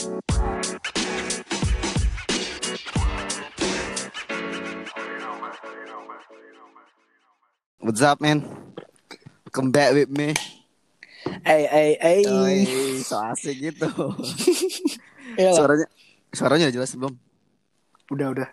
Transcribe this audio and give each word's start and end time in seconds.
What's 0.00 0.08
up, 8.00 8.16
man? 8.24 8.40
Come 9.52 9.68
back 9.68 9.92
with 9.92 10.08
me. 10.08 10.32
Eh, 11.44 11.68
eh. 12.00 12.24
Oi, 12.24 12.64
so 13.04 13.20
asik 13.20 13.60
gitu. 13.60 13.92
Iya 15.36 15.52
suaranya, 15.52 15.86
suaranya 16.32 16.72
jelas 16.72 16.96
belum? 16.96 17.12
Udah, 18.08 18.32
udah. 18.32 18.48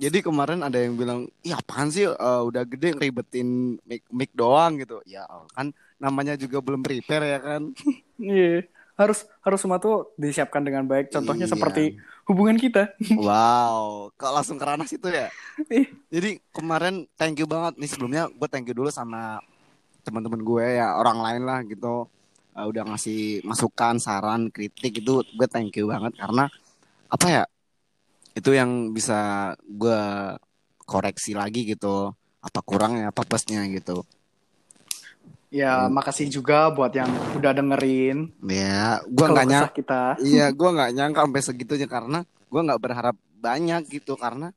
Jadi 0.00 0.24
kemarin 0.24 0.64
ada 0.64 0.80
yang 0.80 0.96
bilang, 0.96 1.28
ya 1.44 1.60
apaan 1.60 1.92
sih 1.92 2.08
eh, 2.08 2.42
udah 2.48 2.64
gede 2.64 2.96
ngeribetin 2.96 3.76
mic, 3.84 4.08
mic 4.08 4.32
doang 4.32 4.80
gitu. 4.80 5.04
Ya 5.04 5.28
kan 5.52 5.68
namanya 6.00 6.32
juga 6.40 6.64
belum 6.64 6.80
prepare 6.80 7.36
ya 7.36 7.38
kan. 7.44 7.76
Iya. 8.16 8.77
Harus 8.98 9.24
harus 9.40 9.62
semua 9.62 9.78
tuh 9.78 10.10
disiapkan 10.18 10.60
dengan 10.60 10.82
baik. 10.84 11.14
Contohnya 11.14 11.46
Iya. 11.46 11.54
seperti 11.54 11.96
hubungan 12.26 12.58
kita. 12.58 12.92
Wow, 13.16 14.10
kok 14.18 14.34
langsung 14.34 14.58
ke 14.58 14.64
ranah 14.66 14.84
situ 14.84 15.06
ya? 15.06 15.30
Jadi 16.10 16.42
kemarin 16.50 17.06
thank 17.14 17.38
you 17.38 17.46
banget 17.46 17.78
nih 17.78 17.88
sebelumnya 17.88 18.26
gue 18.26 18.48
thank 18.50 18.66
you 18.66 18.74
dulu 18.74 18.90
sama 18.90 19.38
teman-teman 20.02 20.42
gue 20.42 20.66
ya 20.76 20.98
orang 20.98 21.18
lain 21.22 21.42
lah 21.46 21.62
gitu 21.62 22.10
Eh, 22.58 22.66
udah 22.66 22.82
ngasih 22.90 23.46
masukan, 23.46 24.02
saran, 24.02 24.50
kritik 24.50 24.98
itu 24.98 25.22
gue 25.22 25.46
thank 25.46 25.70
you 25.78 25.86
banget 25.86 26.18
karena 26.18 26.50
apa 27.06 27.26
ya 27.30 27.44
itu 28.34 28.50
yang 28.50 28.90
bisa 28.90 29.54
gue 29.62 30.00
koreksi 30.82 31.38
lagi 31.38 31.62
gitu 31.62 32.10
apa 32.42 32.58
kurangnya 32.66 33.14
apa 33.14 33.22
plusnya 33.22 33.62
gitu 33.70 34.02
ya 35.48 35.86
Hmm. 35.86 35.92
makasih 35.92 36.28
juga 36.28 36.68
buat 36.68 36.90
yang 36.90 37.08
udah 37.34 37.52
dengerin. 37.52 38.36
ya 38.42 39.00
Kalau 39.02 39.32
nggak 39.32 39.48
nyangka 39.48 39.72
kita. 39.74 40.02
iya 40.28 40.46
gue 40.48 40.68
nggak 40.68 40.90
nyangka 40.92 41.20
sampai 41.24 41.42
segitunya 41.42 41.86
karena 41.86 42.18
gue 42.22 42.60
nggak 42.62 42.80
berharap 42.80 43.16
banyak 43.34 43.82
gitu 43.88 44.14
karena 44.14 44.52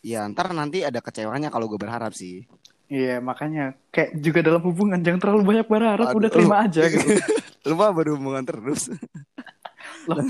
ya 0.00 0.28
ntar 0.28 0.50
nanti 0.50 0.82
ada 0.82 0.98
kecewanya 0.98 1.48
kalau 1.48 1.66
gue 1.66 1.76
berharap 1.76 2.12
sih 2.12 2.44
Iya, 2.86 3.18
makanya 3.18 3.74
kayak 3.90 4.14
juga 4.16 4.46
dalam 4.46 4.62
hubungan 4.62 5.02
jangan 5.02 5.18
terlalu 5.18 5.42
banyak 5.42 5.66
berharap, 5.66 6.06
Aduh. 6.06 6.22
udah 6.22 6.30
terima 6.30 6.56
aja 6.62 6.86
gitu. 6.92 7.18
lu 7.66 7.74
mah 7.74 7.90
berhubungan 7.90 8.46
terus 8.46 8.86
Loh, 10.06 10.22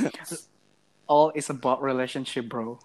all 1.06 1.28
is 1.32 1.48
about 1.48 1.78
relationship, 1.78 2.48
bro. 2.48 2.80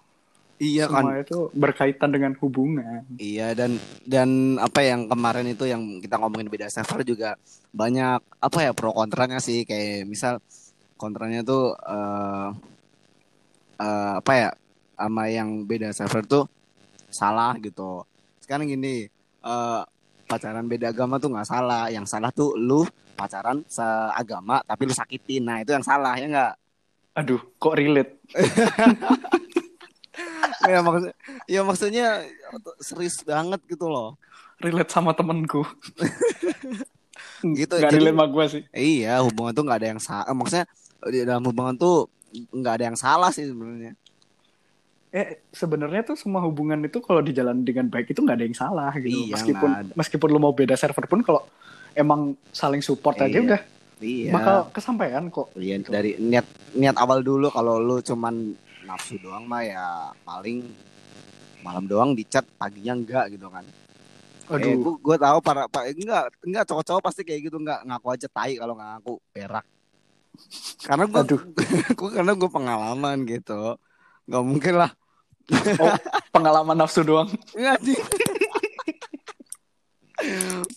Iya 0.62 0.86
kan 0.86 1.02
Semua 1.02 1.18
itu 1.18 1.38
berkaitan 1.58 2.10
dengan 2.14 2.32
hubungan. 2.38 3.02
Iya 3.18 3.50
dan 3.58 3.82
dan 4.06 4.54
apa 4.62 4.86
yang 4.86 5.10
kemarin 5.10 5.50
itu 5.50 5.66
yang 5.66 5.98
kita 5.98 6.22
ngomongin 6.22 6.46
beda 6.46 6.70
server 6.70 7.02
juga 7.02 7.34
banyak 7.74 8.22
apa 8.38 8.58
ya 8.62 8.70
pro 8.70 8.94
kontranya 8.94 9.42
sih 9.42 9.66
kayak 9.66 10.06
misal 10.06 10.38
kontranya 10.94 11.42
tuh 11.42 11.74
eh 11.74 12.48
eh, 13.82 14.12
apa 14.22 14.32
ya 14.38 14.50
sama 14.94 15.26
yang 15.26 15.66
beda 15.66 15.90
server 15.90 16.22
tuh 16.22 16.44
salah 17.10 17.58
gitu. 17.58 18.06
Sekarang 18.38 18.70
gini 18.70 19.10
eh 19.42 19.82
pacaran 20.30 20.70
beda 20.70 20.94
agama 20.94 21.18
tuh 21.18 21.34
nggak 21.34 21.48
salah, 21.50 21.90
yang 21.90 22.06
salah 22.06 22.30
tuh 22.30 22.54
lu 22.54 22.86
pacaran 23.18 23.66
seagama 23.66 24.62
tapi 24.62 24.86
lu 24.86 24.94
sakitin. 24.94 25.42
Nah, 25.42 25.58
itu 25.60 25.74
yang 25.74 25.84
salah 25.84 26.14
ya 26.16 26.26
nggak? 26.30 26.54
Aduh, 27.18 27.42
kok 27.60 27.76
relate? 27.76 28.22
ya 30.68 30.78
maksud 30.80 31.10
ya 31.46 31.60
maksudnya 31.62 32.06
serius 32.78 33.22
banget 33.22 33.60
gitu 33.66 33.86
loh. 33.86 34.14
Relate 34.58 34.90
sama 34.90 35.10
temenku. 35.12 35.66
Gitu, 37.42 37.74
Gak 37.74 37.90
jadi- 37.90 37.98
relate 37.98 38.14
sama 38.14 38.26
gue 38.28 38.44
sih. 38.48 38.62
Iya, 38.70 39.18
hubungan 39.26 39.50
tuh 39.52 39.64
nggak 39.66 39.78
ada 39.82 39.88
yang 39.90 40.00
salah. 40.00 40.30
Maksudnya 40.30 40.66
di 41.02 41.18
dalam 41.26 41.42
hubungan 41.42 41.74
tuh 41.74 42.06
nggak 42.32 42.74
ada 42.78 42.84
yang 42.86 42.98
salah 42.98 43.30
sih 43.34 43.50
sebenarnya. 43.50 43.98
Eh 45.12 45.44
sebenarnya 45.50 46.06
tuh 46.06 46.16
semua 46.16 46.40
hubungan 46.40 46.78
itu 46.80 47.02
kalau 47.02 47.20
dijalani 47.20 47.60
dengan 47.60 47.90
baik 47.90 48.14
itu 48.14 48.22
nggak 48.22 48.36
ada 48.38 48.46
yang 48.46 48.56
salah 48.56 48.90
gitu. 48.96 49.28
Iya, 49.28 49.34
meskipun 49.36 49.70
meskipun 49.92 50.28
lu 50.30 50.38
mau 50.38 50.54
beda 50.54 50.72
server 50.72 51.04
pun 51.04 51.20
kalau 51.20 51.42
emang 51.92 52.32
saling 52.48 52.80
support 52.80 53.18
aja 53.20 53.28
Iya. 53.28 53.44
udah 53.44 53.60
Iya. 54.00 54.30
bakal 54.32 54.56
kesampaian 54.72 55.26
kok. 55.28 55.52
Iya, 55.52 55.82
dari 55.84 56.16
niat 56.16 56.46
niat 56.72 56.96
awal 56.96 57.20
dulu 57.20 57.50
kalau 57.50 57.76
lu 57.76 58.00
cuman 58.00 58.54
nafsu 58.92 59.16
doang 59.16 59.48
mah 59.48 59.64
ya 59.64 59.84
paling 60.22 60.68
malam 61.64 61.88
doang 61.88 62.12
dicat 62.12 62.44
paginya 62.60 62.92
enggak 62.92 63.32
gitu 63.32 63.48
kan. 63.48 63.64
Eh, 64.52 64.54
Aduh, 64.58 64.76
gua, 64.84 64.94
gua 65.00 65.16
tahu 65.16 65.38
para 65.40 65.64
pak 65.64 65.96
enggak 65.96 66.28
enggak 66.44 66.64
cowok-cowok 66.68 67.02
pasti 67.02 67.22
kayak 67.24 67.48
gitu 67.48 67.56
enggak 67.56 67.80
ngaku 67.88 68.06
aja 68.12 68.28
tai 68.28 68.60
kalau 68.60 68.76
nggak 68.76 68.88
ngaku 68.98 69.12
berak. 69.32 69.66
Karena 70.86 71.04
gua, 71.08 71.20
Aduh. 71.24 71.40
gua 71.98 72.10
karena 72.12 72.32
gua 72.36 72.50
pengalaman 72.52 73.16
gitu. 73.24 73.80
Nggak 74.28 74.44
mungkin 74.44 74.74
lah. 74.76 74.90
oh, 75.80 75.96
pengalaman 76.30 76.76
nafsu 76.76 77.00
doang. 77.02 77.26
Enggak 77.56 77.78
sih. 77.82 77.98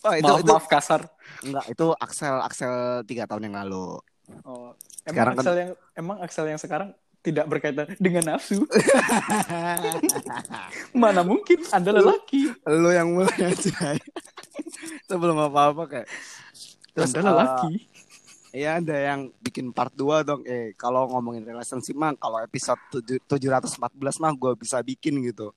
Pak, 0.01 0.13
itu, 0.21 0.25
maaf 0.25 0.39
itu 0.41 0.51
maaf 0.53 0.65
kasar. 0.65 1.01
enggak 1.45 1.65
itu 1.69 1.85
Axel 1.99 2.35
Axel 2.41 2.73
tiga 3.05 3.27
tahun 3.27 3.51
yang 3.51 3.55
lalu. 3.65 3.99
Oh, 4.41 4.73
Sekarang 5.05 5.33
emang 5.33 5.37
kan- 5.37 5.45
Axel 5.45 5.55
yang 5.57 5.71
emang 5.93 6.17
Axel 6.23 6.45
yang 6.49 6.57
sekarang 6.57 6.89
tidak 7.25 7.49
berkaitan 7.49 7.89
dengan 7.97 8.37
nafsu. 8.37 8.61
Mana 10.93 11.21
mungkin 11.21 11.61
Anda 11.73 11.91
lelaki. 11.91 12.53
lu 12.65 12.89
yang 12.89 13.11
mulai 13.11 13.51
aja 13.51 13.97
sebelum 15.05 15.37
apa 15.41 15.59
apa 15.73 15.83
kayak 15.87 16.07
terus 16.93 17.11
Anda 17.11 17.31
lelaki. 17.31 17.73
ya 18.55 18.79
ada 18.79 18.95
yang 18.95 19.29
bikin 19.37 19.69
part 19.69 19.91
2 19.91 20.23
dong 20.23 20.41
eh 20.45 20.71
kalau 20.75 21.09
ngomongin 21.11 21.43
relationship 21.43 21.93
mah 21.93 22.15
kalau 22.15 22.39
episode 22.39 22.79
tujuh- 22.89 23.21
714 23.27 24.21
mah 24.21 24.31
gue 24.31 24.51
bisa 24.55 24.79
bikin 24.79 25.19
gitu 25.25 25.51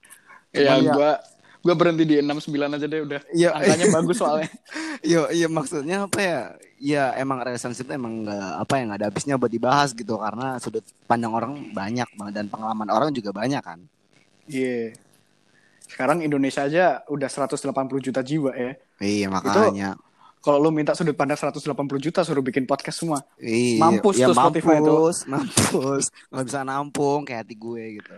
ya, 0.51 0.75
Cuman 0.75 0.83
ya, 0.83 0.93
gua 0.93 1.13
gua 1.59 1.75
berhenti 1.75 2.05
di 2.07 2.17
69 2.23 2.77
aja 2.77 2.87
deh 2.87 3.01
udah. 3.03 3.21
Iya. 3.35 3.49
Angkanya 3.55 3.87
bagus 3.93 4.17
soalnya. 4.19 4.49
iya 5.09 5.23
iya 5.31 5.47
maksudnya 5.47 5.97
apa 6.07 6.19
ya 6.19 6.39
ya 6.79 7.05
emang 7.19 7.43
relationship 7.43 7.87
emang 7.91 8.23
nggak 8.23 8.51
apa 8.63 8.73
ya 8.79 8.83
nggak 8.87 8.99
ada 9.03 9.07
habisnya 9.11 9.35
buat 9.35 9.51
dibahas 9.51 9.91
gitu 9.95 10.15
karena 10.19 10.59
sudut 10.63 10.83
pandang 11.07 11.35
orang 11.35 11.75
banyak 11.75 12.07
banget 12.15 12.35
dan 12.39 12.47
pengalaman 12.47 12.87
orang 12.91 13.11
juga 13.11 13.31
banyak 13.35 13.63
kan 13.63 13.79
Iya. 14.49 14.97
Sekarang 15.85 16.21
Indonesia 16.21 16.65
aja 16.65 17.01
udah 17.09 17.29
180 17.29 17.69
juta 18.01 18.21
jiwa 18.21 18.53
ya. 18.53 18.73
iya 18.99 19.27
makanya 19.29 19.97
Kalau 20.39 20.63
lu 20.63 20.71
minta 20.71 20.95
sudut 20.95 21.19
pandang 21.19 21.37
180 21.37 21.67
juta 21.99 22.23
suruh 22.23 22.41
bikin 22.41 22.63
podcast 22.63 23.03
semua. 23.03 23.21
Iya, 23.37 23.83
Mampus 23.83 24.17
ya 24.17 24.31
tuh 24.31 24.39
Spotify 24.39 24.79
itu. 24.79 24.87
mampus, 24.87 25.17
mampus, 25.27 26.05
nggak 26.31 26.45
bisa 26.47 26.61
nampung 26.63 27.21
kayak 27.27 27.43
hati 27.45 27.55
gue 27.59 27.85
gitu. 28.01 28.15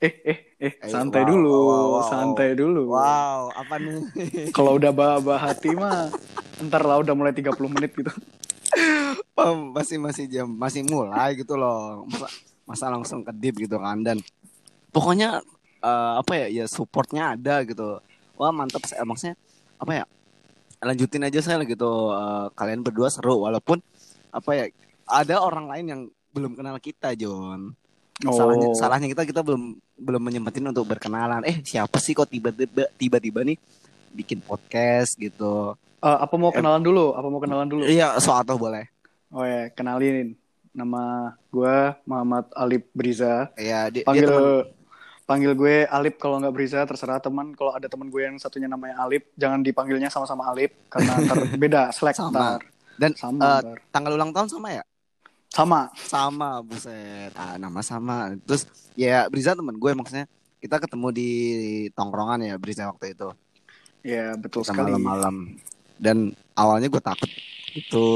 Eh 0.00 0.14
eh 0.24 0.38
eh 0.56 0.72
Eh, 0.80 0.88
santai 0.88 1.24
wow, 1.24 1.30
dulu, 1.32 1.52
wow, 1.52 1.86
wow. 1.96 2.04
santai 2.08 2.48
dulu. 2.56 2.82
Wow, 2.92 3.52
apa 3.52 3.74
nih? 3.80 4.00
Kalau 4.56 4.80
udah 4.80 4.92
bah 4.92 5.40
hati 5.40 5.72
mah 5.72 6.08
ntar 6.60 6.84
lah 6.84 7.00
udah 7.00 7.16
mulai 7.16 7.32
30 7.32 7.52
menit 7.68 7.92
gitu. 7.96 8.12
Masih 9.72 9.96
masih 9.96 10.24
jam 10.28 10.48
masih 10.48 10.84
mulai 10.84 11.36
gitu 11.36 11.56
loh. 11.56 12.04
Masa, 12.08 12.28
masa 12.68 12.84
langsung 12.92 13.24
ke 13.24 13.32
deep 13.32 13.56
gitu 13.64 13.80
kan 13.80 14.00
dan 14.04 14.20
pokoknya 14.92 15.40
eh, 15.80 16.12
apa 16.20 16.32
ya 16.44 16.46
ya 16.48 16.64
supportnya 16.68 17.36
ada 17.36 17.64
gitu. 17.64 18.00
Wah 18.36 18.52
mantap 18.52 18.84
saya 18.84 19.04
maksudnya 19.04 19.36
apa 19.80 19.92
ya 20.00 20.04
lanjutin 20.80 21.24
aja 21.28 21.40
saya 21.44 21.60
gitu 21.64 22.12
Eh, 22.12 22.46
kalian 22.56 22.80
berdua 22.84 23.08
seru 23.08 23.44
walaupun 23.44 23.80
apa 24.32 24.50
ya 24.56 24.64
ada 25.08 25.40
orang 25.40 25.66
lain 25.68 25.86
yang 25.88 26.00
belum 26.36 26.52
kenal 26.56 26.76
kita 26.80 27.16
John. 27.16 27.76
Salahnya, 28.22 28.68
Oh. 28.68 28.76
salahnya 28.76 29.08
kita 29.08 29.24
kita 29.24 29.40
belum 29.40 29.62
belum 29.96 30.20
menyempetin 30.20 30.66
untuk 30.66 30.84
berkenalan. 30.84 31.40
Eh 31.42 31.60
siapa 31.60 31.96
sih 31.96 32.12
kok 32.12 32.26
tiba-tiba 32.26 32.84
tiba-tiba 32.94 33.40
nih 33.40 33.56
bikin 34.12 34.38
podcast 34.38 35.16
gitu? 35.16 35.72
Eh, 35.98 36.18
apa 36.18 36.34
mau 36.34 36.48
kenalan 36.50 36.80
dulu? 36.80 37.12
Apa 37.12 37.26
mau 37.26 37.38
kenalan 37.38 37.64
dulu? 37.64 37.82
Iya 37.82 38.16
soal 38.18 38.44
atau 38.44 38.56
boleh? 38.56 38.84
Oh 39.30 39.40
ya, 39.40 39.70
kenalin. 39.70 40.36
Nama 40.70 41.02
gue 41.48 41.76
Muhammad 42.04 42.46
Alip 42.52 42.92
Briza. 42.92 43.48
Iya 43.54 43.88
dia, 43.88 44.00
dia 44.00 44.04
Panggil 44.04 44.26
teman 44.26 44.44
panggil 45.22 45.52
gue 45.54 45.86
Alip 45.86 46.18
kalau 46.18 46.36
nggak 46.36 46.50
Briza 46.50 46.82
terserah 46.82 47.18
teman. 47.18 47.54
Kalau 47.54 47.70
ada 47.70 47.86
teman 47.86 48.06
gue 48.06 48.20
yang 48.20 48.36
satunya 48.36 48.66
namanya 48.66 49.00
Alip, 49.00 49.30
jangan 49.34 49.62
dipanggilnya 49.62 50.10
sama-sama 50.10 50.44
Alip 50.44 50.74
karena 50.88 51.16
ntar 51.22 51.36
beda 51.62 51.88
selek 51.90 52.14
Sama. 52.14 52.58
dan 52.96 53.14
Sama. 53.14 53.38
eh, 53.40 53.58
ntar. 53.62 53.76
tanggal 53.88 54.12
ulang 54.12 54.30
tahun 54.30 54.50
sama 54.50 54.68
ya? 54.72 54.82
Sama. 55.50 55.90
Sama 55.98 56.62
buset. 56.62 57.34
Ah, 57.34 57.58
nama 57.58 57.82
sama. 57.82 58.38
Terus 58.46 58.70
ya 58.94 59.26
Briza 59.26 59.58
teman 59.58 59.74
gue 59.74 59.90
maksudnya 59.92 60.30
kita 60.62 60.78
ketemu 60.78 61.08
di 61.10 61.30
tongkrongan 61.90 62.46
ya 62.46 62.54
Briza 62.54 62.86
waktu 62.86 63.18
itu. 63.18 63.28
Ya 64.06 64.38
betul 64.38 64.62
Kita 64.62 64.72
sekali. 64.72 64.94
malam-malam. 64.94 65.58
Dan 65.98 66.32
awalnya 66.54 66.86
gue 66.86 67.02
takut 67.02 67.28
itu 67.74 68.06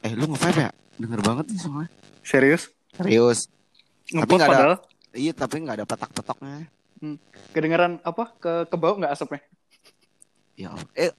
eh 0.00 0.12
lu 0.12 0.26
nge 0.26 0.50
ya? 0.50 0.70
Denger 0.96 1.20
banget 1.20 1.44
nih 1.52 1.60
soalnya. 1.60 1.90
Serius? 2.24 2.72
Serius. 2.96 3.52
Ngepost 4.10 4.40
nggak 4.40 4.48
ada- 4.48 4.52
padahal 4.52 4.76
Iya 5.14 5.30
tapi 5.30 5.62
nggak 5.62 5.76
ada 5.78 5.86
petak-petaknya. 5.86 6.66
kedengeran 7.52 8.00
apa 8.00 8.32
ke 8.40 8.64
ke 8.64 8.76
bawah 8.80 8.96
nggak 8.96 9.12
asapnya? 9.12 9.44
Ya 10.56 10.72
eh 10.96 11.12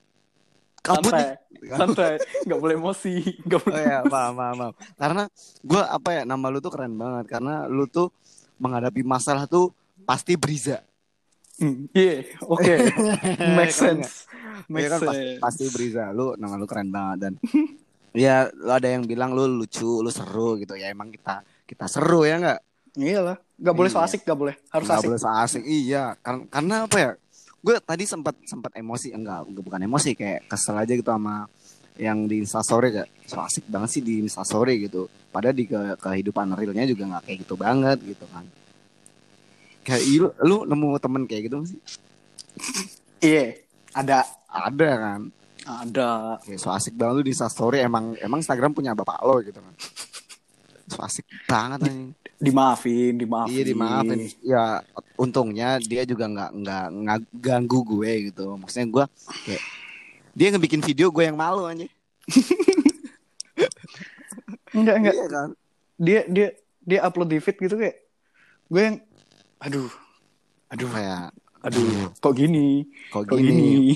kabut 0.85 1.11
nih. 1.11 1.33
santai 1.65 1.73
santai 1.73 2.13
nggak 2.45 2.59
boleh 2.61 2.75
emosi 2.77 3.13
nggak 3.41 3.59
Oh 3.59 3.65
boleh 3.65 3.81
ya, 3.81 3.99
paham, 4.05 4.33
paham, 4.37 4.55
paham. 4.61 4.73
Karena 4.95 5.23
gue 5.65 5.81
apa 5.81 6.09
ya, 6.13 6.21
nama 6.23 6.45
lu 6.47 6.61
tuh 6.61 6.69
keren 6.69 6.93
banget. 6.93 7.25
Karena 7.25 7.65
lu 7.65 7.89
tuh 7.89 8.13
menghadapi 8.61 9.01
masalah 9.01 9.49
tuh 9.49 9.73
pasti 10.05 10.37
Briza. 10.37 10.85
Hmm, 11.55 11.87
iya 11.95 12.21
oke 12.43 12.67
make 13.57 13.71
Keren 13.73 14.03
nggak? 14.03 14.11
sense 14.11 14.27
make 14.67 14.83
Iya 14.83 14.87
kan 14.93 14.99
sense 15.01 15.19
pasti 15.41 15.65
Briza. 15.73 16.13
Lu 16.13 16.37
nama 16.37 16.55
lu 16.55 16.67
keren 16.69 16.93
banget 16.93 17.17
dan 17.25 17.33
ya 18.13 18.47
lu 18.53 18.71
ada 18.71 18.85
yang 18.87 19.03
bilang 19.03 19.33
lu 19.33 19.47
lucu, 19.49 20.03
lu 20.03 20.11
seru 20.11 20.59
gitu. 20.61 20.77
Ya 20.77 20.91
emang 20.91 21.09
kita 21.09 21.41
kita 21.65 21.89
seru 21.89 22.23
ya 22.23 22.37
nggak? 22.37 22.59
iyalah 22.95 23.35
nggak 23.59 23.75
boleh 23.75 23.89
so 23.91 23.99
Iya. 23.99 24.07
asik 24.07 24.21
nggak 24.23 24.39
boleh 24.39 24.55
harus 24.71 24.87
Nggak 24.87 24.99
asik 24.99 25.07
boleh 25.11 25.19
so 25.19 25.27
asik. 25.27 25.63
Iya, 25.67 26.03
karena, 26.23 26.43
karena 26.47 26.75
apa 26.87 26.97
ya? 26.99 27.11
Gue 27.65 27.81
tadi 27.81 28.05
sempat 28.05 28.37
sempat 28.45 28.77
emosi 28.77 29.09
enggak, 29.09 29.49
bukan 29.49 29.81
emosi 29.81 30.13
kayak 30.13 30.45
kesel 30.45 30.77
aja 30.77 30.93
gitu 30.93 31.09
sama 31.09 31.49
yang 31.97 32.29
di 32.29 32.45
Instastory 32.45 32.93
kayak 32.93 33.09
so 33.25 33.41
asik 33.41 33.65
banget 33.65 33.89
sih 33.97 34.01
di 34.05 34.21
Instastory 34.21 34.85
gitu. 34.85 35.09
Padahal 35.33 35.57
di 35.57 35.65
ke, 35.65 35.97
kehidupan 35.97 36.53
realnya 36.53 36.85
juga 36.85 37.09
nggak 37.09 37.23
kayak 37.25 37.37
gitu 37.41 37.55
banget 37.57 37.97
gitu 38.05 38.25
kan. 38.29 38.45
Kayak 39.81 40.01
"Ih, 40.05 40.17
lu, 40.21 40.29
lu 40.45 40.57
nemu 40.69 40.87
temen 41.01 41.25
kayak 41.25 41.41
gitu 41.49 41.55
nggak 41.57 41.69
sih? 41.73 41.79
iya 43.33 43.57
ada 43.97 44.21
Ada 44.45 44.89
kan. 44.95 45.21
ada 45.65 46.37
Kayak 46.45 46.61
so 46.61 46.69
asik 46.69 46.93
banget 46.93 47.13
lu 47.17 47.23
di 47.25 47.33
Instastory 47.33 47.81
emang 47.81 48.13
emang 48.21 48.45
Instagram 48.45 48.77
punya 48.77 48.93
bapak 48.93 49.17
lo 49.25 49.41
gitu 49.41 49.57
kan. 49.57 49.73
So 50.85 51.01
asik 51.01 51.25
banget 51.45 51.89
anjing. 51.89 52.13
dimaafin 52.35 53.15
dimaafin 53.15 53.55
Iya 53.55 53.63
dimaafin. 53.63 54.19
Ya 54.43 54.63
untungnya 55.15 55.79
dia 55.79 56.03
juga 56.03 56.27
nggak 56.27 56.51
nggak 56.51 56.85
nggak 56.93 57.17
ganggu 57.39 57.79
gue 57.81 58.11
gitu. 58.29 58.59
Maksudnya 58.59 58.87
gue 58.91 59.05
kayak 59.47 59.63
dia 60.35 60.47
ngebikin 60.51 60.83
video 60.83 61.07
gue 61.09 61.23
yang 61.23 61.39
malu 61.39 61.63
aja. 61.65 61.87
enggak 64.75 64.95
enggak 64.99 65.15
Iya 65.15 65.27
kan. 65.31 65.49
dia 65.95 66.21
dia 66.27 66.47
dia 66.83 66.99
upload 67.07 67.31
di 67.31 67.39
feed 67.39 67.57
gitu 67.57 67.79
kayak 67.79 68.03
gue 68.67 68.81
yang 68.81 68.97
aduh 69.63 69.87
aduh 70.67 70.89
Kayak 70.91 71.31
aduh 71.63 72.11
kok 72.19 72.33
gini 72.35 72.83
kok 73.09 73.25
kok 73.25 73.39
gini. 73.39 73.49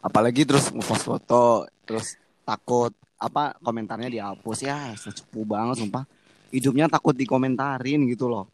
Apalagi 0.00 0.46
terus 0.46 0.70
ngepost 0.70 1.02
foto, 1.02 1.66
terus 1.82 2.14
takut 2.46 2.94
apa 3.18 3.58
komentarnya 3.58 4.06
dihapus 4.06 4.62
ya 4.62 4.94
secupu 4.94 5.42
banget 5.42 5.82
sumpah. 5.82 6.06
Hidupnya 6.56 6.88
takut 6.88 7.12
dikomentarin 7.12 8.08
gitu 8.08 8.26
loh. 8.26 8.48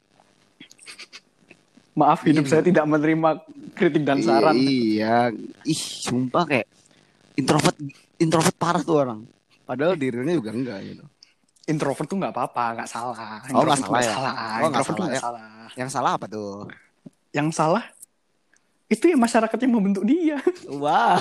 maaf 1.93 2.25
hidup 2.25 2.43
Iya. 2.43 2.50
saya 2.50 2.62
tidak 2.64 2.88
menerima 2.88 3.31
kritik 3.72 4.00
dan 4.00 4.19
saran 4.19 4.56
Iya, 4.56 5.28
ih 5.62 5.76
sumpah 5.76 6.44
kayak 6.46 6.64
introvert 7.34 7.76
introvert 8.16 8.56
parah 8.56 8.81
tuh 8.81 8.96
orang. 8.99 9.20
Padahal 9.62 9.94
dirinya 9.94 10.32
juga 10.32 10.50
enggak 10.50 10.78
gitu. 10.82 11.04
introvert 11.62 12.04
tuh 12.04 12.16
nggak 12.16 12.32
apa-apa 12.32 12.64
nggak 12.75 12.88
salah 12.88 13.44
Oh, 13.52 13.62
nggak 13.62 13.78
salah 13.78 14.00
ya? 14.00 14.10
salah 14.10 14.32
Oh, 14.58 14.66
introvert 14.66 14.82
tuh 14.88 14.96
salah 14.96 15.04
nggak 15.04 15.14
ya? 15.14 15.22
salah 15.22 15.44
Yang 15.72 15.90
salah 15.90 16.10
apa 16.12 16.26
tuh? 16.26 16.52
yang 17.31 17.49
salah 17.49 17.84
itu 18.88 19.04
ya 19.06 19.16
masyarakat 19.16 19.58
yang 19.58 19.72
membentuk 19.72 20.02
dia 20.02 20.37
Wah. 20.82 21.20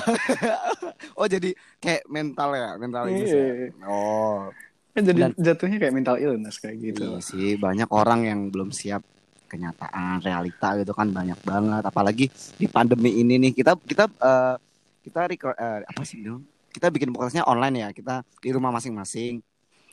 oh 1.20 1.26
jadi 1.26 1.52
kayak 1.78 2.04
mental 2.06 2.48
ya, 2.50 2.68
mental 2.76 3.02
illness 3.06 3.28
ya. 3.28 3.38
Iya. 3.38 3.68
Oh. 3.86 4.48
Kan 4.92 5.02
jadi 5.02 5.20
Dan- 5.26 5.36
jatuhnya 5.36 5.78
kayak 5.78 5.94
mental 5.94 6.16
illness 6.16 6.56
kayak 6.56 6.76
gitu. 6.78 7.04
Iya 7.06 7.18
sih, 7.18 7.56
banyak 7.56 7.88
orang 7.88 8.20
yang 8.22 8.40
belum 8.48 8.68
siap 8.70 9.00
kenyataan 9.46 10.20
realita 10.20 10.76
gitu 10.76 10.92
kan 10.92 11.08
banyak 11.08 11.36
banget. 11.40 11.82
Apalagi 11.82 12.26
di 12.54 12.66
pandemi 12.66 13.16
ini 13.16 13.36
nih 13.38 13.52
kita 13.52 13.76
kita 13.78 14.04
eh, 14.08 14.54
kita 15.02 15.20
record 15.26 15.56
eh, 15.56 15.80
apa 15.82 16.02
sih 16.02 16.20
dong 16.20 16.44
kita 16.68 16.88
bikin 16.88 17.12
podcastnya 17.12 17.44
online 17.44 17.76
ya 17.78 17.88
kita 17.90 18.24
di 18.36 18.48
rumah 18.48 18.68
masing-masing. 18.70 19.40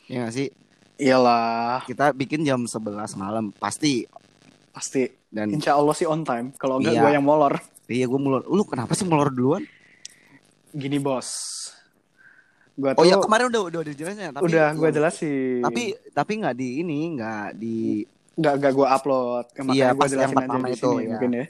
Ya 0.04 0.24
nggak 0.24 0.34
sih? 0.34 0.48
Iyalah. 0.96 1.84
Kita 1.84 2.12
bikin 2.12 2.40
jam 2.42 2.64
11 2.64 2.80
malam 3.16 3.52
pasti. 3.52 4.04
Pasti. 4.70 5.08
Dan 5.28 5.48
insya 5.50 5.76
Allah 5.76 5.92
sih 5.92 6.04
on 6.04 6.24
time. 6.24 6.52
Kalau 6.56 6.76
enggak 6.76 6.92
Iya. 6.92 7.02
gue 7.02 7.10
yang 7.14 7.24
molor. 7.24 7.56
Iya 7.84 8.04
gue 8.04 8.16
mulai 8.16 8.44
lu 8.44 8.64
kenapa 8.64 8.92
sih 8.92 9.04
molor 9.04 9.28
duluan? 9.28 9.64
Gini 10.70 10.96
bos 10.96 11.28
gue 12.80 12.90
oh 12.90 12.96
tuh 12.96 13.04
ya 13.04 13.16
kemarin 13.18 13.46
udah 13.48 13.62
udah 13.68 13.80
dijelasin 13.84 14.18
ya 14.18 14.30
tapi 14.32 14.44
udah 14.46 14.66
gue 14.72 14.90
jelasin 14.90 15.60
tapi 15.60 15.82
tapi 16.10 16.32
nggak 16.40 16.56
di 16.56 16.68
ini 16.80 17.00
nggak 17.14 17.46
di 17.54 17.76
nggak 18.34 18.54
nggak 18.56 18.72
gue 18.72 18.88
upload 18.88 19.44
Ya, 19.46 19.60
makanya 19.60 19.76
Iya, 19.76 19.88
gue 19.92 20.08
jelasin 20.08 20.36
aja 20.38 20.56
di 20.56 20.72
itu, 20.72 20.80
sini 20.80 20.96
ya. 20.96 21.08
mungkin 21.12 21.30
ya 21.30 21.44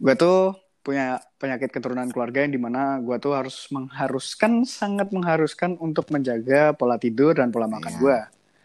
gue 0.00 0.14
tuh 0.14 0.38
punya 0.80 1.06
penyakit 1.36 1.68
keturunan 1.70 2.08
keluarga 2.08 2.40
yang 2.40 2.52
di 2.52 2.60
mana 2.60 2.96
gue 2.98 3.16
tuh 3.16 3.36
harus 3.36 3.68
mengharuskan 3.68 4.64
sangat 4.64 5.08
mengharuskan 5.10 5.76
untuk 5.76 6.08
menjaga 6.08 6.72
pola 6.72 6.96
tidur 6.96 7.36
dan 7.36 7.48
pola 7.48 7.64
makan 7.64 7.92
Iya. 7.92 8.00
gue 8.00 8.18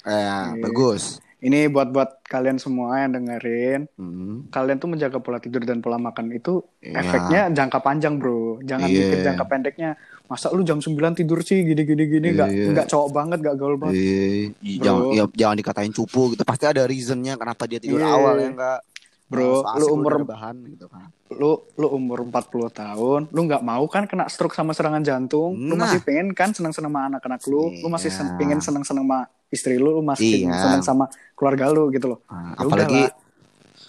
eh, 0.06 0.16
Iya. 0.16 0.38
bagus 0.62 1.20
ini 1.46 1.70
buat 1.70 1.90
buat 1.90 2.26
kalian 2.26 2.58
semua 2.58 2.98
yang 3.00 3.14
dengerin 3.14 3.86
Hmm, 3.94 4.50
kalian 4.50 4.78
tuh 4.78 4.90
menjaga 4.90 5.18
pola 5.18 5.38
tidur 5.38 5.62
dan 5.62 5.78
pola 5.78 5.96
makan 5.96 6.32
itu 6.32 6.66
iya. 6.80 7.00
efeknya 7.00 7.42
jangka 7.52 7.80
panjang 7.80 8.18
bro 8.18 8.58
jangan 8.60 8.88
Iya. 8.88 8.98
mikir 9.00 9.18
jangka 9.24 9.46
pendeknya 9.46 9.90
masa 10.26 10.50
lu 10.50 10.62
jam 10.62 10.82
9 10.82 10.90
tidur 11.14 11.40
sih 11.40 11.62
gini 11.62 11.86
gini 11.86 12.04
gini 12.08 12.28
nggak 12.34 12.50
Iya. 12.50 12.66
nggak 12.72 12.88
cowok 12.88 13.10
banget 13.12 13.38
nggak 13.40 13.56
gaul 13.56 13.78
banget 13.78 13.94
Eh, 13.96 14.44
Bro. 14.50 14.82
jangan 14.82 15.02
ya, 15.12 15.24
jangan 15.36 15.56
dikatain 15.56 15.94
cupu 15.94 16.34
gitu. 16.34 16.42
Pasti 16.42 16.66
ada 16.66 16.84
reasonnya 16.84 17.34
kenapa 17.36 17.64
dia 17.64 17.78
tidur 17.78 18.02
Iya. 18.02 18.10
awal 18.10 18.36
ya 18.36 18.50
enggak. 18.50 18.80
Bro, 19.26 19.66
lu 19.76 19.86
umur- 19.92 20.22
bahan 20.24 20.56
gitu 20.68 20.86
kan. 20.86 21.10
lu 21.28 21.58
lu 21.74 21.88
umur 21.90 22.22
40 22.22 22.38
tahun 22.70 23.22
lu 23.28 23.42
nggak 23.44 23.60
mau 23.60 23.82
kan 23.86 24.06
kena 24.06 24.26
stroke 24.26 24.54
sama 24.54 24.72
serangan 24.72 25.02
jantung 25.02 25.58
lu 25.58 25.74
Nah. 25.74 25.90
masih 25.90 26.00
pengen 26.00 26.30
kan 26.32 26.54
senang 26.54 26.70
senang 26.70 26.94
sama 26.94 27.10
anak-anak 27.10 27.42
lu 27.44 27.74
lu 27.74 27.88
masih 27.88 28.08
Iya. 28.08 28.18
sen- 28.22 28.38
pengen 28.38 28.60
senang 28.60 28.84
senang 28.84 29.02
sama 29.02 29.18
istri 29.50 29.76
lu 29.76 29.90
lu 29.92 30.02
masih 30.02 30.46
Iya. 30.46 30.54
senang 30.54 30.84
sama 30.84 31.06
keluarga 31.34 31.66
lu 31.68 31.90
gitu 31.90 32.06
loh 32.08 32.20
Nah, 32.24 32.54
Ya 32.54 32.62
apalagi 32.62 33.02
udahlah. 33.04 33.24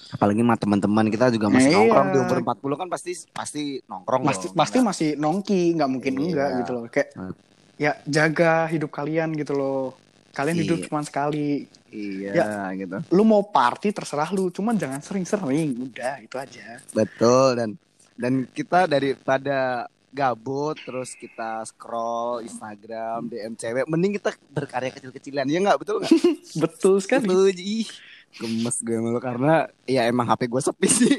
apalagi 0.08 0.40
sama 0.40 0.54
teman-teman 0.56 1.04
kita 1.06 1.26
juga 1.28 1.46
masih 1.48 1.68
Iya. 1.68 1.76
nongkrong 1.78 2.08
di 2.08 2.18
umur 2.18 2.38
40 2.40 2.76
kan 2.78 2.88
pasti 2.88 3.12
pasti 3.30 3.62
nongkrong 3.84 4.22
pasti 4.24 4.46
dong. 4.46 4.56
pasti 4.56 4.76
masih 4.80 5.08
nongki 5.14 5.62
nggak 5.74 5.90
mungkin 5.90 6.12
Iya. 6.14 6.24
enggak 6.24 6.48
gitu 6.56 6.70
loh 6.72 6.82
kayak 6.88 7.08
Hmm. 7.12 7.32
ya 7.76 7.92
jaga 8.02 8.52
hidup 8.66 8.88
kalian 8.90 9.28
gitu 9.34 9.52
loh 9.52 9.92
kalian 10.32 10.56
hidup 10.58 10.78
Iya. 10.78 10.84
cuma 10.86 11.00
sekali 11.00 11.68
Iya 11.90 12.74
gitu. 12.74 12.98
lu 13.14 13.22
mau 13.22 13.46
party 13.46 13.94
terserah 13.94 14.28
lu 14.34 14.50
cuman 14.50 14.74
jangan 14.74 14.98
sering-sering 14.98 15.90
udah 15.90 16.18
itu 16.20 16.36
aja. 16.36 16.82
Betul 16.90 17.56
dan 17.56 17.70
dan 18.16 18.32
kita 18.50 18.88
daripada 18.90 19.86
gabut 20.16 20.80
terus 20.80 21.12
kita 21.12 21.60
scroll 21.68 22.40
Instagram 22.40 23.28
DM 23.28 23.52
cewek 23.52 23.84
mending 23.84 24.16
kita 24.16 24.32
berkarya 24.48 24.90
kecil-kecilan 24.90 25.46
ya 25.46 25.58
nggak? 25.60 25.78
Betul 25.84 26.02
nggak? 26.02 26.12
betul 26.64 26.96
sekali. 27.04 27.28
Betul, 27.28 27.52
ih 27.54 27.88
gemes 28.36 28.76
gue 28.84 28.98
malu 29.00 29.20
karena 29.20 29.68
ya 29.88 30.04
emang 30.08 30.28
HP 30.28 30.48
gue 30.48 30.62
sepi 30.64 30.88
sih. 30.88 31.16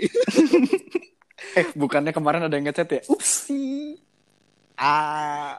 eh 1.59 1.65
bukannya 1.73 2.13
kemarin 2.13 2.45
ada 2.49 2.53
yang 2.57 2.69
ngechat 2.69 2.89
ya? 2.89 3.01
Upsi. 3.09 3.97
Ah, 4.77 5.57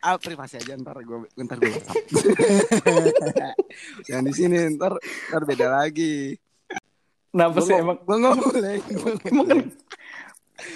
ah 0.00 0.16
privasi 0.16 0.56
aja 0.56 0.74
ntar 0.76 0.96
gue 1.00 1.28
ntar 1.36 1.58
gue. 1.58 1.70
Yang 4.10 4.22
di 4.24 4.32
sini 4.32 4.58
ntar 4.74 4.96
ntar 5.28 5.42
beda 5.44 5.66
lagi. 5.70 6.34
Kenapa 7.30 7.58
sih 7.62 7.76
emang 7.76 8.00
gue 8.00 8.16
nggak 8.16 8.36
boleh. 8.36 8.76
Emang 9.28 9.46
kan 9.46 9.60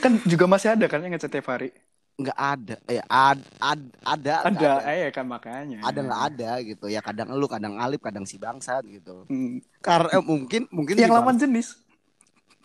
kan 0.00 0.12
juga 0.25 0.45
masih 0.45 0.76
ada 0.76 0.87
kan 0.88 1.00
yang 1.00 1.12
ngechat 1.12 1.28
tiap 1.28 1.49
hari 1.49 1.73
nggak 2.14 2.38
ada. 2.38 2.76
Eh 2.87 3.02
ad, 3.02 3.43
ad, 3.59 3.81
ada. 4.00 4.35
ada 4.47 4.71
ada. 4.78 4.87
eh 4.87 5.11
kan 5.11 5.26
makanya 5.26 5.83
Ada 5.83 5.99
nggak 5.99 6.23
ada 6.31 6.50
gitu 6.62 6.87
ya 6.87 7.02
kadang 7.02 7.35
lu 7.35 7.50
kadang 7.50 7.75
alip 7.75 8.00
kadang 8.00 8.23
si 8.23 8.38
bangsat 8.38 8.87
gitu 8.87 9.26
Hmm. 9.26 9.59
karena 9.83 10.14
eh, 10.14 10.23
mungkin 10.23 10.71
mungkin 10.71 10.95
yang 10.95 11.11
lawan 11.11 11.35
jenis 11.37 11.81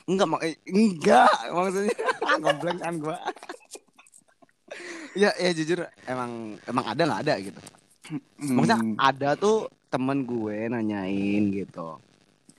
Enggak, 0.10 0.25
mak 0.25 0.42
eh, 0.42 0.58
enggak 0.66 1.30
maksudnya 1.54 1.94
komplain 2.46 2.78
kan 2.82 2.94
gua. 2.98 3.18
Ya, 5.16 5.30
ya 5.38 5.51
jujur 5.54 5.86
emang 6.06 6.58
emang 6.66 6.86
ada 6.86 7.01
nggak 7.06 7.22
ada 7.25 7.34
gitu. 7.42 7.60
Maksudnya 8.42 8.78
Hmm. 8.82 8.96
ada 8.98 9.30
tuh 9.38 9.70
temen 9.89 10.25
gue 10.25 10.58
nanyain 10.70 11.44
gitu. 11.54 11.98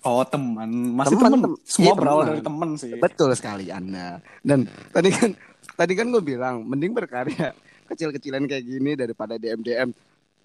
oh 0.01 0.25
teman 0.25 0.97
masih 0.97 1.13
Teman, 1.13 1.29
teman 1.29 1.41
tem- 1.45 1.61
semua 1.69 1.93
iya, 1.93 1.99
berawal 2.01 2.25
dari 2.25 2.41
teman 2.41 2.71
sih 2.81 2.97
Betul 2.97 3.37
sekali 3.37 3.69
Anda. 3.69 4.17
Dan 4.41 4.65
tadi 4.97 5.13
kan 5.13 5.31
tadi 5.77 5.93
kan 5.93 6.09
gue 6.09 6.23
bilang 6.25 6.65
mending 6.65 6.97
berkarya 6.97 7.53
kecil-kecilan 7.85 8.49
kayak 8.49 8.65
gini 8.65 8.97
daripada 8.97 9.37
DM 9.37 9.61
DM. 9.61 9.91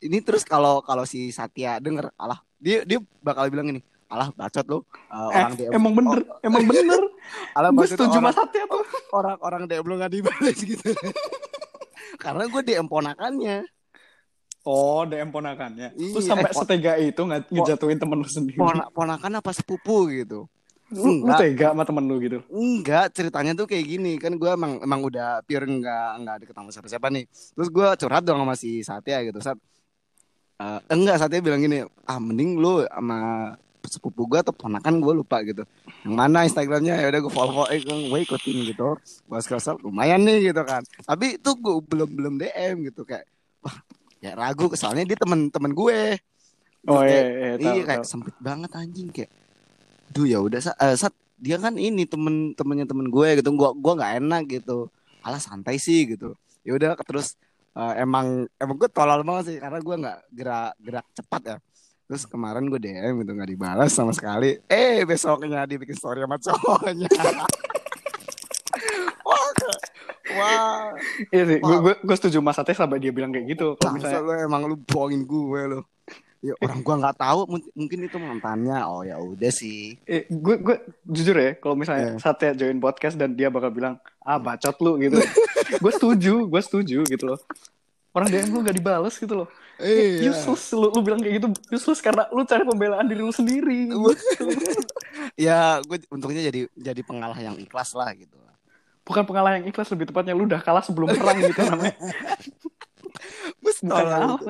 Ini 0.04 0.18
terus 0.28 0.44
kalau 0.44 0.84
kalau 0.84 1.08
si 1.08 1.32
Satya 1.32 1.80
denger, 1.80 2.12
alah 2.20 2.44
dia 2.60 2.84
dia 2.84 3.00
bakal 3.24 3.48
bilang 3.48 3.72
ini, 3.72 3.80
alah 4.12 4.28
bacot 4.36 4.66
lu 4.68 4.76
uh, 4.76 4.84
eh, 5.32 5.40
orang 5.40 5.54
DM. 5.56 5.72
emang 5.72 5.94
bener 5.96 6.20
emang 6.44 6.64
bener 6.68 7.02
alah 7.56 7.70
gue 7.72 7.88
setuju 7.88 8.18
mas 8.20 8.36
Satya 8.36 8.68
tuh 8.68 8.84
orang-orang 9.16 9.72
DM 9.72 9.86
lu 9.88 9.96
nggak 9.96 10.12
dibalas 10.14 10.58
gitu. 10.62 10.90
Karena 12.16 12.44
gue 12.46 12.62
DM 12.62 12.88
ponakannya. 12.88 13.58
oh 14.64 15.06
DM 15.06 15.30
ponakannya 15.30 15.94
Iya, 15.94 16.10
terus 16.10 16.26
sampai 16.26 16.50
eh, 16.50 16.54
pon- 16.54 16.66
setega 16.66 16.94
itu 16.98 17.22
nggak 17.22 17.42
ngejatuhin 17.48 18.00
temen 18.02 18.18
lu 18.18 18.26
sendiri 18.26 18.58
Pona- 18.58 18.90
ponakan 18.90 19.38
apa 19.38 19.54
sepupu 19.54 20.10
gitu. 20.10 20.50
Lu, 20.90 21.22
lu 21.22 21.34
tega 21.34 21.74
sama 21.74 21.82
temen 21.82 22.06
lu 22.06 22.18
gitu. 22.18 22.42
Enggak, 22.50 23.14
ceritanya 23.14 23.54
tuh 23.54 23.66
kayak 23.66 23.86
gini. 23.86 24.18
Kan 24.18 24.38
gue 24.38 24.50
emang 24.50 24.78
emang 24.82 25.02
udah 25.02 25.42
pure 25.42 25.66
enggak 25.66 26.10
enggak 26.18 26.36
deket 26.42 26.56
sama 26.56 26.70
siapa-siapa 26.70 27.08
nih. 27.10 27.26
Terus 27.30 27.70
gue 27.70 27.88
curhat 27.98 28.22
dong 28.22 28.38
sama 28.38 28.54
si 28.54 28.82
Satya 28.82 29.22
gitu. 29.22 29.38
Sat, 29.38 29.58
eh, 30.58 30.80
enggak 30.90 31.18
Satya 31.18 31.42
bilang 31.42 31.62
gini, 31.62 31.82
ah 32.06 32.18
mending 32.18 32.58
lu 32.58 32.86
sama 32.86 33.54
sepupu 33.88 34.25
gue 34.25 34.39
atau 34.42 34.51
ponakan 34.51 35.00
gue 35.00 35.13
lupa 35.15 35.42
gitu. 35.42 35.63
Yang 36.04 36.15
mana 36.15 36.44
Instagramnya 36.44 36.98
ya 37.00 37.08
udah 37.10 37.20
gue 37.24 37.34
follow, 37.34 37.65
eh 37.70 37.80
gue 37.82 38.20
ikutin 38.22 38.58
gitu. 38.70 38.98
Gue 39.00 39.39
scroll 39.39 39.80
lumayan 39.82 40.22
nih 40.22 40.50
gitu 40.50 40.62
kan. 40.62 40.82
Tapi 40.84 41.38
itu 41.38 41.50
gue 41.56 41.74
belum 41.82 42.10
belum 42.12 42.34
DM 42.38 42.88
gitu 42.88 43.01
kayak, 43.04 43.25
wah 43.62 43.77
ya 44.20 44.34
ragu 44.34 44.70
soalnya 44.74 45.06
dia 45.06 45.18
temen-temen 45.18 45.72
gue. 45.72 46.00
Oh 46.86 47.01
Kayak- 47.01 47.10
iya, 47.10 47.54
iya, 47.58 47.74
iya 47.74 47.84
kayak 47.84 48.01
tahu. 48.06 48.12
sempit 48.13 48.36
banget 48.38 48.70
anjing 48.77 49.10
kayak 49.10 49.32
duh 50.13 50.30
ya 50.30 50.38
udah 50.38 50.62
Sa- 50.62 50.77
eh, 50.77 50.94
Sat 50.94 51.12
dia 51.36 51.58
kan 51.58 51.75
ini 51.75 52.06
temen 52.06 52.54
temennya 52.54 52.86
temen 52.86 53.10
gue 53.10 53.42
gitu 53.42 53.50
gua 53.58 53.74
gua 53.74 53.98
nggak 53.98 54.13
enak 54.22 54.42
gitu 54.48 54.88
alah 55.20 55.42
santai 55.42 55.75
sih 55.75 56.06
gitu 56.08 56.38
ya 56.62 56.77
udah 56.77 56.94
terus 57.04 57.36
eh, 57.74 57.94
emang 58.00 58.46
emang 58.56 58.75
gue 58.77 58.86
tolol 58.88 59.25
banget 59.25 59.44
sih 59.50 59.58
karena 59.58 59.82
gue 59.82 59.96
nggak 59.98 60.18
gerak 60.32 60.72
gerak 60.80 61.06
cepat 61.12 61.42
ya 61.44 61.58
terus 62.06 62.24
kemarin 62.24 62.66
gue 62.66 62.78
DM 62.78 63.22
gitu 63.22 63.32
nggak 63.32 63.50
dibalas 63.50 63.90
sama 63.90 64.12
sekali 64.12 64.62
eh 64.66 65.02
besoknya 65.04 65.66
dia 65.66 65.76
bikin 65.76 65.94
story 65.94 66.22
sama 66.22 66.38
cowoknya 66.38 67.10
wah 69.26 69.50
wah 70.32 70.86
Iya 71.32 71.44
sih, 71.48 71.58
gue 71.58 71.78
gue 71.82 71.94
gue 71.98 72.16
setuju 72.16 72.38
Mas 72.40 72.56
Ate 72.56 72.72
sampai 72.72 73.00
dia 73.00 73.10
bilang 73.10 73.32
kayak 73.32 73.46
gitu. 73.48 73.74
Kalau 73.76 73.96
misalnya 73.96 74.20
lu 74.20 74.34
emang 74.36 74.62
lu 74.66 74.76
bohongin 74.78 75.24
gue 75.24 75.62
lo 75.68 75.82
ya 76.44 76.54
orang 76.62 76.80
gua 76.80 76.96
nggak 77.02 77.18
tahu 77.18 77.40
mungkin- 77.74 78.06
itu 78.06 78.18
mantannya 78.22 78.78
oh 78.86 79.02
ya 79.02 79.18
udah 79.18 79.50
sih 79.50 79.98
eh, 80.06 80.30
gue 80.30 80.62
gue 80.62 80.76
jujur 81.04 81.34
ya, 81.34 81.58
kalau 81.58 81.74
misalnya 81.74 82.14
Iya. 82.14 82.22
Satya 82.22 82.54
join 82.54 82.78
podcast 82.78 83.18
dan 83.18 83.34
dia 83.34 83.50
bakal 83.50 83.74
bilang 83.74 83.98
ah 84.22 84.38
bacot 84.38 84.78
lu 84.78 85.02
gitu, 85.02 85.18
gue 85.84 85.92
setuju, 85.92 86.46
gue 86.46 86.62
setuju 86.62 87.02
gitu 87.02 87.24
loh. 87.26 87.40
Orang 88.14 88.30
DM 88.30 88.48
lu 88.48 88.62
gak 88.62 88.78
dibales 88.78 89.18
gitu 89.18 89.34
loh. 89.36 89.50
Iya. 89.75 90.32
Useless 90.32 90.72
lu, 90.72 90.88
lu 90.88 91.01
bilang 91.03 91.20
kayak 91.20 91.44
gitu 91.44 91.48
useless 91.74 92.00
karena 92.00 92.25
lu 92.32 92.48
cari 92.48 92.63
pembelaan 92.63 93.05
diri 93.12 93.22
lu 93.24 93.34
sendiri. 93.36 93.91
gitu. 93.91 94.00
ya 95.46 95.84
gue 95.84 95.98
untungnya 96.08 96.48
jadi 96.48 96.72
jadi 96.75 97.01
pengalah 97.03 97.36
yang 97.36 97.60
ikhlas 97.60 97.91
lah 97.91 98.12
gitu 98.15 98.36
Bukan 99.05 99.22
pengalah 99.22 99.62
yang 99.62 99.70
ikhlas 99.70 99.94
lebih 99.94 100.10
tepatnya 100.10 100.34
lu 100.34 100.50
udah 100.50 100.58
kalah 100.65 100.82
sebelum 100.82 101.13
perang 101.13 101.38
gitu 101.38 101.62
namanya. 101.62 101.94
Bukan 103.62 103.86
kalah. 103.86 104.41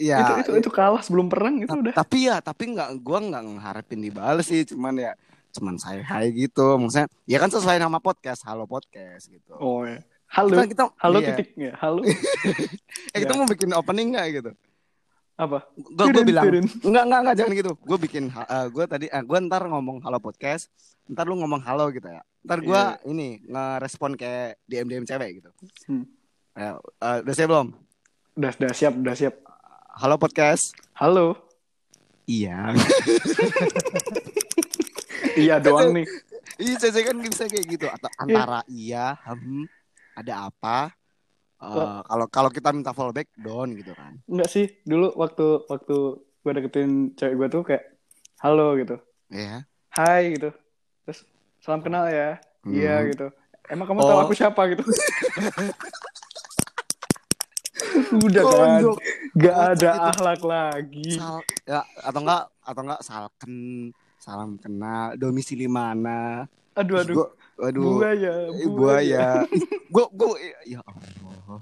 ya 0.00 0.18
itu 0.24 0.32
itu 0.40 0.50
itu 0.64 0.70
kalah 0.72 1.04
sebelum 1.04 1.28
perang 1.28 1.60
itu 1.60 1.68
udah. 1.68 1.92
tapi 1.92 2.24
ya 2.26 2.40
tapi 2.40 2.72
nggak 2.72 3.04
gue 3.04 3.18
nggak 3.28 3.42
ngeharapin 3.44 4.00
dibales 4.00 4.48
sih 4.48 4.64
cuman 4.64 4.96
ya 4.96 5.12
cuman 5.52 5.76
saya 5.76 6.00
hai 6.08 6.32
gitu 6.32 6.80
maksudnya 6.80 7.06
ya 7.28 7.36
kan 7.36 7.52
sesuai 7.52 7.76
nama 7.76 8.00
podcast 8.00 8.40
halo 8.48 8.64
podcast 8.64 9.28
gitu 9.28 9.52
Oh 9.60 9.84
ya. 9.84 10.00
Halo. 10.32 10.56
kita, 10.56 10.64
kita 10.66 10.84
Halo 10.96 11.18
iya. 11.18 11.28
titik 11.30 11.48
ya. 11.54 11.72
Halo. 11.76 12.00
eh 13.14 13.18
kita 13.20 13.32
Ya. 13.32 13.38
mau 13.38 13.46
bikin 13.46 13.70
opening 13.72 14.08
nggak 14.10 14.26
gitu 14.32 14.52
Apa? 15.34 15.64
gue 15.74 16.06
gue 16.08 16.24
bilang 16.24 16.44
nggak 16.78 17.04
nggak 17.04 17.20
nggak 17.20 17.36
jangan 17.36 17.52
gitu 17.54 17.72
gue 17.74 17.98
bikin 18.00 18.24
gue 18.68 18.84
tadi 18.86 19.06
uh, 19.08 19.20
gue 19.20 19.38
ntar 19.42 19.64
ngomong 19.64 20.00
halo 20.00 20.18
podcast 20.18 20.68
ntar 21.04 21.24
lu 21.24 21.36
ngomong 21.36 21.60
halo 21.60 21.88
gitu 21.88 22.04
ya 22.06 22.20
ntar 22.42 22.60
gue 22.60 22.72
Iya. 22.72 23.00
ini 23.06 23.40
ngerespon 23.44 24.12
kayak 24.14 24.60
dm 24.64 24.86
dm 24.86 25.04
cewek 25.04 25.40
gitu 25.40 25.50
Hmm. 25.84 26.04
ya, 26.52 26.76
uh, 26.78 27.18
udah 27.20 27.34
siap 27.34 27.48
belum 27.48 27.68
Udah, 28.32 28.50
udah 28.54 28.72
siap, 28.72 28.92
udah 28.94 29.14
siap. 29.14 29.34
halo 29.96 30.16
podcast 30.16 30.72
Halo. 30.94 31.36
iya 32.24 32.72
Iya 35.32 35.56
doang 35.58 35.96
nih. 35.96 36.04
Iya, 36.60 36.76
saya 36.78 37.08
kan 37.08 37.16
bisa 37.16 37.48
kayak 37.48 37.64
gitu 37.66 37.88
atau 37.88 38.04
antara 38.20 38.60
iya, 38.68 39.16
hmm, 39.24 39.64
ada 40.14 40.46
apa? 40.46 40.92
Eh, 41.58 41.98
Kalau 42.02 42.26
kalau 42.26 42.50
kita 42.50 42.68
minta 42.70 42.90
fallback 42.90 43.30
down 43.36 43.70
gitu 43.72 43.92
kan. 43.92 44.18
Enggak 44.26 44.48
sih, 44.48 44.66
dulu 44.82 45.14
waktu 45.14 45.46
waktu 45.64 45.96
gue 46.18 46.52
deketin 46.52 46.90
cewek 47.14 47.34
gue 47.36 47.48
tuh 47.48 47.62
kayak 47.62 47.84
halo 48.38 48.74
gitu. 48.74 48.98
Iya. 49.28 49.62
Hai 49.88 50.34
gitu. 50.34 50.50
Terus 51.02 51.22
salam 51.58 51.80
kenal 51.80 52.06
ya. 52.06 52.42
Hmm. 52.62 52.72
Iya 52.72 52.94
gitu. 53.08 53.26
Emang 53.64 53.86
kamu 53.86 54.00
tahu 54.00 54.10
Oh. 54.12 54.24
aku 54.26 54.34
siapa 54.34 54.58
gitu? 54.68 54.82
Udah 58.12 58.42
kan. 58.42 58.68
Gondok. 58.82 58.96
Gak 59.32 59.56
ada 59.56 59.90
itu. 59.90 60.08
akhlak 60.10 60.40
lagi. 60.44 61.08
Sal 61.14 61.40
ya 61.64 61.80
atau 61.98 62.20
enggak 62.20 62.42
atau 62.60 62.80
enggak 62.82 63.00
salken 63.00 63.54
salam 64.18 64.50
kenal 64.56 65.16
domisili 65.16 65.66
mana? 65.66 66.44
Aduh 66.74 67.00
Terus 67.00 67.16
aduh. 67.16 67.28
Gua- 67.54 67.68
aduh. 67.68 67.84
Buaya, 67.94 68.32
eh, 68.50 68.68
buaya. 68.68 69.26
Gue 69.86 70.04
gue 70.10 70.30
ya 70.66 70.80
Allah. 70.80 71.60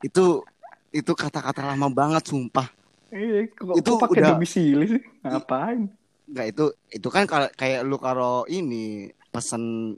Itu 0.00 0.42
itu 0.90 1.12
kata-kata 1.12 1.62
lama 1.64 1.86
banget 1.88 2.26
sumpah. 2.26 2.66
Iya, 3.10 3.46
kok, 3.48 3.74
Itu 3.74 3.90
kok 3.92 4.00
pakai 4.04 4.22
udah- 4.22 4.30
domisili 4.34 4.84
sih? 4.88 5.02
Ngapain? 5.20 5.90
Enggak 6.24 6.46
itu 6.48 6.64
itu 6.88 7.08
kan 7.08 7.26
kayak 7.52 7.82
lu 7.82 7.96
karo 7.96 8.46
ini 8.46 9.10
pesen 9.28 9.94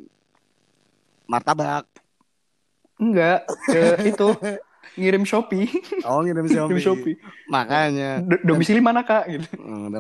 martabak. 1.25 1.85
Enggak, 2.97 3.45
ke 3.67 3.83
itu 4.07 4.29
ngirim 4.95 5.25
Shopee, 5.25 5.67
Oh 6.05 6.21
ngirim 6.21 6.47
Shopee. 6.53 6.69
ngirim 6.69 6.81
Shopee. 6.81 7.17
Makanya. 7.49 8.21
Do- 8.21 8.43
domisili 8.45 8.79
mana 8.79 9.03
kak? 9.03 9.29
Gitu. 9.29 9.47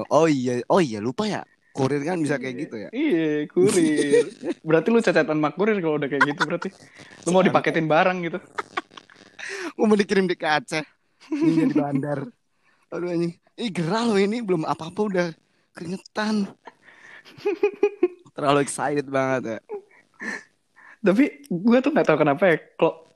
Oh 0.08 0.24
iya, 0.24 0.60
oh 0.68 0.78
iya 0.78 1.00
lupa 1.00 1.24
ya. 1.24 1.42
Kurir 1.72 2.04
kan 2.04 2.20
bisa 2.20 2.36
kayak 2.36 2.56
gitu 2.68 2.76
ya. 2.76 2.88
Iya, 2.92 3.48
kurir. 3.48 4.28
Berarti 4.68 4.88
lu 4.92 5.00
cacatan 5.00 5.40
mak 5.40 5.56
kurir 5.56 5.80
kalau 5.80 5.96
udah 5.96 6.08
kayak 6.08 6.24
gitu 6.28 6.44
berarti. 6.44 6.68
Lu 7.24 7.32
mau 7.32 7.40
dipaketin 7.40 7.88
barang 7.88 8.18
gitu. 8.28 8.38
Gue 9.76 9.86
mau 9.88 9.96
dikirim 9.96 10.28
di 10.28 10.36
ke 10.36 10.44
Aceh. 10.44 10.84
Ini 11.32 11.72
di 11.72 11.74
bandar. 11.74 12.28
Aduh 12.92 13.08
anjing. 13.08 13.32
Ih 13.56 13.72
gerah 13.72 14.04
loh 14.04 14.20
ini 14.20 14.44
belum 14.44 14.68
apa-apa 14.68 15.00
udah 15.00 15.26
keringetan. 15.72 16.44
Terlalu 18.32 18.58
excited 18.64 19.08
banget 19.08 19.56
ya. 19.56 19.58
Tapi 21.02 21.24
gue 21.48 21.78
tuh 21.80 21.90
nggak 21.90 22.06
tahu 22.06 22.18
kenapa 22.20 22.52
ya. 22.52 22.56
Kalau 22.76 23.08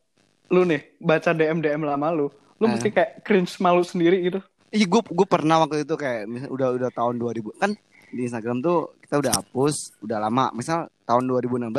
lu 0.49 0.65
nih 0.65 0.97
baca 0.97 1.31
DM 1.33 1.61
DM 1.61 1.83
lama 1.85 2.09
lu, 2.09 2.27
lu 2.57 2.65
Ah. 2.65 2.73
mesti 2.73 2.89
kayak 2.89 3.21
cringe 3.21 3.53
malu 3.61 3.85
sendiri 3.85 4.17
gitu. 4.25 4.41
Iya 4.73 4.89
gue 4.89 5.03
gue 5.07 5.27
pernah 5.29 5.61
waktu 5.61 5.85
itu 5.85 5.95
kayak 5.95 6.25
udah 6.49 6.69
udah 6.73 6.91
tahun 6.91 7.17
2000 7.17 7.53
kan 7.57 7.71
di 8.09 8.21
Instagram 8.23 8.61
tuh 8.61 8.95
kita 9.01 9.19
udah 9.19 9.33
hapus 9.35 9.75
udah 10.01 10.19
lama 10.19 10.51
misal 10.53 10.87
tahun 11.03 11.27
2016 11.27 11.71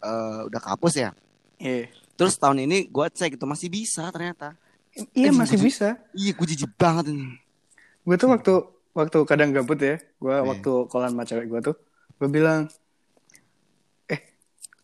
eh, 0.00 0.40
udah 0.46 0.60
kehapus 0.60 0.94
ya 0.96 1.10
Iya. 1.56 1.92
terus 2.14 2.34
tahun 2.34 2.64
ini 2.64 2.88
gue 2.88 3.06
cek 3.06 3.36
itu 3.36 3.44
masih 3.44 3.68
bisa 3.68 4.08
ternyata 4.08 4.56
Iya 5.14 5.30
Eh, 5.30 5.32
masih 5.32 5.54
bisa. 5.56 5.94
iya 6.12 6.32
gue 6.32 6.46
jijik 6.46 6.74
banget 6.74 7.12
ini 7.12 7.36
Gue 8.00 8.16
tuh 8.16 8.28
waktu 8.28 8.52
waktu 8.90 9.18
kadang 9.22 9.52
gabut 9.52 9.76
ya, 9.76 10.00
gue 10.18 10.32
Iya. 10.32 10.42
waktu 10.42 10.72
kolan 10.88 11.12
sama 11.12 11.22
cewek 11.22 11.46
gue 11.46 11.60
tuh, 11.62 11.76
gue 12.18 12.26
bilang, 12.26 12.66
eh 14.06 14.20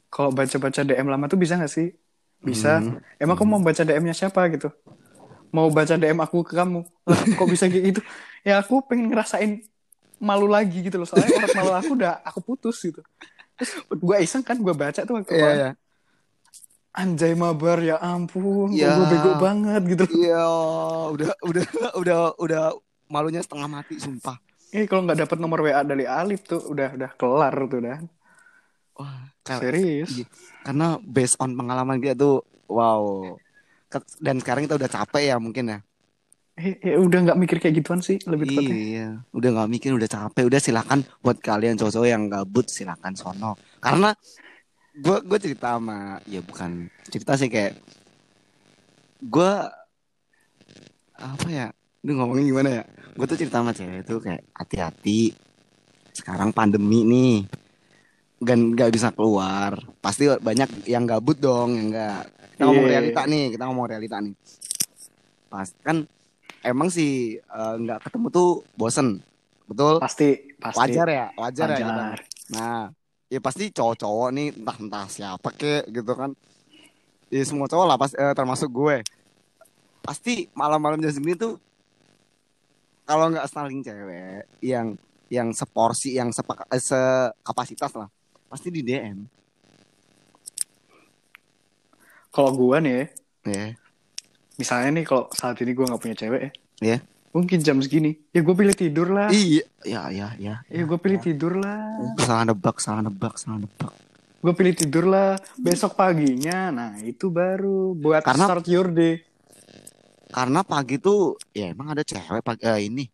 kalau 0.06 0.30
baca-baca 0.30 0.80
DM 0.80 1.08
lama 1.08 1.26
tuh 1.26 1.34
bisa 1.34 1.56
gak 1.56 1.66
sih? 1.66 1.90
Bisa. 2.38 2.78
Hmm. 2.78 3.00
Emang 3.16 3.34
kamu 3.34 3.50
mau 3.50 3.62
baca 3.64 3.82
DM-nya 3.82 4.14
siapa 4.14 4.46
gitu? 4.52 4.70
Mau 5.50 5.72
baca 5.72 5.96
DM 5.96 6.20
aku 6.20 6.44
ke 6.44 6.54
kamu? 6.54 6.84
Lah, 7.02 7.18
kok 7.34 7.48
bisa 7.48 7.66
kayak 7.66 7.84
gitu? 7.90 8.00
Ya 8.46 8.62
aku 8.62 8.78
pengen 8.86 9.10
ngerasain 9.10 9.66
malu 10.18 10.46
lagi 10.46 10.80
gitu 10.80 10.96
loh. 10.96 11.04
Soalnya 11.04 11.32
orang 11.34 11.54
malu 11.54 11.72
aku 11.72 11.92
udah 11.94 12.12
aku 12.22 12.38
putus 12.42 12.76
gitu. 12.80 13.00
Terus 13.56 13.70
gue 13.88 14.16
iseng 14.20 14.40
kan 14.40 14.56
gue 14.56 14.72
baca 14.72 15.00
tuh 15.00 15.14
waktu 15.14 15.32
Iya 15.32 15.40
kolan. 15.40 15.56
iya 15.56 15.70
Anjay 16.92 17.36
mabar 17.36 17.78
ya 17.78 18.00
ampun, 18.00 18.72
Ya. 18.72 18.96
gue 18.96 19.06
bego 19.12 19.36
banget 19.36 19.82
gitu. 19.84 20.04
Iya, 20.16 20.48
udah 21.12 21.28
udah 21.44 21.66
udah 21.92 22.18
udah 22.40 22.62
malunya 23.06 23.44
setengah 23.44 23.68
mati 23.68 24.00
sumpah. 24.00 24.40
Eh 24.72 24.88
kalau 24.88 25.04
nggak 25.04 25.20
dapat 25.22 25.36
nomor 25.36 25.60
WA 25.60 25.84
dari 25.84 26.08
Alif 26.08 26.42
tuh 26.42 26.64
udah 26.64 26.96
udah 26.96 27.10
kelar 27.14 27.52
tuh 27.68 27.80
dah. 27.80 28.00
Wah, 28.96 29.28
Serius. 29.44 30.08
iya. 30.10 30.24
karena 30.64 30.96
based 30.98 31.36
on 31.36 31.52
pengalaman 31.52 32.00
kita 32.00 32.16
tuh 32.16 32.40
wow. 32.66 33.36
Dan 34.18 34.40
sekarang 34.40 34.64
kita 34.64 34.74
udah 34.74 34.88
capek 34.88 35.22
ya 35.22 35.36
mungkin 35.36 35.64
ya. 35.68 35.78
Eh, 36.56 36.72
eh, 36.80 36.96
udah 36.96 37.20
nggak 37.20 37.36
mikir 37.36 37.56
kayak 37.60 37.84
gituan 37.84 38.00
sih 38.00 38.16
lebih 38.24 38.48
tepatnya. 38.48 38.72
Iya, 38.72 39.08
udah 39.36 39.48
nggak 39.60 39.70
mikir, 39.76 39.90
udah 39.92 40.08
capek, 40.08 40.48
udah 40.48 40.56
silakan 40.56 41.04
buat 41.20 41.36
kalian 41.36 41.76
cowok-cowok 41.76 42.08
yang 42.08 42.32
gabut 42.32 42.64
silakan 42.72 43.12
sono. 43.12 43.60
Karena 43.76 44.16
gue 44.96 45.16
gue 45.20 45.36
cerita 45.36 45.76
sama 45.76 46.16
ya 46.24 46.40
bukan 46.40 46.88
cerita 47.12 47.36
sih 47.36 47.52
kayak 47.52 47.76
gue 49.20 49.52
apa 51.20 51.48
ya? 51.52 51.68
Ini 52.00 52.12
ngomongin 52.16 52.48
gimana 52.48 52.68
ya? 52.80 52.82
Gue 53.12 53.26
tuh 53.28 53.36
cerita 53.36 53.60
sama 53.60 53.76
cewek 53.76 54.08
tuh 54.08 54.24
kayak 54.24 54.40
hati-hati 54.56 55.36
sekarang 56.16 56.56
pandemi 56.56 57.04
nih. 57.04 57.36
Dan 58.40 58.72
nggak 58.72 58.96
bisa 58.96 59.12
keluar. 59.12 59.76
Pasti 60.00 60.24
banyak 60.24 60.88
yang 60.88 61.04
gabut 61.04 61.36
dong 61.36 61.76
yang 61.76 61.92
enggak 61.92 62.32
kita 62.56 62.64
ngomong 62.64 62.88
Iya. 62.88 62.92
realita 62.96 63.22
nih 63.28 63.44
kita 63.52 63.64
ngomong 63.68 63.86
realita 63.92 64.16
nih. 64.24 64.32
Pas 65.52 65.68
kan 65.84 66.08
emang 66.66 66.88
sih 66.90 67.38
eh, 67.38 67.74
nggak 67.80 68.10
ketemu 68.10 68.26
tuh 68.28 68.50
bosen 68.74 69.22
betul 69.66 69.98
Pasti 69.98 70.54
pasti. 70.58 70.78
wajar 70.78 71.06
ya 71.10 71.26
wajar, 71.34 71.66
ya 71.74 71.78
gitu. 71.80 71.90
Wajar. 71.90 72.18
nah 72.54 72.80
ya 73.26 73.40
pasti 73.42 73.64
cowok-cowok 73.74 74.28
nih 74.30 74.48
entah 74.54 74.76
entah 74.78 75.06
siapa 75.10 75.48
kek 75.50 75.90
gitu 75.90 76.12
kan 76.14 76.30
ya 77.26 77.42
semua 77.42 77.66
cowok 77.66 77.86
lah 77.86 77.96
pas 77.98 78.12
eh, 78.14 78.34
termasuk 78.34 78.70
gue 78.70 79.02
pasti 80.06 80.46
malam-malam 80.54 81.02
jam 81.02 81.10
segini 81.10 81.34
tuh 81.34 81.58
kalau 83.02 83.30
nggak 83.30 83.46
stalking 83.50 83.82
cewek 83.82 84.46
yang 84.62 84.94
yang 85.26 85.50
seporsi 85.50 86.14
yang 86.14 86.30
sepak 86.30 86.70
eh, 86.70 86.78
sekapasitas 86.78 87.90
lah 87.98 88.06
pasti 88.46 88.70
di 88.70 88.82
DM 88.86 89.26
Kalau 92.30 92.52
gua 92.52 92.84
nih 92.84 92.92
ya, 92.92 93.06
ya 93.48 93.66
misalnya 94.56 94.88
nih 94.94 95.04
kalau 95.04 95.28
saat 95.30 95.56
ini 95.58 95.72
gua 95.72 95.86
nggak 95.86 96.00
punya 96.00 96.16
cewek 96.16 96.40
ya, 96.40 96.50
ya 96.82 96.98
mungkin 97.30 97.60
jam 97.60 97.76
segini, 97.78 98.16
ya 98.32 98.40
gue 98.40 98.54
pilih 98.54 98.72
tidur 98.72 99.12
lah. 99.12 99.28
iya 99.28 99.60
ya 99.84 100.08
ya 100.08 100.28
ya 100.40 100.54
Ya 100.66 100.82
gue 100.82 100.96
pilih 100.96 101.20
tidur 101.20 101.52
lah. 101.54 101.84
salah 102.16 102.48
nebak 102.48 102.80
salah 102.80 103.04
nebak 103.04 103.36
salah 103.36 103.60
nebak. 103.60 103.92
Gue 104.40 104.52
pilih 104.52 104.72
tidur 104.72 105.04
lah. 105.04 105.36
Besok 105.54 105.96
paginya, 105.96 106.70
nah 106.70 106.96
itu 106.96 107.28
baru 107.28 107.92
buat 107.92 108.24
Karena- 108.24 108.48
start 108.48 108.64
your 108.66 108.88
day. 108.88 109.20
karena 110.26 110.60
pagi 110.60 110.96
tuh 110.96 111.36
ya 111.50 111.70
emang 111.70 111.92
ada 111.92 112.00
cewek 112.00 112.40
pagi 112.40 112.64
eh, 112.64 112.88
ini. 112.88 113.04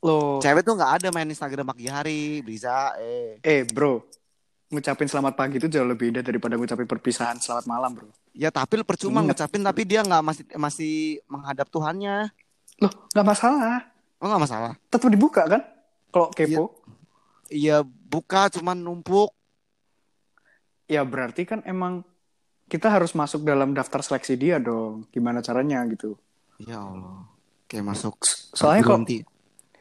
Loh, 0.00 0.36
cewek 0.36 0.60
tuh 0.60 0.76
nggak 0.76 0.92
ada 1.00 1.08
main 1.08 1.24
Instagram 1.24 1.64
pagi 1.66 1.88
hari 1.88 2.40
bisa 2.40 2.92
eh. 2.96 3.40
Eh 3.40 3.64
bro, 3.64 4.04
ngucapin 4.70 5.10
selamat 5.10 5.34
pagi 5.34 5.58
itu 5.58 5.66
jauh 5.66 5.84
lebih 5.84 6.14
indah 6.14 6.22
daripada 6.22 6.54
ngucapin 6.54 6.86
perpisahan 6.86 7.42
selamat 7.42 7.66
malam 7.66 7.90
bro. 7.90 8.06
ya 8.30 8.54
tapi 8.54 8.80
percuma 8.86 9.18
Ingat. 9.20 9.34
ngucapin 9.34 9.62
tapi 9.66 9.82
dia 9.82 10.00
nggak 10.06 10.22
masih 10.22 10.44
masih 10.54 10.94
menghadap 11.26 11.66
Tuhannya 11.66 12.30
Loh, 12.80 12.92
nggak 13.12 13.26
masalah. 13.26 13.90
oh 14.22 14.26
nggak 14.30 14.42
masalah 14.46 14.72
Tetap 14.88 15.10
dibuka 15.10 15.42
kan? 15.44 15.62
Kalau 16.10 16.26
kepo, 16.34 16.74
iya 17.50 17.82
buka 17.86 18.50
cuman 18.50 18.78
numpuk 18.78 19.30
ya 20.90 21.06
berarti 21.06 21.46
kan 21.46 21.62
emang 21.62 22.02
kita 22.66 22.86
harus 22.90 23.14
masuk 23.18 23.42
dalam 23.42 23.74
daftar 23.74 23.98
seleksi 24.02 24.34
dia 24.38 24.62
dong. 24.62 25.06
Gimana 25.10 25.42
caranya 25.42 25.82
gitu. 25.90 26.14
ya 26.62 26.78
Allah 26.78 27.26
kayak 27.70 27.86
masuk 27.86 28.14
Soalnya 28.54 28.82
kok 28.86 29.02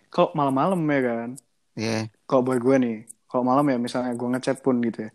kalau 0.10 0.29
malam-malam 0.34 0.81
ya 0.89 1.01
kan, 1.05 1.29
ya 1.77 1.98
kalau 2.25 2.41
boy 2.41 2.58
gue 2.58 2.75
nih, 2.81 2.98
kalau 3.30 3.46
malam 3.46 3.64
ya 3.70 3.78
misalnya 3.78 4.12
gue 4.12 4.28
ngechat 4.34 4.60
pun 4.60 4.82
gitu 4.82 5.06
ya, 5.06 5.12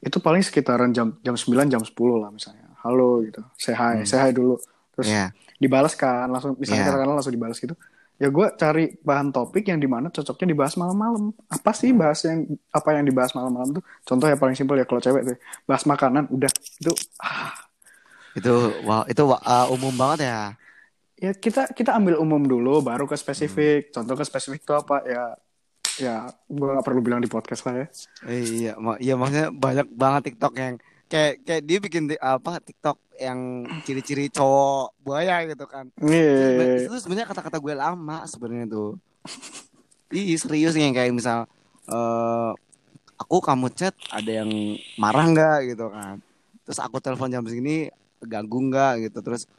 itu 0.00 0.16
paling 0.18 0.40
sekitaran 0.40 0.90
jam 0.90 1.20
jam 1.20 1.36
9 1.36 1.68
jam 1.68 1.82
10 1.84 1.92
lah 2.16 2.32
misalnya. 2.32 2.72
Halo 2.80 3.20
gitu, 3.22 3.44
say 3.60 3.76
hi, 3.76 4.00
Hmm. 4.00 4.08
say 4.08 4.18
hi 4.18 4.30
dulu. 4.32 4.56
Terus 4.96 5.08
ya 5.12 5.28
dibalas 5.60 5.92
kan, 5.92 6.26
langsung 6.26 6.56
misalnya 6.56 6.82
Iya. 6.82 6.88
katakanlah 6.90 7.16
langsung 7.20 7.34
dibalas 7.34 7.58
gitu. 7.58 7.76
Ya 8.18 8.34
gue 8.34 8.46
cari 8.58 8.98
bahan 8.98 9.30
topik 9.30 9.70
yang 9.70 9.78
di 9.78 9.86
mana 9.86 10.10
cocoknya 10.10 10.50
dibahas 10.50 10.74
malam-malam. 10.74 11.30
Apa 11.46 11.70
sih 11.70 11.94
bahas 11.94 12.18
yang 12.26 12.50
apa 12.74 12.88
yang 12.98 13.06
dibahas 13.06 13.30
malam-malam 13.30 13.78
tuh? 13.78 13.84
Contoh 14.02 14.26
ya 14.26 14.34
paling 14.34 14.58
simpel 14.58 14.74
ya 14.74 14.86
kalau 14.86 14.98
cewek 14.98 15.22
tuh, 15.22 15.36
bahas 15.70 15.86
makanan, 15.86 16.26
udah 16.26 16.50
itu 16.50 16.90
ah, 17.22 17.54
itu 18.34 18.54
wow 18.82 19.02
itu 19.06 19.22
uh, 19.22 19.66
umum 19.70 19.94
banget 19.94 20.26
ya 20.26 20.38
ya 21.18 21.30
kita 21.34 21.70
kita 21.74 21.94
ambil 21.94 22.18
umum 22.18 22.42
dulu 22.42 22.78
baru 22.82 23.06
ke 23.06 23.14
Hmm. 23.14 23.22
spesifik. 23.22 23.90
Contoh 23.90 24.14
ke 24.14 24.22
spesifik 24.22 24.62
itu 24.62 24.74
apa 24.74 25.02
ya? 25.06 25.24
Ya 25.98 26.30
gue 26.46 26.68
nggak 26.68 26.86
perlu 26.86 27.00
bilang 27.02 27.20
di 27.20 27.30
podcast 27.30 27.66
lah 27.66 27.84
ya. 27.84 27.86
Eh, 28.30 28.42
iya 28.64 28.72
mak 28.78 29.02
iya 29.02 29.14
maksudnya 29.18 29.50
banyak 29.50 29.86
banget 29.92 30.22
TikTok 30.32 30.54
yang 30.54 30.74
kayak 31.10 31.42
kayak 31.42 31.62
dia 31.66 31.78
bikin 31.82 32.02
apa 32.20 32.62
TikTok 32.62 32.98
yang 33.18 33.66
ciri-ciri 33.82 34.30
cowok 34.30 34.94
buaya 35.02 35.42
gitu 35.50 35.66
kan. 35.66 35.90
Iya. 35.98 36.86
itu 36.86 36.96
sebenarnya 37.02 37.28
kata-kata 37.28 37.58
gue 37.58 37.74
lama 37.74 38.22
sebenarnya 38.30 38.66
tuh. 38.70 38.90
Ih 40.14 40.38
serius 40.38 40.78
nih 40.78 40.88
yang 40.88 40.96
kayak 40.96 41.12
misal 41.12 41.44
eh 41.90 42.52
aku 43.18 43.42
kamu 43.42 43.74
chat 43.74 43.92
ada 44.14 44.44
yang 44.44 44.50
marah 44.96 45.26
nggak 45.26 45.74
gitu 45.74 45.90
kan. 45.90 46.22
Terus 46.62 46.78
aku 46.78 47.02
telepon 47.02 47.32
jam 47.32 47.42
segini 47.42 47.90
ganggu 48.22 48.58
nggak 48.70 49.10
gitu. 49.10 49.18
Terus 49.24 49.50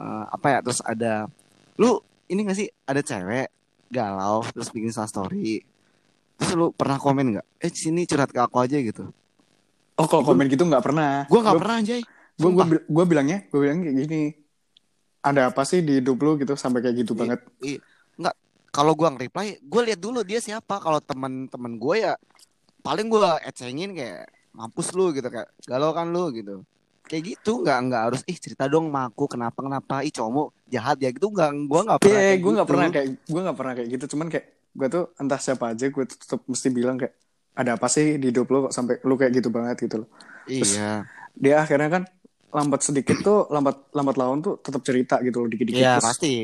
eh, 0.00 0.24
apa 0.32 0.46
ya 0.56 0.58
terus 0.64 0.80
ada 0.80 1.28
lu 1.76 2.00
ini 2.26 2.42
gak 2.42 2.58
sih 2.58 2.68
ada 2.88 3.00
cewek 3.04 3.52
galau 3.88 4.42
terus 4.50 4.68
bikin 4.70 4.90
Insta 4.90 5.06
story 5.06 5.62
terus 6.36 6.52
lu 6.52 6.70
pernah 6.72 6.98
komen 6.98 7.38
nggak 7.38 7.46
eh 7.60 7.70
sini 7.70 8.04
curhat 8.04 8.30
ke 8.30 8.40
aku 8.40 8.60
aja 8.60 8.76
gitu 8.78 9.10
Oh 9.96 10.04
kalau 10.04 10.28
komen 10.28 10.44
gitu 10.52 10.60
nggak 10.68 10.84
pernah. 10.84 11.24
gue 11.24 11.40
nggak 11.40 11.56
pernah 11.56 11.76
anjay 11.80 12.04
Gue 12.36 12.52
gue 12.52 12.84
gue 12.84 13.04
bilangnya 13.08 13.48
gue 13.48 13.56
bilang 13.56 13.80
kayak 13.80 13.96
gini. 13.96 14.22
Ada 15.24 15.48
apa 15.48 15.64
sih 15.64 15.80
di 15.80 16.04
hidup 16.04 16.20
lu 16.20 16.36
gitu 16.36 16.52
sampai 16.52 16.84
kayak 16.84 17.00
gitu 17.00 17.16
Iya. 17.16 17.20
banget? 17.24 17.40
Iya. 17.64 17.78
Nggak, 18.20 18.34
kalau 18.68 18.92
gua 18.92 19.08
nge-reply, 19.16 19.56
gue 19.56 19.82
lihat 19.88 19.96
dulu 19.96 20.20
dia 20.20 20.36
siapa. 20.36 20.76
Kalau 20.84 21.00
teman-teman 21.00 21.80
gue 21.80 21.96
ya 21.96 22.12
paling 22.84 23.08
gue 23.08 23.24
ecengin 23.48 23.96
kayak 23.96 24.28
mampus 24.52 24.92
lu 24.92 25.16
gitu 25.16 25.32
kayak 25.32 25.48
galau 25.64 25.96
kan 25.96 26.12
lu 26.12 26.28
gitu. 26.28 26.60
Kayak 27.06 27.22
gitu 27.38 27.62
nggak 27.62 27.78
nggak 27.86 28.02
harus 28.10 28.20
ih 28.26 28.38
cerita 28.38 28.66
dong 28.66 28.90
sama 28.90 29.06
aku 29.06 29.24
kenapa 29.30 29.58
kenapa 29.62 30.02
ih 30.02 30.10
cowok 30.10 30.66
jahat 30.66 30.98
ya 30.98 31.14
gitu 31.14 31.30
nggak 31.30 31.50
gua 31.70 31.80
nggak 31.86 32.00
pernah. 32.02 32.18
Kayak 32.18 32.36
gue 32.36 32.52
nggak 32.52 32.66
gitu. 32.66 32.72
pernah 32.74 32.88
kayak 32.90 33.08
gue 33.22 33.40
nggak 33.46 33.56
pernah 33.58 33.72
kayak 33.78 33.88
gitu. 33.94 34.04
Cuman 34.14 34.26
kayak 34.26 34.46
gue 34.76 34.88
tuh 34.92 35.04
entah 35.16 35.40
siapa 35.40 35.64
aja 35.72 35.84
gue 35.88 36.04
tetap 36.04 36.40
mesti 36.44 36.68
bilang 36.74 36.96
kayak 36.98 37.14
ada 37.56 37.70
apa 37.80 37.88
sih 37.88 38.20
di 38.20 38.28
hidup 38.28 38.46
lu 38.52 38.68
kok 38.68 38.74
sampai 38.76 39.00
lu 39.06 39.14
kayak 39.16 39.32
gitu 39.38 39.48
banget 39.48 39.76
gitu 39.88 40.04
loh. 40.04 40.08
Iya. 40.44 41.08
Dia 41.32 41.64
akhirnya 41.64 41.88
kan 41.88 42.02
lambat 42.52 42.80
sedikit 42.84 43.16
tuh 43.24 43.48
lambat 43.48 43.90
lambat 43.96 44.16
laun 44.16 44.38
tuh 44.44 44.54
tetap 44.60 44.82
cerita 44.84 45.22
gitu 45.24 45.44
loh 45.44 45.48
dikit-dikit. 45.48 45.80
Iya 45.80 45.96
Terus 45.98 46.06
pasti. 46.10 46.34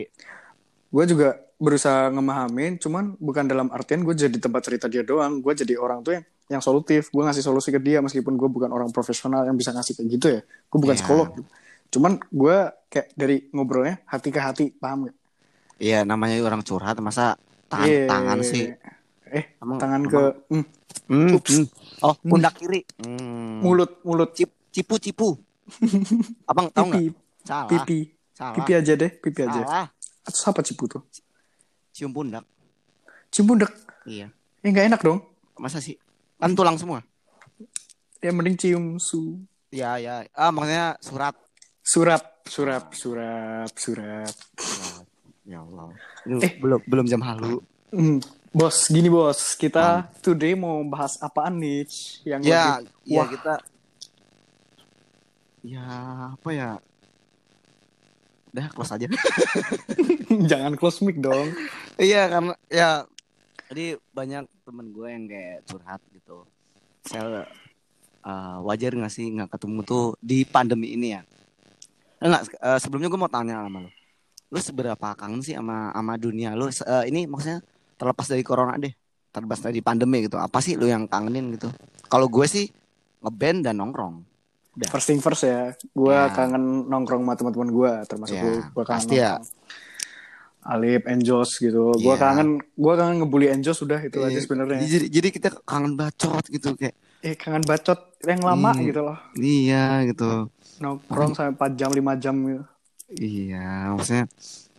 gue 0.93 1.05
juga 1.09 1.29
berusaha 1.63 2.11
ngemahamin 2.11 2.75
cuman 2.83 3.17
bukan 3.23 3.47
dalam 3.47 3.71
artian 3.71 4.03
gue 4.03 4.13
jadi 4.19 4.35
tempat 4.35 4.67
cerita 4.67 4.91
dia 4.91 5.07
doang 5.07 5.39
gue 5.39 5.53
jadi 5.55 5.79
orang 5.79 6.03
tuh 6.03 6.19
yang 6.19 6.25
yang 6.53 6.61
solutif 6.61 7.09
gue 7.09 7.23
ngasih 7.23 7.41
solusi 7.41 7.69
ke 7.69 7.79
dia 7.79 7.99
meskipun 7.99 8.37
gue 8.37 8.47
bukan 8.47 8.69
orang 8.69 8.89
profesional 8.89 9.43
yang 9.43 9.57
bisa 9.57 9.73
ngasih 9.73 9.93
kayak 9.95 10.09
gitu 10.11 10.27
ya 10.29 10.41
gue 10.43 10.79
bukan 10.79 10.93
Iya. 10.93 11.01
psikolog 11.01 11.29
cuman 11.89 12.13
gue 12.23 12.57
kayak 12.87 13.09
dari 13.13 13.37
ngobrolnya 13.49 14.05
hati 14.05 14.29
ke 14.29 14.39
hati 14.39 14.65
paham 14.71 15.07
gak 15.07 15.17
Iya 15.75 16.05
namanya 16.05 16.39
orang 16.39 16.61
curhat 16.61 16.95
masa 16.99 17.35
tangan 17.67 17.89
Iya. 17.89 18.07
tangan 18.07 18.39
sih. 18.43 18.71
eh 19.27 19.45
Emang- 19.59 19.81
tangan 19.81 20.01
emang- 20.01 20.13
ke 20.13 20.23
hmm, 20.47 20.65
Hmm, 21.05 21.31
Ups. 21.35 21.51
hmm. 21.51 21.67
Oh 22.01 22.15
pundak 22.23 22.55
kiri. 22.55 22.85
Hmm. 22.99 23.59
mulut 23.61 23.99
mulut 24.03 24.31
Cip, 24.31 24.53
cipu 24.71 24.97
cipu. 24.97 25.35
Abang 26.47 26.69
tahu 26.69 26.87
nggak? 26.87 27.01
pipi 27.03 27.17
Salah. 27.43 27.67
pipi 27.67 27.99
Salah. 28.31 28.55
pipi 28.55 28.73
aja 28.73 28.93
deh 28.95 29.11
pipi 29.11 29.41
aja 29.41 29.61
Salah. 29.61 29.87
atau 30.23 30.43
apa 30.47 30.61
cipu 30.61 30.85
tuh 30.87 31.03
Cium 31.91 32.11
pundak. 32.11 32.45
cium 33.29 33.47
pundak 33.47 33.73
Iya. 34.05 34.29
ya 34.61 34.69
nggak 34.69 34.87
enak 34.89 35.01
dong 35.01 35.19
Masa 35.55 35.79
sih? 35.79 35.97
Kan 36.43 36.53
tulang 36.53 36.75
semua. 36.75 37.01
ya 38.19 38.31
mending 38.31 38.55
cium 38.57 38.99
su 38.99 39.39
Ya, 39.69 39.95
ya. 39.97 40.27
Ah, 40.33 40.51
maksudnya 40.51 40.99
surat. 40.99 41.35
surap 41.81 42.23
surap 42.45 42.91
surap 42.93 43.71
Surat. 43.73 44.35
Ya 45.43 45.59
Allah. 45.61 45.91
Ini 46.25 46.39
Eh. 46.41 46.53
belum 46.57 46.83
belum 46.85 47.07
jam 47.09 47.19
halu. 47.21 47.59
Hmm, 47.89 48.19
bos, 48.51 48.87
gini 48.87 49.07
bos, 49.07 49.55
kita 49.55 50.07
today 50.19 50.55
mau 50.55 50.83
bahas 50.85 51.19
apaan 51.19 51.57
nih? 51.57 51.87
Yang 52.23 52.41
Ya, 52.45 52.79
lagi- 52.79 52.91
ya 53.05 53.17
Wah. 53.17 53.29
kita 53.29 53.55
Ya, 55.63 55.87
apa 56.33 56.49
ya? 56.51 56.71
Udah 58.49 58.67
close 58.71 58.93
aja. 58.93 59.07
jangan 60.51 60.75
close 60.75 61.01
mic 61.01 61.17
dong. 61.17 61.55
iya, 61.97 62.27
karena 62.29 62.53
ya 62.69 62.91
jadi 63.67 63.95
banyak 64.11 64.45
temen 64.63 64.91
gue 64.91 65.09
yang 65.09 65.25
kayak 65.25 65.59
curhat 65.65 66.03
gitu. 66.23 66.47
Saya 67.03 67.51
eh, 68.23 68.57
wajar 68.63 68.95
gak 68.95 69.11
sih 69.11 69.27
nggak 69.35 69.51
ketemu 69.59 69.83
tuh 69.83 70.15
di 70.23 70.47
pandemi 70.47 70.95
ini 70.95 71.19
ya? 71.19 71.23
Enggak, 72.23 72.55
eh, 72.55 72.79
sebelumnya 72.79 73.11
gue 73.11 73.19
mau 73.19 73.27
tanya 73.27 73.67
sama 73.67 73.83
lo. 73.83 73.91
Lu 74.55 74.61
seberapa 74.63 75.09
kangen 75.19 75.43
sih 75.43 75.59
sama 75.59 75.91
sama 75.91 76.15
dunia 76.15 76.55
lu? 76.55 76.71
Se- 76.71 76.87
eh, 76.87 77.11
ini 77.11 77.27
maksudnya 77.27 77.59
terlepas 77.99 78.31
dari 78.31 78.47
corona 78.47 78.79
deh. 78.79 78.95
Terlepas 79.35 79.59
dari 79.59 79.83
pandemi 79.83 80.23
gitu. 80.23 80.39
Apa 80.39 80.63
sih 80.63 80.79
lu 80.79 80.87
yang 80.87 81.11
kangenin 81.11 81.51
gitu? 81.59 81.73
Kalau 82.07 82.31
gue 82.31 82.47
sih 82.47 82.71
ngeband 83.25 83.67
dan 83.67 83.83
nongkrong. 83.83 84.23
First 84.89 85.11
thing 85.13 85.21
first 85.21 85.45
ya, 85.45 85.75
gue 85.77 86.17
Ya. 86.17 86.33
kangen 86.33 86.89
nongkrong 86.89 87.21
sama 87.27 87.37
teman-teman 87.37 87.69
gue, 87.69 87.93
termasuk 88.09 88.37
lu. 88.41 88.57
Gue 88.73 88.85
kangen 88.89 89.05
pasti 89.05 89.17
ya. 89.21 89.37
Alip, 90.63 91.07
Enjos 91.07 91.59
gitu. 91.59 91.91
Gue 91.93 92.15
Iya. 92.15 92.23
kangen, 92.23 92.49
gue 92.63 92.93
kangen 92.95 93.17
ngebully 93.19 93.51
Enjos 93.51 93.79
udah 93.79 93.99
itu 93.99 94.17
aja 94.17 94.31
Iya, 94.31 94.41
sebenarnya. 94.41 94.79
Jadi, 94.81 95.07
jadi 95.11 95.29
kita 95.31 95.49
kangen 95.63 95.95
bacot 95.95 96.45
gitu 96.47 96.75
kayak 96.75 96.95
Eh 97.21 97.35
kangen 97.35 97.63
bacot 97.63 97.99
yang 98.23 98.41
lama 98.41 98.71
Hmm. 98.71 98.83
gitu 98.83 99.01
loh. 99.01 99.19
iya 99.35 100.03
gitu. 100.05 100.51
Nongkrong 100.79 101.35
sampai 101.35 101.53
4 101.53 101.71
jam 101.75 101.91
5 101.91 102.15
jam 102.15 102.35
gitu. 102.41 102.65
Iya, 103.13 103.93
maksudnya 103.93 104.27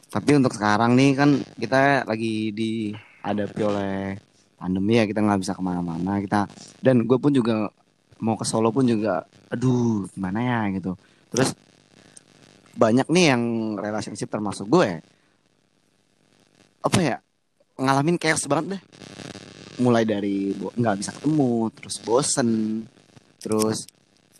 tapi 0.10 0.30
untuk 0.34 0.54
sekarang 0.54 0.94
nih 0.94 1.14
kan 1.14 1.30
kita 1.56 2.06
lagi 2.06 2.54
dihadapi 2.54 3.62
oleh 3.62 4.14
pandemi 4.56 4.96
ya 4.96 5.04
kita 5.04 5.20
nggak 5.20 5.42
bisa 5.42 5.54
ke 5.54 5.62
mana-mana 5.62 6.22
kita 6.22 6.46
dan 6.80 7.02
gue 7.02 7.18
pun 7.18 7.30
juga 7.30 7.74
mau 8.20 8.38
ke 8.38 8.46
Solo 8.46 8.70
pun 8.70 8.86
juga 8.86 9.26
aduh 9.50 10.06
gimana 10.08 10.40
ya 10.40 10.60
gitu 10.72 10.94
terus 11.28 11.58
banyak 12.74 13.10
nih 13.10 13.26
yang 13.28 13.42
relationship 13.76 14.30
termasuk 14.30 14.66
gue 14.66 15.02
apa 16.84 17.00
ya 17.00 17.18
ngalamin 17.76 18.16
chaos 18.16 18.44
banget 18.46 18.78
deh 18.78 18.82
mulai 19.76 20.04
dari 20.04 20.52
nggak 20.54 20.96
bisa 21.00 21.12
ketemu 21.12 21.52
terus 21.74 21.96
bosen 22.00 22.50
terus 23.40 23.90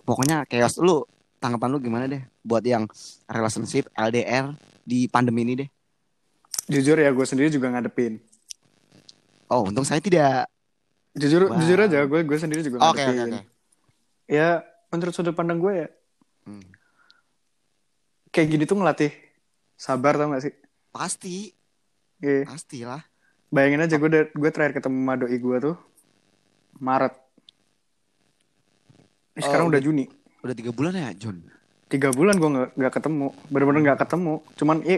pokoknya 0.04 0.46
chaos 0.46 0.78
lu 0.78 1.02
tanggapan 1.40 1.70
lu 1.70 1.80
gimana 1.80 2.06
deh 2.06 2.22
buat 2.40 2.62
yang 2.62 2.86
relationship 3.26 3.88
LDR 3.94 4.54
di 4.82 5.08
pandemi 5.08 5.44
ini 5.44 5.56
deh 5.58 5.70
Jujur 6.64 6.96
ya 6.96 7.12
gue 7.12 7.26
sendiri 7.26 7.52
juga 7.52 7.68
ngadepin. 7.68 8.24
oh 9.50 9.68
untung 9.68 9.84
saya 9.84 10.00
tidak 10.00 10.48
Jujur 11.14 11.46
Wow. 11.46 11.60
jujur 11.60 11.78
aja 11.78 12.00
gue 12.02 12.20
gue 12.22 12.38
sendiri 12.38 12.62
juga 12.62 12.80
oke 12.86 12.98
ngadepin. 12.98 13.34
oke 13.36 13.52
Ya 14.26 14.64
menurut 14.88 15.12
sudut 15.12 15.32
pandang 15.32 15.58
gue 15.58 15.74
ya 15.78 15.88
Hmm. 16.44 16.60
kayak 18.30 18.48
gini 18.50 18.64
tuh 18.64 18.76
ngelatih 18.76 19.16
sabar 19.74 20.14
tau 20.14 20.28
gak 20.30 20.44
sih? 20.44 20.54
pasti 20.90 21.56
Iya. 22.24 22.48
pastilah 22.48 23.04
Bayangin 23.52 23.84
aja 23.84 24.00
gue 24.00 24.10
gue 24.32 24.50
terakhir 24.50 24.80
ketemu 24.80 24.98
sama 24.98 25.14
doi 25.14 25.38
gue 25.38 25.58
tuh 25.62 25.76
Maret. 26.80 27.14
Ini 29.34 29.40
Oh, 29.40 29.44
sekarang 29.46 29.66
udah 29.70 29.78
udah- 29.78 29.86
Juni. 29.86 30.06
udah 30.42 30.56
tiga 30.58 30.72
bulan 30.74 30.94
ya 30.94 31.14
John 31.14 31.38
Tiga 31.86 32.10
bulan 32.10 32.42
gue 32.42 32.50
nggak 32.50 32.70
nggak 32.74 32.94
ketemu, 32.98 33.28
bener-bener 33.54 33.82
nggak 33.86 34.00
ketemu. 34.02 34.42
Cuman 34.58 34.82
ya, 34.82 34.98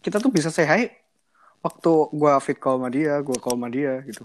kita 0.00 0.16
tuh 0.16 0.32
bisa 0.32 0.48
hi 0.48 0.88
waktu 1.60 1.92
gue 2.08 2.32
fit 2.40 2.56
call 2.56 2.80
sama 2.80 2.88
dia, 2.88 3.20
gue 3.20 3.36
call 3.36 3.60
sama 3.60 3.68
dia 3.68 4.00
gitu. 4.08 4.24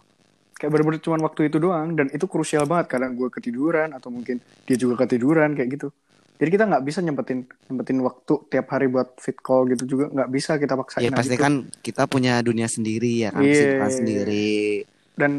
Kayak 0.56 0.72
bener-bener 0.72 1.04
cuman 1.04 1.20
waktu 1.28 1.52
itu 1.52 1.60
doang 1.60 1.92
dan 1.92 2.08
itu 2.16 2.24
krusial 2.24 2.64
banget 2.64 2.88
kadang 2.88 3.20
gue 3.20 3.28
ketiduran 3.28 3.92
atau 3.92 4.08
mungkin 4.08 4.40
dia 4.64 4.80
juga 4.80 5.04
ketiduran 5.04 5.52
kayak 5.52 5.76
gitu. 5.76 5.92
Jadi 6.36 6.50
kita 6.52 6.68
nggak 6.68 6.84
bisa 6.84 7.00
nyempetin 7.00 7.40
nyempetin 7.66 8.00
waktu 8.00 8.34
tiap 8.48 8.68
hari 8.68 8.86
buat 8.86 9.16
fit 9.18 9.38
call 9.38 9.72
gitu 9.72 9.88
juga 9.88 10.12
nggak 10.12 10.30
bisa 10.30 10.56
kita 10.56 10.76
paksain. 10.76 11.04
ya 11.04 11.12
pasti 11.12 11.34
gitu. 11.34 11.44
kan 11.44 11.54
kita 11.80 12.04
punya 12.06 12.44
dunia 12.44 12.68
sendiri 12.68 13.24
ya 13.24 13.30
kan 13.32 13.40
kesibukan 13.40 13.90
sendiri 13.90 14.84
dan 15.16 15.32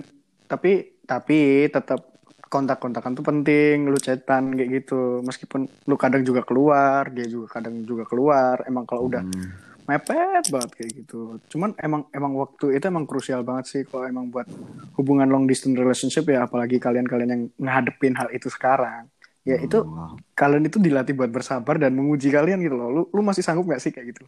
tapi 0.46 0.72
tapi 1.04 1.38
tetap 1.68 2.00
kontak-kontakan 2.46 3.12
tuh 3.12 3.20
penting 3.22 3.84
lu 3.84 3.98
chatan 3.98 4.54
kayak 4.54 4.70
gitu 4.80 5.20
meskipun 5.20 5.66
lu 5.84 5.94
kadang 5.94 6.22
juga 6.22 6.40
keluar 6.40 7.10
dia 7.10 7.26
juga 7.26 7.60
kadang 7.60 7.82
juga 7.82 8.06
keluar 8.06 8.64
emang 8.64 8.86
kalau 8.86 9.06
udah 9.06 9.20
Hmm. 9.20 9.50
mepet 9.86 10.48
banget 10.48 10.70
kayak 10.72 10.90
gitu 10.96 11.20
cuman 11.46 11.74
emang 11.78 12.06
emang 12.10 12.32
waktu 12.34 12.74
itu 12.74 12.86
emang 12.86 13.04
krusial 13.04 13.42
banget 13.42 13.64
sih 13.66 13.82
kalau 13.82 14.02
emang 14.02 14.30
buat 14.30 14.46
hubungan 14.94 15.26
long 15.26 15.44
distance 15.44 15.74
relationship 15.74 16.24
ya 16.24 16.42
apalagi 16.42 16.78
kalian-kalian 16.78 17.30
yang 17.30 17.42
ngadepin 17.54 18.14
hal 18.14 18.26
itu 18.30 18.46
sekarang 18.46 19.06
ya 19.46 19.56
itu 19.56 19.78
Oh. 19.78 20.18
kalian 20.34 20.66
itu 20.66 20.76
dilatih 20.76 21.14
buat 21.14 21.30
bersabar 21.30 21.78
dan 21.78 21.94
menguji 21.94 22.28
kalian 22.28 22.58
gitu 22.58 22.74
loh. 22.74 22.88
Lu 22.90 23.02
lu 23.08 23.20
masih 23.22 23.40
sanggup 23.40 23.64
gak 23.66 23.78
sih 23.78 23.88
kayak 23.88 24.10
gitu? 24.10 24.26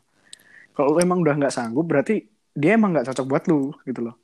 Kalau 0.72 0.94
lu 0.94 0.98
emang 0.98 1.18
udah 1.18 1.34
nggak 1.34 1.50
sanggup 1.50 1.84
berarti 1.84 2.22
dia 2.54 2.72
emang 2.72 2.94
nggak 2.94 3.10
cocok 3.10 3.26
buat 3.26 3.44
lu 3.44 3.74
gitu 3.82 4.00
loh. 4.00 4.14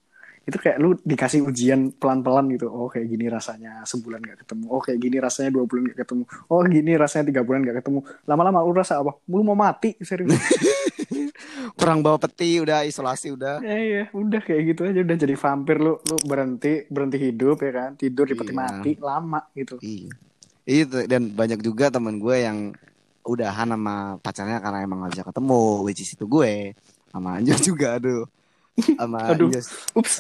Itu 0.45 0.55
kayak 0.55 0.77
lu 0.77 0.93
dikasih 1.01 1.41
ujian 1.43 1.89
pelan-pelan 1.91 2.47
gitu. 2.51 2.69
Oh 2.69 2.87
kayak 2.87 3.09
gini 3.09 3.27
rasanya 3.27 3.81
sebulan 3.83 4.21
gak 4.23 4.39
ketemu. 4.41 4.65
Oh 4.69 4.79
kayak 4.79 4.99
gini 4.99 5.17
rasanya 5.17 5.51
dua 5.51 5.65
bulan 5.65 5.83
gak 5.89 5.99
ketemu. 5.99 6.23
Oh 6.47 6.61
gini 6.63 6.93
rasanya 6.95 7.25
tiga 7.27 7.41
bulan 7.41 7.61
gak 7.63 7.77
ketemu. 7.81 7.99
Lama-lama 8.23 8.61
lu 8.61 8.71
rasa 8.71 9.01
apa? 9.01 9.17
Lu 9.25 9.41
mau 9.41 9.57
mati 9.57 9.97
serius. 9.99 10.31
Kurang 11.75 12.01
bawa 12.01 12.17
peti 12.19 12.61
udah 12.61 12.85
isolasi 12.85 13.33
udah. 13.33 13.59
Ya 13.61 13.77
iya 13.77 14.03
udah 14.13 14.41
kayak 14.41 14.63
gitu 14.69 14.81
aja. 14.85 15.01
Udah 15.01 15.17
jadi 15.17 15.35
vampir 15.35 15.77
lu 15.79 15.97
lu 15.99 16.17
berhenti 16.23 16.87
berhenti 16.87 17.19
hidup 17.19 17.59
ya 17.61 17.73
kan. 17.73 17.91
Tidur 17.97 18.25
di 18.25 18.35
peti 18.35 18.53
Iya. 18.53 18.61
mati 18.61 18.91
lama 19.01 19.41
gitu. 19.55 19.81
Iya. 19.81 20.13
Itu 20.65 21.05
dan 21.05 21.29
banyak 21.33 21.61
juga 21.61 21.93
temen 21.93 22.17
gue 22.17 22.37
yang 22.41 22.73
udahan 23.25 23.69
sama 23.73 24.17
pacarnya 24.21 24.61
karena 24.61 24.85
emang 24.85 25.05
gak 25.09 25.13
bisa 25.17 25.25
ketemu, 25.25 25.65
which 25.85 26.01
is 26.05 26.13
itu 26.13 26.25
gue 26.29 26.77
sama 27.09 27.41
Anjos 27.41 27.61
juga 27.71 27.97
aduh. 27.97 28.25
Sama 28.75 29.31
Aduh. 29.31 29.49
Anjos. 29.49 29.71
ups 29.95 30.19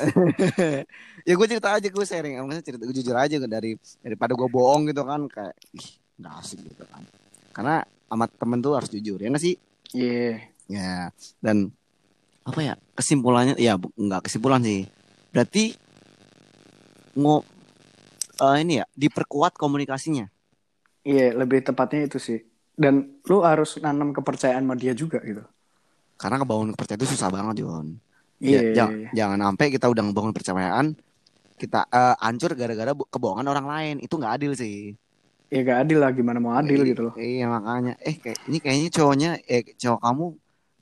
ya 1.29 1.33
gue 1.35 1.47
cerita 1.51 1.75
aja 1.75 1.89
gue 1.91 2.05
sharing, 2.07 2.39
maksudnya 2.39 2.65
cerita 2.65 2.83
gue 2.87 2.95
jujur 2.95 3.17
aja 3.19 3.37
dari 3.45 3.75
daripada 3.99 4.33
gue 4.39 4.49
bohong 4.49 4.89
gitu 4.95 5.03
kan 5.03 5.27
kayak 5.27 5.55
ih 5.75 5.89
nggak 6.23 6.35
asik 6.39 6.63
gitu 6.63 6.85
kan. 6.87 7.03
Karena 7.51 7.83
sama 8.07 8.31
temen 8.31 8.63
tuh 8.63 8.79
harus 8.79 8.89
jujur 8.93 9.19
ya 9.19 9.29
nggak 9.33 9.43
sih? 9.43 9.57
iya 9.91 10.39
Ya 10.65 11.13
dan 11.45 11.69
apa 12.45 12.61
ya 12.61 12.75
kesimpulannya 12.97 13.57
ya 13.59 13.77
nggak 13.77 14.29
kesimpulan 14.31 14.63
sih. 14.63 14.87
Berarti 15.35 15.75
ngo 17.19 17.43
eh, 18.39 18.57
ini 18.63 18.81
ya 18.81 18.85
diperkuat 18.95 19.59
komunikasinya. 19.59 20.31
Iya, 21.09 21.23
lebih 21.41 21.59
tepatnya 21.67 22.01
itu 22.07 22.19
sih. 22.27 22.39
Dan 22.83 22.95
lu 23.29 23.35
harus 23.49 23.69
nanam 23.85 24.09
kepercayaan 24.17 24.65
sama 24.65 24.75
dia 24.83 24.93
juga 25.03 25.19
gitu. 25.29 25.43
Karena 26.21 26.37
ngebangun 26.41 26.73
kepercayaan 26.75 27.01
itu 27.03 27.09
susah 27.15 27.29
banget, 27.37 27.55
Jon. 27.63 27.87
Iya, 28.45 28.57
Ja- 28.57 28.67
jangan, 28.77 28.95
iya. 29.01 29.09
jangan 29.19 29.39
sampai 29.51 29.67
kita 29.75 29.87
udah 29.93 30.03
ngebangun 30.07 30.31
kepercayaan, 30.35 30.87
kita 31.61 31.81
eh, 31.91 32.15
hancur 32.25 32.51
gara-gara 32.61 32.93
kebohongan 33.15 33.49
orang 33.53 33.67
lain. 33.73 33.97
Itu 34.05 34.15
nggak 34.21 34.35
adil 34.41 34.53
sih. 34.59 34.95
Ya 35.53 35.59
gak 35.69 35.79
adil 35.87 35.99
lah, 36.03 36.11
gimana 36.19 36.39
mau 36.45 36.55
adil 36.61 36.81
I- 36.81 36.91
gitu 36.91 37.01
loh. 37.09 37.15
Iya 37.15 37.45
makanya, 37.47 37.93
eh 38.03 38.17
kayak 38.23 38.39
ini 38.51 38.59
kayaknya 38.65 38.89
cowoknya, 38.97 39.29
eh 39.47 39.63
cowok 39.83 40.01
kamu 40.03 40.25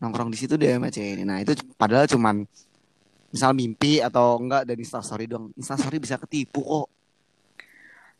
nongkrong 0.01 0.31
di 0.33 0.39
situ 0.41 0.55
deh 0.57 0.69
sama 0.73 0.89
cewek 0.89 1.11
ini. 1.21 1.23
Nah 1.29 1.39
itu 1.45 1.53
padahal 1.81 2.07
cuman 2.09 2.37
misal 3.35 3.53
mimpi 3.57 4.01
atau 4.05 4.37
enggak 4.43 4.63
dari 4.69 4.81
instastory 4.87 5.25
doang. 5.31 5.53
Instastory 5.61 5.97
bisa 6.05 6.17
ketipu 6.21 6.61
kok. 6.65 6.87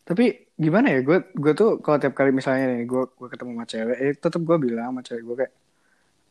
Tapi 0.03 0.23
gimana 0.53 0.91
ya, 0.91 0.99
gue 0.99 1.17
gue 1.31 1.53
tuh 1.55 1.79
kalau 1.79 1.95
tiap 1.95 2.11
kali 2.11 2.29
misalnya 2.29 2.75
nih, 2.75 2.83
gue 2.83 3.01
gue 3.07 3.27
ketemu 3.31 3.51
sama 3.55 3.65
cewek, 3.65 3.97
eh, 3.97 4.13
tetep 4.13 4.41
gue 4.43 4.57
bilang 4.59 4.91
sama 4.91 5.01
cewek 5.01 5.23
gue 5.23 5.35
kayak, 5.43 5.53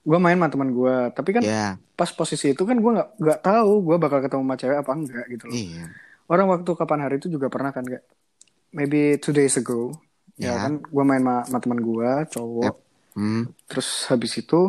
gue 0.03 0.19
main 0.21 0.37
sama 0.37 0.49
teman 0.53 0.71
gue. 0.71 0.95
Tapi 1.11 1.31
kan 1.33 1.43
Ya, 1.43 1.67
pas 1.97 2.11
posisi 2.13 2.53
itu 2.53 2.63
kan 2.63 2.77
gue 2.77 2.91
nggak 2.93 3.09
nggak 3.17 3.41
tahu 3.41 3.73
gue 3.81 3.97
bakal 3.97 4.19
ketemu 4.21 4.43
sama 4.45 4.57
cewek 4.61 4.77
apa 4.79 4.93
enggak 4.93 5.25
gitu 5.33 5.45
loh. 5.49 5.57
iya. 5.57 5.85
Orang 6.29 6.47
waktu 6.49 6.71
kapan 6.73 7.01
hari 7.05 7.17
itu 7.17 7.29
juga 7.29 7.49
pernah 7.49 7.73
kan 7.73 7.85
kayak, 7.85 8.05
maybe 8.73 9.17
two 9.21 9.33
days 9.33 9.57
ago, 9.57 9.93
ya, 10.37 10.53
Ya. 10.53 10.69
kan, 10.69 10.81
gue 10.81 11.03
main 11.05 11.21
sama, 11.21 11.37
sama 11.45 11.59
teman 11.61 11.81
gue, 11.81 12.11
cowok. 12.29 12.65
Yep. 12.65 12.77
Hmm, 13.13 13.45
Terus 13.69 13.89
habis 14.09 14.33
itu 14.37 14.61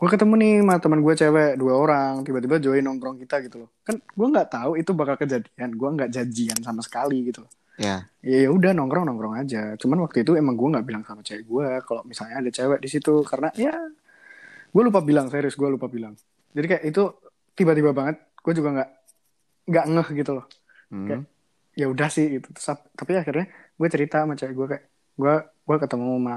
gue 0.00 0.08
ketemu 0.08 0.32
nih 0.40 0.52
sama 0.64 0.74
teman 0.80 1.00
gue 1.04 1.12
cewek 1.12 1.60
dua 1.60 1.74
orang 1.76 2.24
tiba-tiba 2.24 2.56
join 2.56 2.80
nongkrong 2.80 3.20
kita 3.20 3.44
gitu 3.44 3.60
loh 3.60 3.70
kan 3.84 4.00
gue 4.00 4.26
nggak 4.32 4.48
tahu 4.48 4.80
itu 4.80 4.96
bakal 4.96 5.20
kejadian 5.20 5.76
gue 5.76 5.88
nggak 5.92 6.08
janjian 6.08 6.56
sama 6.64 6.80
sekali 6.80 7.20
gitu 7.28 7.44
loh 7.44 7.52
ya. 7.80 8.04
ya 8.20 8.38
ya 8.44 8.48
udah 8.52 8.76
nongkrong 8.76 9.08
nongkrong 9.08 9.34
aja. 9.40 9.72
Cuman 9.80 10.04
waktu 10.04 10.20
itu 10.20 10.36
emang 10.36 10.54
gue 10.60 10.68
nggak 10.76 10.84
bilang 10.84 11.02
sama 11.08 11.24
cewek 11.24 11.48
gue 11.48 11.66
kalau 11.88 12.04
misalnya 12.04 12.44
ada 12.44 12.50
cewek 12.52 12.78
di 12.84 12.88
situ. 12.92 13.24
Karena 13.24 13.48
ya 13.56 13.72
gue 14.70 14.82
lupa 14.84 15.00
bilang 15.00 15.32
serius 15.32 15.56
gue 15.56 15.64
lupa 15.64 15.88
bilang. 15.88 16.12
Jadi 16.52 16.66
kayak 16.68 16.84
itu 16.84 17.02
tiba-tiba 17.56 17.96
banget 17.96 18.20
gue 18.36 18.52
juga 18.52 18.68
nggak 18.76 18.90
nggak 19.72 19.84
ngeh 19.96 20.08
gitu 20.20 20.30
loh. 20.36 20.46
Hmm. 20.92 21.08
Kayak- 21.08 21.26
ya 21.80 21.86
udah 21.88 22.08
sih 22.12 22.26
gitu. 22.36 22.52
Terus, 22.52 22.68
ap- 22.76 22.92
tapi 22.92 23.16
akhirnya 23.16 23.48
gue 23.48 23.88
cerita 23.88 24.20
sama 24.20 24.36
cewek 24.36 24.54
gue 24.54 24.66
kayak 24.76 24.84
gue 25.16 25.34
gue 25.40 25.76
ketemu 25.80 26.08
sama 26.20 26.36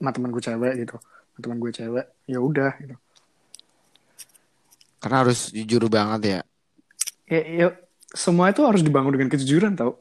sama 0.00 0.10
teman 0.16 0.30
gue 0.32 0.42
cewek 0.42 0.72
gitu. 0.88 0.96
Sama 0.96 1.38
teman 1.44 1.58
gue 1.60 1.70
cewek 1.76 2.06
ya 2.24 2.38
udah 2.40 2.72
gitu. 2.80 2.96
Karena 5.00 5.16
harus 5.24 5.48
jujur 5.52 5.88
banget 5.88 6.20
ya. 6.24 6.40
ya, 7.30 7.40
ya 7.46 7.66
semua 8.12 8.50
itu 8.50 8.60
harus 8.66 8.82
dibangun 8.82 9.14
dengan 9.14 9.30
kejujuran 9.30 9.78
tau 9.78 9.96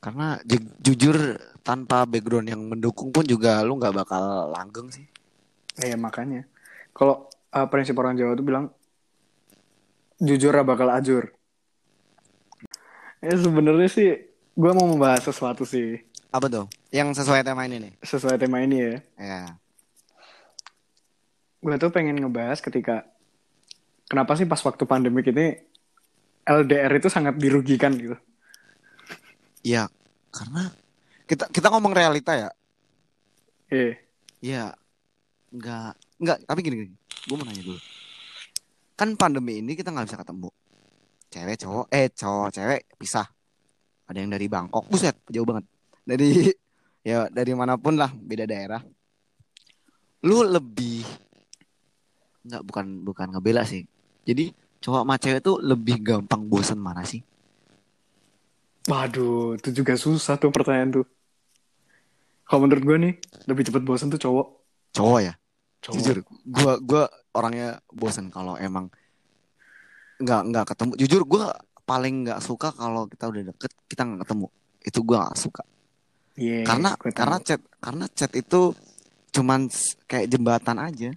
Karena 0.00 0.40
ju- 0.42 0.72
jujur 0.80 1.16
tanpa 1.60 2.02
background 2.02 2.48
yang 2.48 2.62
mendukung 2.62 3.08
pun 3.10 3.22
juga 3.22 3.60
lu 3.60 3.76
nggak 3.76 3.94
bakal 3.94 4.22
langgeng 4.50 4.88
sih. 4.88 5.04
ya 5.78 5.94
makanya 5.94 6.44
kalau 6.90 7.24
uh, 7.50 7.64
prinsip 7.64 7.94
orang 7.94 8.12
Jawa 8.12 8.34
tuh 8.34 8.42
bilang 8.42 8.68
jujur 10.18 10.50
lah 10.50 10.60
bakal 10.62 10.88
ajur 10.90 11.32
ya 13.18 13.32
sebenarnya 13.34 13.88
sih 13.88 14.10
gue 14.50 14.72
mau 14.74 14.84
membahas 14.86 15.24
sesuatu 15.24 15.64
sih 15.64 16.04
Apa 16.28 16.46
tuh? 16.46 16.66
Yang 16.90 17.18
sesuai 17.18 17.40
tema 17.42 17.64
ini 17.64 17.76
nih. 17.80 17.92
sesuai 17.98 18.36
tema 18.36 18.60
ini 18.60 18.76
ya 18.78 18.94
Ya. 19.16 19.42
gue 21.58 21.76
tuh 21.76 21.88
pengen 21.88 22.16
ngebahas 22.18 22.58
ketika 22.58 23.04
kenapa 24.04 24.32
sih 24.34 24.44
pas 24.44 24.60
waktu 24.60 24.84
pandemik 24.84 25.28
ini 25.28 25.60
LDR 26.42 26.92
itu 26.94 27.08
sangat 27.08 27.36
dirugikan 27.36 27.92
gitu 27.94 28.16
Ya, 29.60 29.92
karena 30.32 30.72
kita 31.28 31.44
kita 31.52 31.68
ngomong 31.68 31.92
realita 31.92 32.32
ya. 32.32 32.48
eh 33.70 33.94
Ya, 34.40 34.72
nggak 35.52 35.92
nggak. 36.16 36.36
Tapi 36.48 36.60
gini 36.64 36.76
gini, 36.80 36.94
gue 36.96 37.36
mau 37.36 37.44
nanya 37.44 37.60
dulu. 37.60 37.80
Kan 38.96 39.16
pandemi 39.20 39.60
ini 39.60 39.76
kita 39.76 39.92
nggak 39.92 40.08
bisa 40.08 40.18
ketemu. 40.20 40.48
Cewek 41.30 41.56
cowok, 41.60 41.86
eh 41.92 42.08
cowok 42.10 42.48
cewek 42.56 42.80
pisah. 42.96 43.28
Ada 44.10 44.18
yang 44.18 44.32
dari 44.32 44.50
Bangkok, 44.50 44.88
buset 44.90 45.14
jauh 45.28 45.46
banget. 45.46 45.68
Dari 46.02 46.50
ya 47.08 47.28
dari 47.28 47.52
mana 47.52 47.76
pun 47.76 48.00
lah, 48.00 48.10
beda 48.10 48.48
daerah. 48.48 48.80
Lu 50.24 50.40
lebih 50.42 51.04
nggak 52.48 52.62
bukan 52.64 52.86
bukan 53.04 53.26
ngebela 53.36 53.62
sih. 53.68 53.84
Jadi 54.24 54.50
cowok 54.80 55.04
sama 55.04 55.14
cewek 55.20 55.40
tuh 55.44 55.60
lebih 55.60 56.00
gampang 56.00 56.48
bosan 56.48 56.80
mana 56.80 57.04
sih? 57.04 57.20
Waduh 58.88 59.58
itu 59.58 59.68
juga 59.82 59.98
susah 59.98 60.40
tuh 60.40 60.48
pertanyaan 60.48 61.02
tuh. 61.02 61.06
Kalau 62.48 62.66
menurut 62.66 62.82
gue 62.82 62.96
nih 62.98 63.14
lebih 63.46 63.62
cepet 63.68 63.82
bosan 63.84 64.10
tuh 64.10 64.18
cowok. 64.18 64.46
Cowok 64.96 65.20
ya. 65.22 65.34
cowok. 65.80 65.94
Jujur 65.96 66.16
gua 66.44 66.72
gua 66.82 67.04
orangnya 67.32 67.80
bosan 67.88 68.28
kalau 68.28 68.58
emang 68.60 68.90
nggak 70.20 70.42
nggak 70.50 70.64
ketemu. 70.74 70.92
Jujur 71.00 71.22
gua 71.24 71.44
paling 71.88 72.26
nggak 72.26 72.40
suka 72.42 72.70
kalau 72.74 73.06
kita 73.10 73.26
udah 73.30 73.42
deket 73.54 73.70
kita 73.88 74.02
nggak 74.06 74.20
ketemu. 74.26 74.46
Itu 74.80 74.98
gue 75.04 75.16
nggak 75.18 75.38
suka. 75.40 75.62
Iya, 76.40 76.64
karena 76.64 76.90
gue 76.96 77.10
karena 77.12 77.36
chat 77.42 77.60
karena 77.82 78.04
chat 78.12 78.32
itu 78.32 78.72
cuman 79.34 79.66
kayak 80.06 80.26
jembatan 80.30 80.78
aja. 80.78 81.10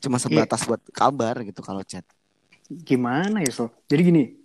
Cuma 0.00 0.20
Iya. 0.20 0.28
sebatas 0.28 0.60
buat 0.68 0.82
kabar 0.92 1.40
gitu 1.42 1.64
kalau 1.64 1.80
chat. 1.84 2.04
Gimana 2.68 3.40
ya 3.44 3.52
so 3.52 3.72
jadi 3.88 4.00
gini 4.04 4.43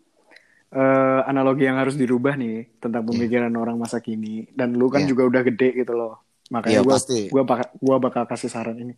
eh 0.70 1.20
analogi 1.26 1.66
yang 1.66 1.82
harus 1.82 1.98
dirubah 1.98 2.38
nih 2.38 2.78
tentang 2.78 3.02
pemikiran 3.04 3.50
orang 3.54 3.76
masa 3.76 3.98
kini. 3.98 4.46
Dan 4.54 4.78
lu 4.78 4.88
kan 4.88 5.02
Iya. 5.04 5.10
juga 5.10 5.26
udah 5.26 5.42
gede 5.42 5.82
gitu 5.82 5.94
loh. 5.94 6.22
Makanya 6.50 6.82
Iya, 6.82 6.86
gua 6.86 6.94
pasti. 6.98 7.20
gua 7.30 7.44
bakal 7.46 7.68
gua 7.78 7.98
bakal 7.98 8.24
kasih 8.26 8.50
saran 8.50 8.78
ini. 8.78 8.94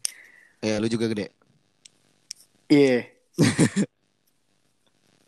Ya 0.59 0.79
lu 0.79 0.87
juga 0.87 1.07
gede. 1.07 1.31
Iya. 2.67 3.07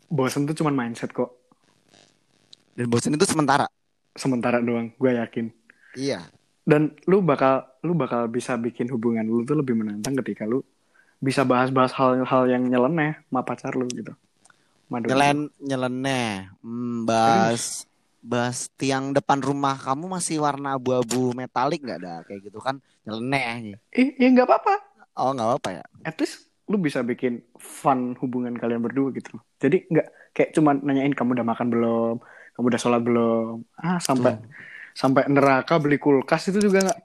Bosen 0.08 0.46
tuh 0.46 0.54
cuman 0.54 0.74
mindset 0.76 1.10
kok. 1.10 1.32
Dan 2.74 2.90
bosan 2.90 3.14
itu 3.14 3.26
sementara. 3.26 3.66
Sementara 4.14 4.58
doang 4.58 4.90
gue 4.94 5.10
yakin. 5.14 5.46
Iya. 5.94 6.22
Dan 6.62 6.94
lu 7.06 7.22
bakal 7.22 7.66
lu 7.82 7.94
bakal 7.94 8.26
bisa 8.26 8.54
bikin 8.56 8.90
hubungan 8.90 9.26
lu 9.26 9.42
tuh 9.42 9.58
lebih 9.58 9.74
menantang 9.74 10.14
ketika 10.22 10.46
lu 10.46 10.62
bisa 11.18 11.42
bahas-bahas 11.42 11.94
hal-hal 11.94 12.42
yang 12.46 12.62
nyeleneh 12.64 13.16
sama 13.26 13.40
pacar 13.42 13.72
lu 13.72 13.86
gitu 13.88 14.12
Madu- 14.84 15.08
nyelen 15.08 15.38
nyeleneh 15.58 16.52
hmm, 16.60 17.08
bahas 17.08 17.88
bahas 18.20 18.72
tiang 18.76 19.12
depan 19.12 19.40
rumah 19.40 19.76
kamu 19.76 20.08
masih 20.08 20.40
warna 20.40 20.76
abu-abu 20.76 21.32
metalik 21.32 21.80
nggak 21.80 21.98
ada 22.00 22.14
kayak 22.24 22.48
gitu 22.48 22.56
kan 22.56 22.80
nyeleneh 23.04 23.76
eh 23.92 24.16
ya 24.16 24.28
nggak 24.28 24.48
apa-apa. 24.48 24.74
Oh 25.14 25.30
nggak 25.30 25.46
apa-apa 25.46 25.68
ya? 25.78 25.84
At 26.02 26.16
least 26.18 26.48
lu 26.64 26.80
bisa 26.80 27.04
bikin 27.04 27.44
fun 27.54 28.16
hubungan 28.18 28.56
kalian 28.56 28.80
berdua 28.80 29.12
gitu 29.12 29.36
loh. 29.36 29.44
Jadi 29.60 29.84
nggak 29.86 30.06
kayak 30.32 30.50
cuma 30.52 30.72
nanyain 30.72 31.12
kamu 31.12 31.36
udah 31.36 31.46
makan 31.46 31.68
belum, 31.68 32.14
kamu 32.56 32.66
udah 32.72 32.80
sholat 32.80 33.02
belum, 33.04 33.60
ah 33.78 34.00
sampai 34.00 34.40
sampai 34.96 35.28
neraka 35.28 35.76
beli 35.76 36.00
kulkas 36.00 36.48
itu 36.48 36.64
juga 36.64 36.80
nggak, 36.82 37.00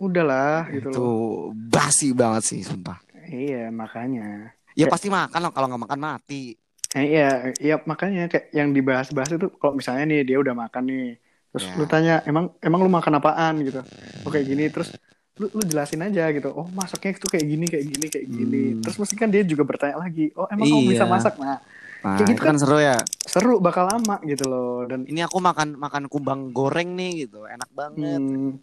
udahlah 0.00 0.66
gitu 0.72 0.88
itu 0.90 0.98
loh. 0.98 1.52
basi 1.52 2.16
banget 2.16 2.42
sih 2.48 2.60
sumpah. 2.64 2.98
Iya 3.24 3.68
makanya, 3.68 4.50
ya 4.72 4.84
Kayak- 4.84 4.92
pasti 4.96 5.08
makan 5.12 5.40
lah 5.44 5.50
kalau 5.52 5.66
nggak 5.68 5.82
makan 5.84 6.00
mati 6.00 6.56
eh, 6.94 7.04
iya 7.04 7.28
iya 7.58 7.74
makanya 7.82 8.26
kayak 8.26 8.46
yang 8.50 8.70
dibahas-bahas 8.70 9.34
itu 9.34 9.50
kalau 9.54 9.74
misalnya 9.74 10.04
nih 10.06 10.20
dia 10.24 10.38
udah 10.38 10.54
makan 10.54 10.82
nih, 10.84 11.08
terus 11.50 11.64
Ya. 11.64 11.74
lu 11.74 11.84
tanya 11.84 12.14
emang 12.24 12.54
emang 12.58 12.80
lu 12.80 12.88
makan 12.88 13.18
apaan? 13.18 13.54
Gitu, 13.60 13.80
oh 14.22 14.30
kayak 14.30 14.46
gini. 14.46 14.64
Terus 14.68 14.94
lu, 15.34 15.50
lu 15.50 15.62
jelasin 15.62 15.98
aja 16.00 16.30
gitu, 16.30 16.48
oh 16.48 16.70
masaknya 16.70 17.10
itu 17.12 17.26
kayak 17.26 17.42
gini 17.44 17.66
kayak 17.66 17.84
gini 17.84 18.06
kayak 18.06 18.26
gini, 18.28 18.62
Hmm. 18.70 18.80
terus 18.80 18.96
mesti 18.96 19.14
kan 19.14 19.28
dia 19.28 19.42
juga 19.42 19.62
bertanya 19.62 19.98
lagi, 19.98 20.30
oh 20.32 20.46
emang 20.46 20.64
kamu 20.64 20.80
Iya. 20.80 20.90
bisa 20.94 21.04
masak? 21.04 21.34
Nah 21.36 21.58
nah 22.00 22.20
Kayak 22.20 22.26
gitu 22.30 22.36
itu 22.36 22.46
kan 22.46 22.56
seru 22.60 22.78
ya. 22.78 22.96
seru 23.24 23.54
bakal 23.58 23.88
lama 23.88 24.20
gitu 24.22 24.44
loh. 24.44 24.84
Dan 24.84 25.02
ini 25.04 25.20
aku 25.20 25.40
makan 25.40 25.74
makan 25.74 26.04
kumbang 26.06 26.52
goreng 26.52 26.94
nih 26.94 27.26
gitu 27.26 27.42
enak 27.44 27.66
banget. 27.72 28.20
Hmm, 28.22 28.60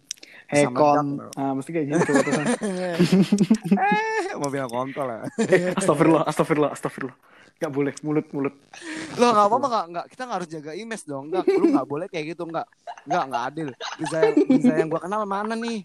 hekon 0.52 1.06
ah 1.34 1.52
mesti 1.56 1.70
kayak 1.72 1.86
gitu 1.88 2.12
eh 3.72 4.36
mau 4.36 4.52
bilang 4.52 4.68
kontol 4.68 5.08
ya? 5.08 5.20
Eh, 5.48 5.72
astagfirullah 5.78 6.24
astagfirullah 6.28 6.70
astagfirullah. 6.76 7.16
Nggak 7.56 7.72
boleh 7.72 7.92
mulut 8.02 8.26
mulut. 8.34 8.54
Lo 9.16 9.26
nggak 9.30 9.46
apa-apa 9.48 9.66
nggak 9.70 9.84
nggak. 9.94 10.04
Kita 10.10 10.22
nggak 10.26 10.38
harus 10.42 10.50
jaga 10.50 10.72
image 10.74 11.04
dong. 11.06 11.30
Nggak 11.30 11.44
lu 11.46 11.64
nggak 11.72 11.88
boleh 11.88 12.06
kayak 12.10 12.34
gitu. 12.34 12.42
Nggak 12.44 12.66
nggak 13.06 13.24
nggak 13.30 13.42
adil. 13.48 13.68
Bisa 13.96 14.16
yang 14.18 14.34
bisa 14.50 14.72
yang 14.76 14.88
gua 14.90 15.00
kenal 15.00 15.22
mana 15.24 15.54
nih? 15.54 15.78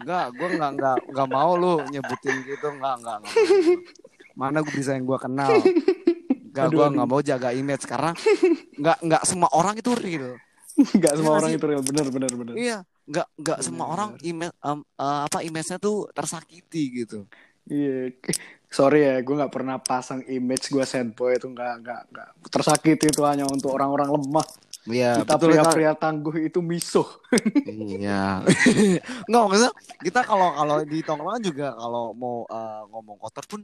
Nggak 0.00 0.24
gua 0.38 0.48
nggak 0.48 0.70
nggak 0.78 0.96
nggak 1.12 1.28
mau 1.28 1.50
lu 1.58 1.74
nyebutin 1.90 2.36
gitu. 2.46 2.66
Nggak 2.78 2.94
nggak 3.02 3.16
nggak 3.20 3.32
mau. 3.34 3.44
mana 4.36 4.56
gua 4.62 4.72
bisa 4.72 4.90
yang 4.94 5.04
gua 5.04 5.18
kenal? 5.18 5.50
Gua 6.54 6.64
aduh. 6.70 6.88
nggak 6.94 7.08
mau 7.10 7.20
jaga 7.20 7.48
image. 7.52 7.84
Karena 7.84 8.14
nggak 8.80 8.98
nggak 9.02 9.22
semua 9.26 9.50
orang 9.52 9.74
itu 9.76 9.92
real. 9.92 10.38
Nggak 10.76 11.12
Iya 11.12 11.18
semua 11.18 11.34
orang 11.40 11.50
sih? 11.50 11.58
itu 11.58 11.66
real. 11.66 11.82
Bener 11.82 12.06
bener 12.12 12.30
bener 12.36 12.54
iya 12.54 12.78
nggak 13.06 13.28
nggak 13.38 13.58
semua 13.62 13.86
Benar. 13.86 13.94
orang 13.94 14.10
image 14.20 14.54
em, 14.60 14.78
eh, 14.82 15.20
apa 15.24 15.38
image-nya 15.40 15.78
tuh 15.78 16.10
tersakiti 16.10 16.82
gitu 17.02 17.18
iya 17.66 18.10
sorry 18.76 19.06
ya 19.06 19.22
gue 19.22 19.34
nggak 19.34 19.54
pernah 19.54 19.78
pasang 19.78 20.26
image 20.26 20.68
gue 20.68 20.82
sad 20.82 21.14
boy 21.14 21.38
itu 21.38 21.46
nggak 21.46 21.74
nggak 21.82 22.00
nggak 22.10 22.28
tersakiti 22.50 23.06
itu 23.08 23.22
hanya 23.22 23.46
untuk 23.46 23.70
orang-orang 23.72 24.10
lemah 24.10 24.46
Iya 24.86 25.18
kita 25.18 25.34
pria-pria 25.34 25.98
tangguh 25.98 26.46
itu 26.46 26.62
misuh 26.62 27.06
Iya. 27.66 28.46
Nggak 29.28 29.42
maksudnya 29.42 29.72
kita 29.98 30.22
kalau 30.22 30.54
kalau 30.54 30.76
di 30.86 31.02
tongkrongan 31.02 31.42
juga 31.42 31.74
kalau 31.74 32.14
mau 32.14 32.46
eh, 32.46 32.82
ngomong 32.94 33.18
kotor 33.18 33.42
pun 33.50 33.60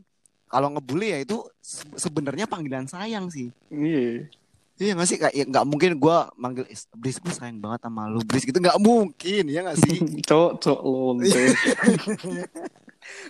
kalau 0.50 0.74
ngebully 0.74 1.14
ya 1.14 1.18
itu 1.22 1.38
se- 1.62 1.86
sebenarnya 1.94 2.44
panggilan 2.44 2.90
sayang 2.90 3.30
sih. 3.30 3.54
iya 3.70 4.26
Iya 4.82 4.92
nggak 4.92 5.06
sih? 5.06 5.16
Kayak 5.16 5.32
ya, 5.32 5.44
nggak 5.46 5.64
mungkin 5.64 5.90
gua 5.96 6.16
manggil 6.34 6.66
"Is, 6.66 6.90
Bris 6.90 7.16
gue 7.16 7.30
sayang 7.30 7.62
banget 7.62 7.86
sama 7.86 8.10
lu 8.10 8.18
Bris 8.20 8.42
gitu. 8.42 8.58
Nggak 8.58 8.78
mungkin 8.78 9.44
ya 9.46 9.62
nggak 9.62 9.78
sih? 9.78 9.96
Cok 10.28 10.50
cok 10.58 10.80
lonte 10.82 11.38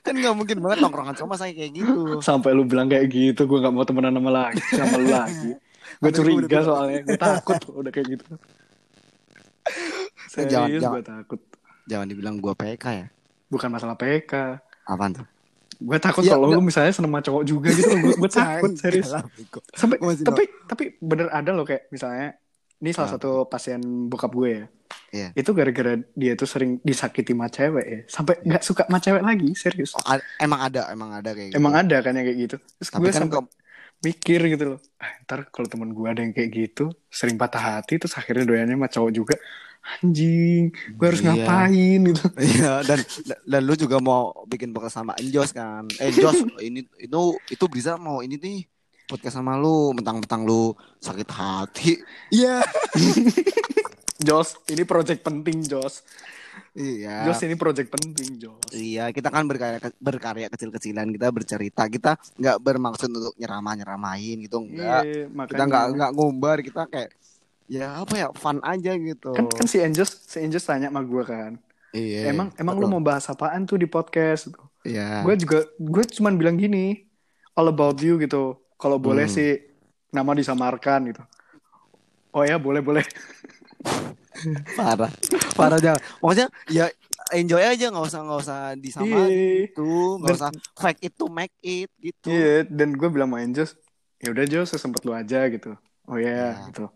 kan 0.00 0.12
nggak 0.12 0.32
mungkin 0.32 0.56
banget 0.60 0.78
tongkrongan 0.80 1.16
sama 1.16 1.34
saya 1.34 1.50
kayak 1.50 1.72
gitu. 1.74 2.20
sampai 2.20 2.52
lu 2.52 2.62
bilang 2.62 2.86
kayak 2.86 3.08
gitu 3.08 3.44
gue 3.44 3.58
nggak 3.58 3.72
mau 3.72 3.82
temenan 3.82 4.12
sama 4.12 4.30
lagi 4.30 4.62
sama 4.70 4.96
lu 4.96 5.08
lagi. 5.08 5.50
Gue 5.98 6.10
curiga 6.10 6.58
soalnya 6.62 6.98
gue 7.02 7.16
takut 7.16 7.56
udah 7.70 7.90
kayak 7.90 8.06
gitu. 8.10 8.24
Eh, 10.32 10.46
jangan- 10.46 10.68
serius 10.68 10.80
jangan. 10.80 10.94
gue 10.94 11.04
takut. 11.04 11.40
Jangan 11.82 12.06
dibilang 12.06 12.36
gua 12.38 12.54
PK 12.54 12.84
ya. 12.86 13.06
bukan 13.48 13.68
masalah 13.68 13.92
PK 13.94 14.32
Apaan 14.86 15.12
tuh? 15.12 15.26
Gue 15.82 15.98
takut 15.98 16.22
Ya, 16.22 16.32
kalau 16.32 16.48
lu 16.48 16.60
misalnya 16.60 16.90
seneng 16.90 17.08
sama 17.08 17.20
cowok 17.20 17.42
juga 17.42 17.68
gitu 17.68 17.90
gue 17.92 18.14
gue 18.14 18.30
takut 18.34 18.70
serius. 18.74 19.10
sampai 19.72 19.96
tapi 20.18 20.42
tapi 20.64 20.84
bener 20.96 21.26
ada 21.28 21.50
loh 21.50 21.62
kayak 21.62 21.88
misalnya 21.88 22.38
ini 22.78 22.90
salah 22.90 23.08
Ah. 23.08 23.14
satu 23.14 23.30
pasien 23.44 23.78
bokap 24.06 24.30
gue 24.32 24.50
ya. 24.52 24.64
Iya. 25.08 25.28
itu 25.34 25.50
gara-gara 25.50 25.92
dia 26.12 26.32
tuh 26.34 26.44
sering 26.44 26.76
disakiti 26.80 27.30
sama 27.30 27.46
cewek 27.46 27.86
ya. 27.86 28.00
Sampai 28.06 28.34
Iya. 28.38 28.46
nggak 28.48 28.62
suka 28.62 28.82
sama 28.84 28.98
cewek 28.98 29.22
lagi 29.22 29.50
serius. 29.54 29.92
Oh, 29.94 30.02
emang 30.38 30.60
ada, 30.62 30.88
emang 30.88 31.10
ada 31.10 31.30
kayak 31.30 31.48
gitu. 31.48 31.56
emang 31.56 31.74
ada 31.74 31.96
kan 31.98 32.12
yang 32.12 32.24
kayak 32.24 32.38
gitu. 32.42 32.56
Terus 32.58 32.88
Tapi 32.90 33.00
gue 33.00 33.10
kan 33.10 33.20
sampai 33.22 33.36
kok- 33.38 33.52
mikir 34.00 34.40
gitu 34.48 34.64
loh. 34.66 34.78
Ah, 34.96 35.12
ntar 35.22 35.46
kalau 35.48 35.66
temen 35.66 35.90
gue 35.90 36.06
ada 36.06 36.20
yang 36.20 36.30
kayak 36.30 36.50
gitu 36.50 36.84
sering 37.06 37.36
patah 37.36 37.78
hati 37.78 37.96
terus 37.96 38.12
akhirnya 38.12 38.42
doyannya 38.42 38.74
sama 38.74 38.88
cowok 38.88 39.10
juga 39.12 39.34
anjing 39.82 40.70
gue 40.70 41.06
harus 41.06 41.20
Iya. 41.20 41.34
ngapain 41.34 42.00
gitu 42.06 42.24
Iya 42.54 42.72
dan 42.82 42.98
dan 43.42 43.60
lu 43.62 43.74
juga 43.74 43.98
mau 43.98 44.30
bikin 44.46 44.70
podcast 44.70 44.96
sama 44.96 45.12
Enjos 45.16 45.50
kan. 45.50 45.90
Eh 45.98 46.10
Jos 46.10 46.38
ini 46.62 46.86
itu 46.96 47.22
itu 47.48 47.64
bisa 47.66 47.94
mau 47.96 48.20
ini 48.20 48.34
nih 48.34 48.62
podcast 49.04 49.36
sama 49.36 49.54
lu 49.54 49.90
mentang-mentang 49.92 50.42
lu 50.42 50.72
sakit 50.98 51.28
hati. 51.28 51.98
Iya. 52.30 52.62
Jos 54.22 54.54
ini 54.68 54.82
project 54.82 55.20
penting 55.20 55.60
Jos 55.62 56.06
Iya. 56.72 57.26
Jos 57.26 57.42
ini 57.42 57.56
project 57.56 57.88
penting 57.90 58.38
Jos 58.38 58.70
Iya, 58.70 59.10
kita 59.10 59.28
kan 59.28 59.44
berkarya 59.44 59.80
berkarya 59.98 60.46
kecil-kecilan, 60.48 61.10
kita 61.10 61.28
bercerita, 61.28 61.82
kita 61.84 62.16
nggak 62.38 62.56
bermaksud 62.60 63.08
untuk 63.08 63.34
nyeramah-nyeramahin 63.36 64.40
gitu, 64.40 64.62
enggak. 64.62 65.02
Iya, 65.04 65.26
Kita 65.48 65.62
nggak 65.64 65.84
nggak 65.92 66.10
ngumbar, 66.12 66.56
kita 66.60 66.86
kayak 66.86 67.10
ya 67.66 68.02
apa 68.02 68.14
ya 68.16 68.28
fun 68.34 68.58
aja 68.60 68.92
gitu. 68.94 69.32
kan 69.32 69.46
kan 69.48 69.66
si 69.66 69.78
Anjos 69.78 70.10
si 70.26 70.40
Anjos 70.40 70.62
tanya 70.62 70.88
sama 70.88 71.02
gue 71.02 71.24
kan. 71.24 71.52
Iya. 71.92 72.32
emang 72.32 72.48
emang 72.56 72.80
lu 72.80 72.88
mau 72.88 73.04
bahas 73.04 73.28
apaan 73.28 73.64
tuh 73.64 73.76
di 73.76 73.84
podcast? 73.84 74.48
Iya. 74.82 75.20
gue 75.22 75.34
juga 75.38 75.58
gue 75.76 76.04
cuman 76.16 76.34
bilang 76.34 76.56
gini 76.56 77.04
all 77.54 77.68
about 77.68 78.00
you 78.00 78.16
gitu. 78.16 78.56
Kalau 78.76 78.96
boleh 78.96 79.28
Hmm. 79.28 79.34
sih 79.34 79.50
nama 80.08 80.32
disamarkan 80.32 81.12
gitu. 81.12 81.22
Oh 82.32 82.42
ya 82.42 82.56
boleh 82.56 82.80
boleh. 82.80 83.04
Parah. 84.78 85.12
Parah 85.54 85.78
jangan 85.78 86.00
maksudnya 86.18 86.48
ya 86.66 86.86
enjoy 87.30 87.62
aja 87.62 87.88
nggak 87.88 88.04
usah 88.04 88.20
nggak 88.24 88.40
usah 88.40 88.58
disamain 88.74 89.28
iya. 89.28 89.68
gitu. 89.68 90.18
Nggak 90.18 90.34
usah 90.34 90.50
fake 90.76 91.00
it 91.02 91.14
to 91.14 91.26
make 91.28 91.54
it 91.62 91.92
gitu. 92.00 92.26
Iya 92.28 92.64
dan 92.66 92.96
gue 92.96 93.08
bilang 93.08 93.30
sama 93.30 93.44
Anjos 93.44 93.76
ya 94.18 94.32
udah 94.32 94.44
Jos 94.46 94.68
sesempet 94.70 95.04
lu 95.04 95.12
aja 95.12 95.46
gitu. 95.46 95.76
Oh 96.08 96.18
ya 96.18 96.56
Ya. 96.56 96.66
gitu 96.68 96.88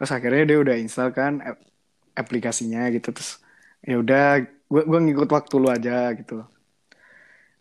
terus 0.00 0.16
akhirnya 0.16 0.48
dia 0.48 0.58
udah 0.64 0.76
install 0.80 1.12
kan 1.12 1.44
ap- 1.44 1.60
aplikasinya 2.16 2.88
gitu. 2.88 3.12
Terus 3.12 3.36
ya 3.84 4.00
udah 4.00 4.40
gue 4.48 4.82
gue 4.88 5.00
ngikut 5.04 5.28
waktu 5.28 5.54
lu 5.60 5.68
aja 5.68 6.08
gitu. 6.16 6.40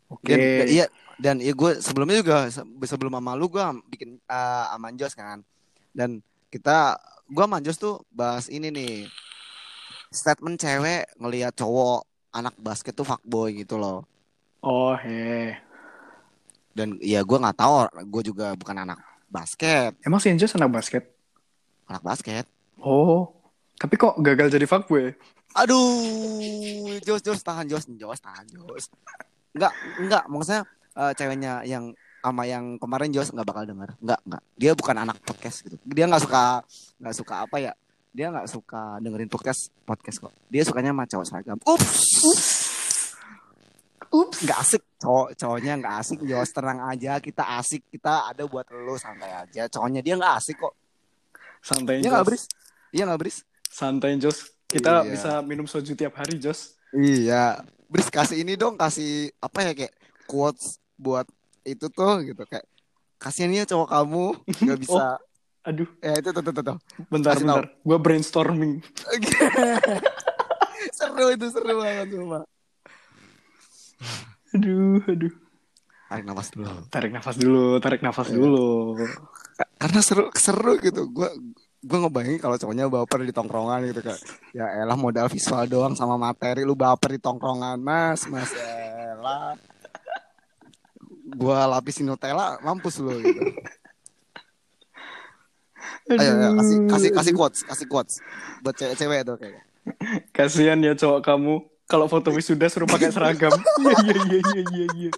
Oke. 0.07 0.31
Dan 0.31 0.71
iya 0.71 0.85
dan 1.19 1.35
ya 1.43 1.51
gue 1.51 1.83
sebelumnya 1.83 2.23
juga 2.23 2.47
se- 2.47 2.63
sebelum 2.63 3.11
sama 3.11 3.35
lu 3.35 3.51
gue 3.51 3.59
bikin 3.91 4.15
uh, 4.31 4.71
sama 4.71 4.87
Anjos 4.87 5.11
kan. 5.19 5.43
Dan 5.91 6.23
kita 6.47 6.95
gue 7.27 7.43
sama 7.43 7.59
Anjos 7.59 7.75
tuh 7.75 7.99
bahas 8.07 8.47
ini 8.47 8.71
nih. 8.71 9.11
Statement 10.15 10.55
cewek 10.55 11.11
ngelihat 11.19 11.53
cowok 11.59 12.07
anak 12.31 12.55
basket 12.55 12.95
tuh 12.95 13.03
fuckboy 13.03 13.51
gitu 13.51 13.75
loh. 13.75 14.07
Oh 14.63 14.95
he. 14.95 15.59
Dan 16.71 16.95
ya 17.03 17.19
gue 17.27 17.35
nggak 17.35 17.59
tahu 17.59 17.91
gue 18.07 18.23
juga 18.31 18.55
bukan 18.55 18.87
anak 18.87 19.03
basket. 19.27 19.99
Emang 20.07 20.23
si 20.23 20.31
Anjos 20.31 20.55
anak 20.55 20.71
basket 20.71 21.18
anak 21.89 22.05
basket. 22.05 22.45
Oh 22.79 23.39
tapi 23.79 23.95
kok 23.95 24.19
gagal 24.19 24.51
jadi 24.51 24.67
fuckboy? 24.67 25.15
Aduh, 25.55 26.99
Jos, 26.99 27.23
Jos, 27.23 27.39
tahan 27.41 27.65
Jos, 27.71 27.87
Jos, 27.95 28.19
tahan 28.19 28.45
Jos. 28.51 28.91
Enggak, 29.55 29.73
enggak, 29.97 30.23
maksudnya 30.27 30.61
eh, 30.99 31.11
ceweknya 31.15 31.63
yang 31.63 31.95
sama 32.19 32.43
yang 32.43 32.75
kemarin 32.75 33.15
Jos 33.15 33.31
nggak 33.31 33.47
bakal 33.47 33.63
denger. 33.63 33.95
Nggak 34.03 34.19
nggak. 34.27 34.43
Dia 34.59 34.71
bukan 34.75 34.95
anak 34.99 35.23
podcast 35.23 35.63
gitu. 35.63 35.79
Dia 35.87 36.11
nggak 36.11 36.27
suka 36.27 36.59
nggak 36.99 37.15
suka 37.15 37.35
apa 37.47 37.57
ya? 37.63 37.73
Dia 38.11 38.27
nggak 38.35 38.51
suka 38.51 38.99
dengerin 38.99 39.31
podcast 39.31 39.71
podcast 39.87 40.27
kok. 40.27 40.35
Dia 40.51 40.67
sukanya 40.67 40.91
sama 40.91 41.07
cowok 41.07 41.25
seragam. 41.25 41.57
Ups. 41.63 42.19
Ups. 44.11 44.37
nggak 44.43 44.59
asik. 44.59 44.83
Cowok 44.99 45.39
cowoknya 45.39 45.73
nggak 45.79 45.95
asik. 46.03 46.19
Jos 46.27 46.51
tenang 46.51 46.83
aja. 46.83 47.23
Kita 47.23 47.57
asik. 47.63 47.87
Kita 47.87 48.27
ada 48.27 48.43
buat 48.43 48.67
lo 48.75 48.99
santai 48.99 49.31
aja. 49.31 49.71
Cowoknya 49.71 50.03
dia 50.03 50.19
nggak 50.19 50.35
asik 50.35 50.59
kok 50.59 50.75
Santai 51.59 51.99
Iya 51.99 52.09
nggak. 52.11 52.25
Bris 52.25 52.43
iya 52.89 53.03
nggak 53.05 53.19
Bris 53.19 53.37
Santai 53.65 54.17
Jos. 54.17 54.37
Kita 54.65 55.01
Iya. 55.01 55.09
bisa 55.09 55.31
minum 55.41 55.65
soju 55.65 55.93
tiap 55.93 56.13
hari 56.13 56.37
Jos. 56.37 56.77
Iya, 56.91 57.61
Bris 57.85 58.05
kasih 58.07 58.39
ini 58.39 58.53
dong, 58.53 58.73
kasih 58.75 59.29
apa 59.37 59.61
ya 59.61 59.71
kayak 59.73 59.93
quotes 60.25 60.77
buat 60.95 61.25
itu 61.63 61.85
tuh 61.87 62.21
gitu 62.23 62.41
kayak 62.43 62.65
kasihan 63.15 63.51
ya 63.51 63.63
cowok 63.63 63.87
kamu 63.87 64.25
nggak 64.63 64.79
bisa. 64.79 65.17
Aduh, 65.61 65.85
Ya 65.99 66.15
itu 66.15 66.29
tuh 66.29 66.41
tuh 66.41 66.51
tuh. 66.51 66.63
tuh. 66.65 66.77
bentar 67.07 67.35
Kasih 67.35 67.45
bentar. 67.45 67.65
Gue 67.79 67.97
brainstorming. 67.99 68.73
seru 70.97 71.25
itu 71.29 71.45
seru 71.47 71.73
banget 71.77 72.07
cuma. 72.13 72.41
Aduh, 74.49 75.03
aduh. 75.03 75.33
Tarik 76.09 76.25
nafas 76.25 76.47
dulu. 76.49 76.71
Tarik 76.89 77.11
nafas 77.11 77.35
dulu, 77.37 77.65
tarik 77.77 78.01
nafas 78.01 78.27
Iya. 78.29 78.35
dulu. 78.35 78.97
Karena 79.79 79.99
seru 80.03 80.29
seru 80.35 80.79
gitu. 80.79 81.09
Gua 81.11 81.31
gua 81.79 81.97
ngebayangin 82.05 82.39
kalau 82.43 82.55
cowoknya 82.59 82.91
baper 82.91 83.23
di 83.23 83.33
tongkrongan 83.33 83.79
gitu 83.87 84.03
kayak 84.03 84.19
ya 84.51 84.65
elah 84.83 84.99
modal 84.99 85.31
visual 85.31 85.63
doang 85.67 85.95
sama 85.95 86.19
materi. 86.19 86.67
Lu 86.67 86.75
baper 86.75 87.15
di 87.15 87.19
tongkrongan 87.21 87.79
mas. 87.79 88.27
Mas 88.27 88.51
elah. 88.55 89.55
Gua 91.29 91.69
lapisin 91.69 92.09
Nutella 92.09 92.57
mampus 92.63 92.99
lu 92.99 93.13
gitu. 93.21 93.41
Ayo, 96.09 96.17
ayo 96.17 96.49
kasih 96.57 96.77
kasih 96.89 97.09
kasih 97.13 97.33
quotes 97.37 97.61
kasih 97.61 97.85
quotes 97.85 98.17
buat 98.65 98.73
cewek-cewek 98.73 99.21
tuh 99.29 99.37
kayak 99.37 99.69
Kasihan 100.33 100.79
ya 100.81 100.93
cowok 100.95 101.21
kamu. 101.25 101.55
Kalau 101.89 102.05
foto 102.05 102.29
wisuda 102.29 102.69
suruh 102.69 102.85
pakai 102.85 103.09
seragam. 103.09 103.49
Iya, 103.79 104.13
iya, 104.29 104.39
iya, 104.53 104.63
iya, 104.69 104.85
iya, 104.93 105.11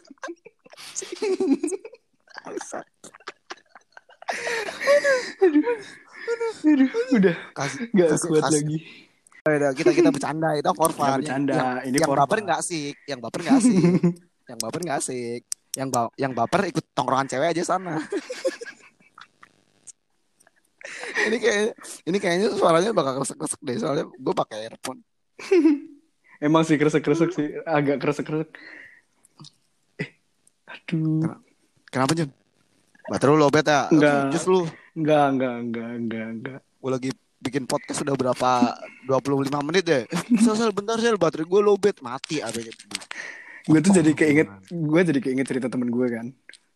iya. 4.31 5.73
Aduh, 6.61 6.89
udah 7.17 7.35
kasih 7.53 7.81
nggak 7.91 8.07
kasih- 8.13 8.29
kuat 8.29 8.43
kasih- 8.45 8.55
lagi. 8.61 8.77
Udah, 9.41 9.71
kita 9.73 9.89
kita 9.89 10.09
bercanda 10.09 10.53
itu 10.53 10.69
for 10.77 10.93
fun. 10.93 11.17
Bercanda, 11.17 11.53
Yang, 11.57 11.77
ini 11.89 11.97
yang 11.97 12.09
for 12.09 12.17
baper 12.21 12.37
nggak 12.41 12.59
asik, 12.61 12.95
yang 13.09 13.19
baper 13.19 13.39
nggak 13.41 13.57
asik, 13.57 13.81
yang 14.49 14.59
baper 14.61 14.79
nggak 14.81 14.97
asik, 15.01 15.41
yang 15.73 15.87
ba 15.89 16.01
yang 16.13 16.31
baper 16.31 16.61
ikut 16.67 16.85
tongkrongan 16.93 17.25
cewek 17.25 17.49
aja 17.49 17.63
sana. 17.65 17.97
ini 21.21 21.37
kayak 21.37 21.73
ini 22.05 22.17
kayaknya 22.17 22.47
suaranya 22.53 22.91
bakal 22.91 23.21
kresek-kresek 23.21 23.61
deh 23.61 23.77
soalnya 23.77 24.05
gue 24.07 24.33
pakai 24.35 24.69
earphone. 24.69 25.01
Emang 26.45 26.65
sih 26.65 26.73
kresek-kresek 26.73 27.29
sih, 27.31 27.53
agak 27.63 28.01
kresek-kresek. 28.01 28.49
Eh, 29.97 30.09
aduh. 30.65 31.37
Kenapa 31.85 32.17
Jun? 32.17 32.29
Baterai 33.11 33.35
lu 33.35 33.37
lobet 33.37 33.65
ya? 33.67 33.91
Nggak. 33.91 34.19
Jus 34.31 34.45
lu. 34.47 34.61
Enggak, 34.93 35.25
enggak, 35.29 35.55
enggak, 35.59 35.89
enggak, 35.93 36.25
enggak. 36.31 36.59
Gue 36.79 36.89
lagi 36.89 37.09
bikin 37.41 37.63
podcast 37.65 37.99
udah 38.01 38.15
berapa 38.15 38.49
25 39.03 39.67
menit 39.67 39.83
deh. 39.83 40.03
Sel, 40.43 40.55
sel, 40.55 40.71
bentar 40.71 40.95
sel 40.95 41.19
baterai 41.19 41.43
gue 41.43 41.59
lobet 41.59 41.99
mati 41.99 42.39
abis 42.39 42.71
Gue 43.61 43.77
tuh 43.77 43.91
jadi 43.91 44.15
keinget, 44.15 44.47
gue 44.67 45.01
jadi 45.03 45.19
keinget 45.19 45.45
cerita 45.45 45.67
temen 45.67 45.91
gue 45.91 46.07
kan. 46.07 46.31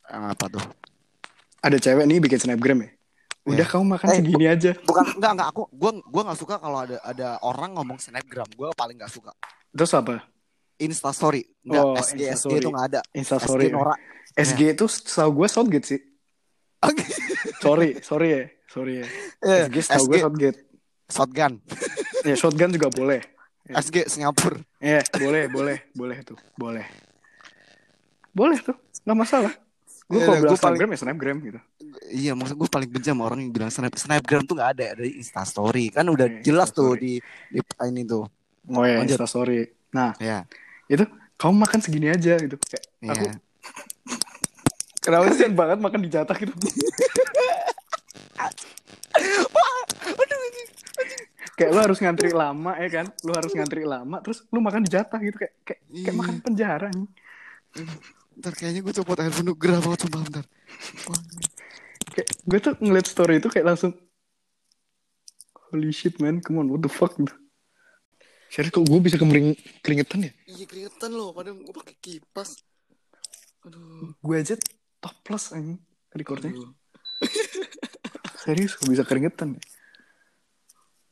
apa 0.06 0.46
tuh? 0.52 0.62
Ada 1.64 1.82
cewek 1.82 2.06
nih 2.06 2.20
bikin 2.20 2.38
snapgram 2.38 2.84
ya. 2.84 2.90
Udah 3.46 3.58
Iya. 3.58 3.66
kamu 3.66 3.86
makan 3.90 4.06
Eh, 4.06 4.18
segini 4.20 4.46
aja. 4.46 4.72
Bukan 4.84 5.06
enggak 5.18 5.32
enggak 5.34 5.50
aku 5.50 5.62
gua 5.72 5.92
gua 6.04 6.22
enggak 6.26 6.40
suka 6.42 6.56
kalau 6.58 6.82
ada 6.82 6.98
ada 7.02 7.38
orang 7.42 7.74
ngomong 7.74 7.98
snapgram. 7.98 8.46
Gua 8.54 8.70
paling 8.74 8.98
enggak 8.98 9.10
suka. 9.10 9.34
Terus 9.70 9.94
apa? 9.94 10.30
Insta 10.78 11.10
story. 11.10 11.42
Enggak, 11.62 11.84
Oh, 11.84 11.94
SG 11.96 12.22
Insta 12.22 12.38
SG 12.38 12.54
itu 12.56 12.70
enggak 12.70 12.86
ada. 12.86 13.02
Insta 13.14 13.36
SG. 13.38 13.66
Nora. 13.70 13.96
SG 14.34 14.62
itu 14.74 14.86
setahu 14.86 15.42
gue 15.42 15.48
Southgate 15.48 15.88
sih. 15.88 16.02
Sorry, 17.60 17.98
sorry 18.02 18.28
ya. 18.30 18.44
Sorry 18.68 18.94
ya. 19.02 19.06
Eh, 19.42 19.62
SG 19.68 19.78
setahu 19.82 20.04
gue 20.06 20.18
SG 20.18 20.24
Southgate. 20.26 20.60
shotgun. 21.08 21.54
Ya 22.26 22.36
shotgun 22.36 22.70
juga 22.74 22.88
boleh. 22.90 23.22
SG 23.66 24.06
Singapura. 24.06 24.62
Ya, 24.78 25.02
boleh, 25.12 25.50
boleh, 25.50 25.78
boleh 25.92 26.18
tuh, 26.22 26.38
boleh. 26.54 26.86
Boleh 28.30 28.60
tuh, 28.60 28.76
nggak 29.02 29.18
masalah. 29.18 29.54
Gue 30.06 30.22
Iya, 30.22 30.26
kalau 30.28 30.38
gua 30.38 30.44
bilang 30.44 30.54
paling- 30.54 30.62
snapgram 30.62 30.90
ya 30.92 30.98
snapgram 31.02 31.38
gitu. 31.42 31.60
Iya, 32.14 32.32
maksud 32.38 32.56
gue 32.56 32.70
paling 32.70 32.90
benci 32.92 33.10
sama 33.10 33.26
orang 33.26 33.40
yang 33.42 33.50
bilang 33.50 33.72
snap 33.74 33.90
snapgram 33.98 34.46
tuh 34.46 34.54
enggak 34.54 34.72
ada 34.78 34.84
ada 34.94 35.02
di 35.02 35.18
Insta 35.18 35.42
story. 35.42 35.90
Kan 35.90 36.06
udah 36.06 36.28
Iya, 36.30 36.42
jelas 36.46 36.70
Insta 36.70 36.78
tuh 36.78 36.94
di, 36.94 37.18
di 37.50 37.60
ini 37.90 38.02
tuh. 38.06 38.22
Oh 38.70 38.86
ya, 38.86 39.02
Lanjut. 39.02 39.18
Insta 39.18 39.26
story. 39.26 39.66
Nah, 39.98 40.14
Ya. 40.22 40.46
itu 40.86 41.10
kamu 41.34 41.56
makan 41.58 41.80
segini 41.82 42.14
aja 42.14 42.38
gitu. 42.38 42.54
Kayak 42.62 42.86
Iya. 43.02 43.12
aku 43.14 43.26
kenapa 45.06 45.30
sih 45.32 45.46
banget 45.54 45.78
makan 45.78 46.02
di 46.02 46.10
jatah 46.10 46.34
gitu. 46.34 46.50
kayak 51.56 51.72
lu 51.72 51.80
harus 51.80 52.00
ngantri 52.04 52.36
lama 52.36 52.76
ya 52.76 52.90
kan 52.92 53.06
lu 53.24 53.32
harus 53.32 53.52
ngantri 53.56 53.88
lama 53.88 54.20
terus 54.20 54.44
lu 54.52 54.60
makan 54.60 54.84
di 54.84 54.92
jatah 54.92 55.20
gitu 55.24 55.38
kayak 55.40 55.54
kayak, 55.64 55.82
kayak 55.88 56.04
Iya. 56.04 56.12
makan 56.12 56.36
penjara 56.44 56.88
nih. 56.92 57.08
Bentar 58.36 58.52
kayaknya 58.52 58.82
gue 58.84 58.94
copot 58.94 59.16
handphone 59.16 59.48
dulu 59.48 59.56
gerah 59.56 59.80
banget 59.80 60.00
sumpah 60.04 60.22
bentar. 60.28 60.46
kayak 62.12 62.28
gue 62.44 62.60
tuh 62.60 62.74
ngeliat 62.80 63.08
story 63.08 63.40
itu 63.40 63.48
kayak 63.48 63.66
langsung 63.72 63.92
holy 65.72 65.92
shit 65.92 66.20
man 66.20 66.44
come 66.44 66.60
on 66.60 66.68
what 66.68 66.84
the 66.84 66.92
fuck 66.92 67.16
gitu 67.16 67.32
Serius 68.52 68.72
kok 68.72 68.84
gue 68.84 69.00
bisa 69.00 69.16
kemering 69.16 69.56
keringetan 69.80 70.28
ya 70.28 70.32
Iya 70.48 70.66
keringetan 70.68 71.12
loh, 71.12 71.32
padahal 71.32 71.60
gue 71.60 71.76
pakai 71.76 71.96
kipas. 71.98 72.56
Aduh. 73.66 74.14
gue 74.14 74.36
aja 74.36 74.56
toples 75.06 75.54
anjing 75.54 75.78
recordnya 76.10 76.50
aduh. 76.50 76.74
serius 78.42 78.74
bisa 78.82 79.06
keringetan 79.06 79.54
ya 79.54 79.62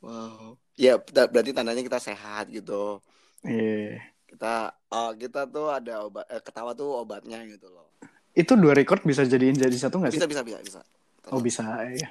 Wow. 0.04 0.60
Ya 0.76 1.00
ber- 1.00 1.32
berarti 1.32 1.56
tandanya 1.56 1.80
kita 1.80 1.96
sehat 1.96 2.52
gitu. 2.52 3.00
Iya. 3.40 4.04
Kita 4.28 4.76
oh, 4.92 5.16
kita 5.16 5.48
tuh 5.48 5.72
ada 5.72 6.04
obat 6.04 6.28
eh, 6.28 6.44
ketawa 6.44 6.76
tuh 6.76 6.92
obatnya 7.00 7.40
gitu 7.48 7.72
loh. 7.72 7.88
itu 8.34 8.52
dua 8.58 8.74
record 8.74 9.06
bisa 9.06 9.24
jadiin 9.24 9.54
jadi 9.54 9.72
satu 9.78 10.02
nggak 10.02 10.10
sih 10.10 10.18
Bisa 10.18 10.26
bisa 10.28 10.42
bisa 10.42 10.60
bisa. 10.60 10.82
oh 11.30 11.38
bisa 11.38 11.64
ya 11.94 12.10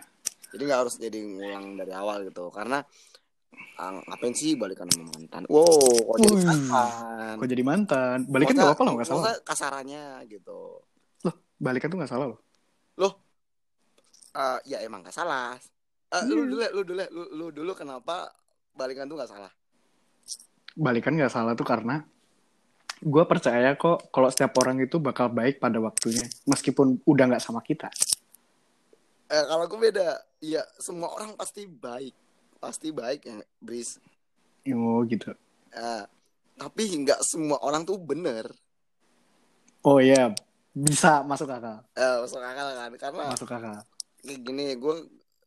Jadi 0.54 0.62
nggak 0.64 0.80
harus 0.86 0.94
jadi 0.96 1.18
ngulang 1.18 1.76
dari 1.76 1.92
awal 1.92 2.24
gitu. 2.24 2.48
Karena 2.48 2.80
ah, 3.76 4.00
ngapain 4.08 4.32
sih 4.32 4.56
balikan 4.56 4.88
sama 4.88 5.10
mantan? 5.10 5.44
Wow, 5.50 5.68
kok 6.08 6.16
jadi 6.22 6.36
mantan? 6.46 7.34
kok 7.36 7.48
jadi 7.50 7.62
mantan 7.66 8.18
balikan 8.24 8.54
nggak 8.54 8.68
apa-apa 8.72 8.82
loh 8.86 8.92
nggak 8.96 9.08
salah 9.10 9.36
kasarannya 9.42 10.04
gitu. 10.30 10.80
Loh 11.62 11.70
balikan 11.70 11.88
tuh 11.88 11.98
nggak 12.02 12.10
salah 12.10 12.26
loh 12.26 12.40
Eh, 14.32 14.58
ya 14.64 14.80
emang 14.80 15.04
gak 15.04 15.12
salah. 15.12 15.60
Eh, 16.08 16.24
Iya. 16.24 16.32
Lu 16.32 16.48
dulu, 16.48 16.64
lu 16.72 16.82
dulu, 16.88 17.04
lu, 17.12 17.22
lu 17.36 17.46
dulu 17.52 17.72
kenapa 17.76 18.32
balikan 18.72 19.04
tuh 19.04 19.20
gak 19.20 19.28
salah? 19.28 19.52
balikan 20.72 21.12
nggak 21.12 21.28
salah 21.28 21.52
tuh 21.52 21.68
karena 21.68 22.00
gue 23.04 23.24
percaya 23.28 23.76
kok 23.76 24.08
kalau 24.08 24.32
setiap 24.32 24.56
orang 24.56 24.80
itu 24.80 24.96
bakal 24.96 25.28
baik 25.28 25.60
pada 25.60 25.76
waktunya 25.76 26.24
meskipun 26.48 26.96
udah 27.04 27.28
nggak 27.28 27.44
sama 27.44 27.60
kita 27.60 27.92
Eh, 29.28 29.44
kalau 29.44 29.68
gue 29.68 29.76
beda, 29.76 30.16
ya 30.40 30.64
semua 30.80 31.12
orang 31.12 31.36
pasti 31.36 31.68
baik, 31.68 32.16
pasti 32.56 32.88
baik 32.88 33.20
ya, 33.24 33.36
Bris. 33.60 34.00
oh 34.72 35.04
gitu 35.04 35.36
Eh, 35.72 36.04
tapi 36.56 36.82
nggak 37.04 37.20
semua 37.20 37.60
orang 37.60 37.84
tuh 37.84 38.00
bener. 38.00 38.48
oh 39.84 40.00
iya 40.00 40.32
bisa 40.72 41.20
masuk 41.22 41.52
akal 41.52 41.84
Eh, 41.92 42.16
masuk 42.24 42.40
akal 42.40 42.68
kan? 42.72 42.90
Karena 42.96 43.22
masuk 43.32 43.48
akal 43.52 43.84
kayak 44.22 44.40
gini, 44.46 44.76
gue 44.80 44.94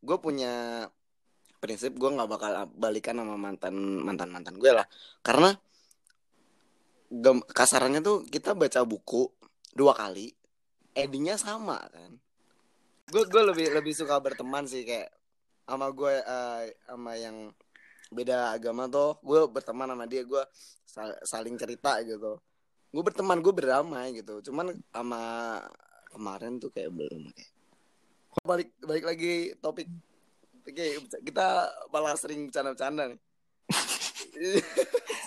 gue 0.05 0.17
punya 0.21 0.85
prinsip 1.57 1.97
gue 1.97 2.09
nggak 2.13 2.29
bakal 2.29 2.51
balikan 2.77 3.17
sama 3.17 3.33
mantan 3.39 3.73
mantan 4.05 4.29
mantan 4.29 4.55
gue 4.61 4.69
lah, 4.69 4.85
karena 5.25 5.55
gem- 7.09 7.47
kasarannya 7.47 8.05
tuh 8.05 8.21
kita 8.27 8.53
baca 8.53 8.85
buku 8.85 9.31
dua 9.73 9.97
kali, 9.97 10.29
endingnya 10.93 11.39
sama 11.41 11.81
kan. 11.89 12.19
Gue 13.09 13.23
gue 13.25 13.41
lebih 13.41 13.67
lebih 13.73 13.93
suka 13.97 14.19
berteman 14.21 14.69
sih 14.69 14.85
kayak 14.85 15.09
sama 15.65 15.89
gue 15.89 16.13
eh, 16.21 16.63
sama 16.85 17.17
yang 17.17 17.49
beda 18.13 18.53
agama 18.53 18.85
tuh 18.85 19.17
gue 19.25 19.49
berteman 19.49 19.89
sama 19.89 20.05
dia 20.05 20.21
gue 20.21 20.43
sal- 20.85 21.17
saling 21.25 21.57
cerita 21.57 21.97
gitu 22.05 22.37
gue 22.89 23.03
berteman 23.03 23.39
gue 23.39 23.53
berdamai 23.53 24.15
gitu 24.15 24.41
cuman 24.51 24.73
sama 24.89 25.21
kemarin 26.11 26.57
tuh 26.57 26.71
kayak 26.71 26.91
belum 26.91 27.29
kayak 27.31 27.51
balik 28.43 28.69
balik 28.83 29.05
lagi 29.05 29.33
topik 29.59 29.87
oke 30.65 30.85
kita 31.23 31.45
malah 31.89 32.15
sering 32.15 32.47
bercanda-bercanda 32.49 33.13
nih 33.13 33.19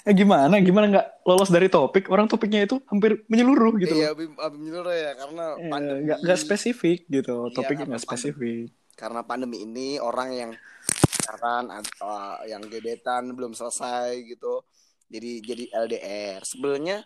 Eh, 0.09 0.17
gimana? 0.17 0.57
Gimana 0.65 0.89
nggak 0.89 1.07
lolos 1.29 1.53
dari 1.53 1.69
topik? 1.69 2.09
Orang 2.09 2.33
topiknya 2.33 2.65
itu 2.65 2.81
hampir 2.89 3.25
menyeluruh 3.29 3.77
gitu 3.77 3.93
iya, 3.93 4.17
abis 4.17 4.33
menyeluruh 4.33 4.95
ya 4.97 5.13
karena 5.17 5.45
Eh, 5.61 5.69
pandemi. 5.69 6.01
nggak 6.09 6.19
nggak 6.25 6.39
spesifik 6.41 6.99
gitu. 7.13 7.37
Iya, 7.49 7.53
Topiknya 7.53 7.85
nggak 7.93 8.05
spesifik. 8.09 8.73
Karena 8.97 9.21
pandemi 9.21 9.69
ini 9.69 10.01
orang 10.01 10.29
yang 10.33 10.51
pacaran 10.89 11.69
atau 11.69 12.41
yang 12.49 12.65
gebetan 12.65 13.37
belum 13.37 13.53
selesai 13.53 14.17
gitu. 14.25 14.65
Jadi 15.13 15.45
jadi 15.45 15.65
LDR. 15.77 16.41
Sebenarnya 16.41 17.05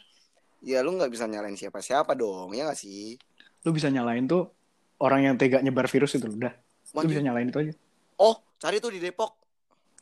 ya 0.63 0.79
lu 0.81 0.95
nggak 0.97 1.11
bisa 1.13 1.27
nyalain 1.27 1.59
siapa-siapa 1.59 2.15
dong, 2.15 2.55
ya 2.55 2.67
nggak 2.71 2.79
sih? 2.79 3.19
Lu 3.67 3.71
bisa 3.75 3.89
nyalain 3.91 4.25
tuh 4.27 4.47
orang 5.03 5.21
yang 5.27 5.35
tega 5.39 5.59
nyebar 5.63 5.87
virus 5.91 6.15
itu 6.15 6.27
udah. 6.27 6.55
Lu 6.95 7.07
bisa 7.11 7.23
nyalain 7.23 7.49
itu 7.51 7.59
aja. 7.59 7.75
Oh, 8.19 8.39
cari 8.59 8.79
tuh 8.79 8.93
di 8.95 9.01
Depok. 9.03 9.33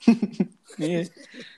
Iya. 0.81 1.03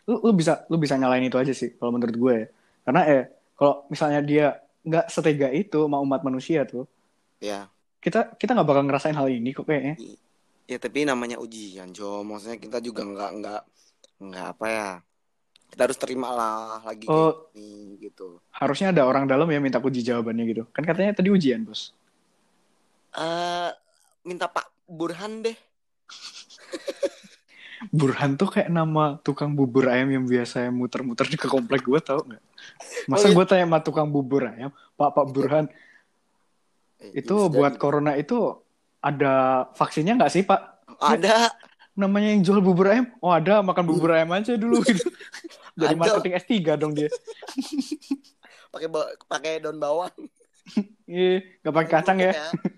lu, 0.08 0.18
lu 0.24 0.32
bisa 0.34 0.64
lu 0.72 0.80
bisa 0.80 0.96
nyalain 0.98 1.22
itu 1.22 1.36
aja 1.36 1.52
sih 1.52 1.76
kalau 1.76 1.92
menurut 1.94 2.16
gue 2.16 2.34
ya. 2.34 2.46
Karena 2.82 3.00
eh 3.06 3.22
kalau 3.54 3.86
misalnya 3.86 4.20
dia 4.24 4.46
nggak 4.82 5.06
setega 5.12 5.48
itu 5.54 5.78
sama 5.86 6.02
umat 6.02 6.26
manusia 6.26 6.66
tuh, 6.66 6.88
Ya, 7.38 7.70
kita 8.02 8.34
kita 8.34 8.54
nggak 8.56 8.66
bakal 8.66 8.82
ngerasain 8.86 9.14
hal 9.14 9.28
ini 9.30 9.54
kok 9.54 9.66
kayaknya. 9.68 9.94
ya 10.66 10.78
tapi 10.80 11.04
namanya 11.06 11.38
ujian, 11.38 11.90
Jo. 11.94 12.22
Maksudnya 12.26 12.58
kita 12.58 12.78
juga 12.82 13.02
nggak 13.06 13.30
nggak 13.38 13.60
nggak 14.26 14.46
apa 14.58 14.66
ya. 14.70 14.88
Kita 15.72 15.88
harus 15.88 15.96
terima 15.96 16.28
lah 16.28 16.84
lagi 16.84 17.08
Oh. 17.08 17.48
gini 17.50 17.96
gitu. 17.98 18.44
Harusnya 18.52 18.92
ada 18.92 19.02
orang 19.02 19.24
dalam 19.24 19.48
yang 19.48 19.64
minta 19.64 19.80
kunci 19.80 20.04
jawabannya 20.04 20.44
gitu. 20.46 20.62
Kan 20.68 20.84
katanya 20.84 21.16
tadi 21.16 21.32
ujian, 21.32 21.64
Bos. 21.64 21.96
eh 23.12 23.70
minta 24.22 24.46
Pak 24.46 24.68
Burhan 24.84 25.40
deh. 25.42 25.56
Burhan 27.90 28.36
tuh 28.36 28.46
kayak 28.48 28.70
nama 28.70 29.18
tukang 29.18 29.52
bubur 29.52 29.90
ayam 29.90 30.06
yang 30.08 30.24
biasa 30.24 30.70
muter-muter 30.70 31.26
di 31.26 31.34
ke 31.34 31.44
komplek 31.44 31.82
gue 31.82 31.98
tau 31.98 32.22
nggak? 32.22 32.42
Masa 33.10 33.26
Oh, 33.26 33.30
iya. 33.32 33.36
gue 33.36 33.44
tanya 33.44 33.64
sama 33.66 33.78
tukang 33.80 34.06
bubur 34.06 34.46
ayam, 34.46 34.70
Pak 34.94 35.10
Pak 35.10 35.26
Burhan, 35.28 35.66
Eh, 37.02 37.18
itu 37.18 37.34
buat 37.50 37.74
corona 37.74 38.14
itu 38.14 38.38
ada 39.02 39.66
vaksinnya 39.74 40.14
nggak 40.14 40.30
sih 40.30 40.46
Pak? 40.46 40.60
ada 40.94 41.50
Namanya 41.92 42.28
yang 42.32 42.40
jual 42.40 42.60
bubur 42.64 42.88
ayam? 42.88 43.06
Oh 43.20 43.28
ada, 43.28 43.60
makan 43.60 43.84
bubur 43.84 44.16
ayam 44.16 44.32
aja 44.32 44.56
dulu 44.56 44.80
gitu. 44.88 45.04
Jadi 45.76 45.94
marketing 45.94 46.32
S3 46.40 46.52
dong 46.76 46.92
dia. 46.96 47.08
pakai 48.72 48.88
pakai 49.28 49.52
daun 49.60 49.76
bawang. 49.76 50.12
Iya, 51.04 51.44
nggak 51.60 51.74
pakai 51.74 51.90
kacang 51.90 52.16
ya, 52.16 52.32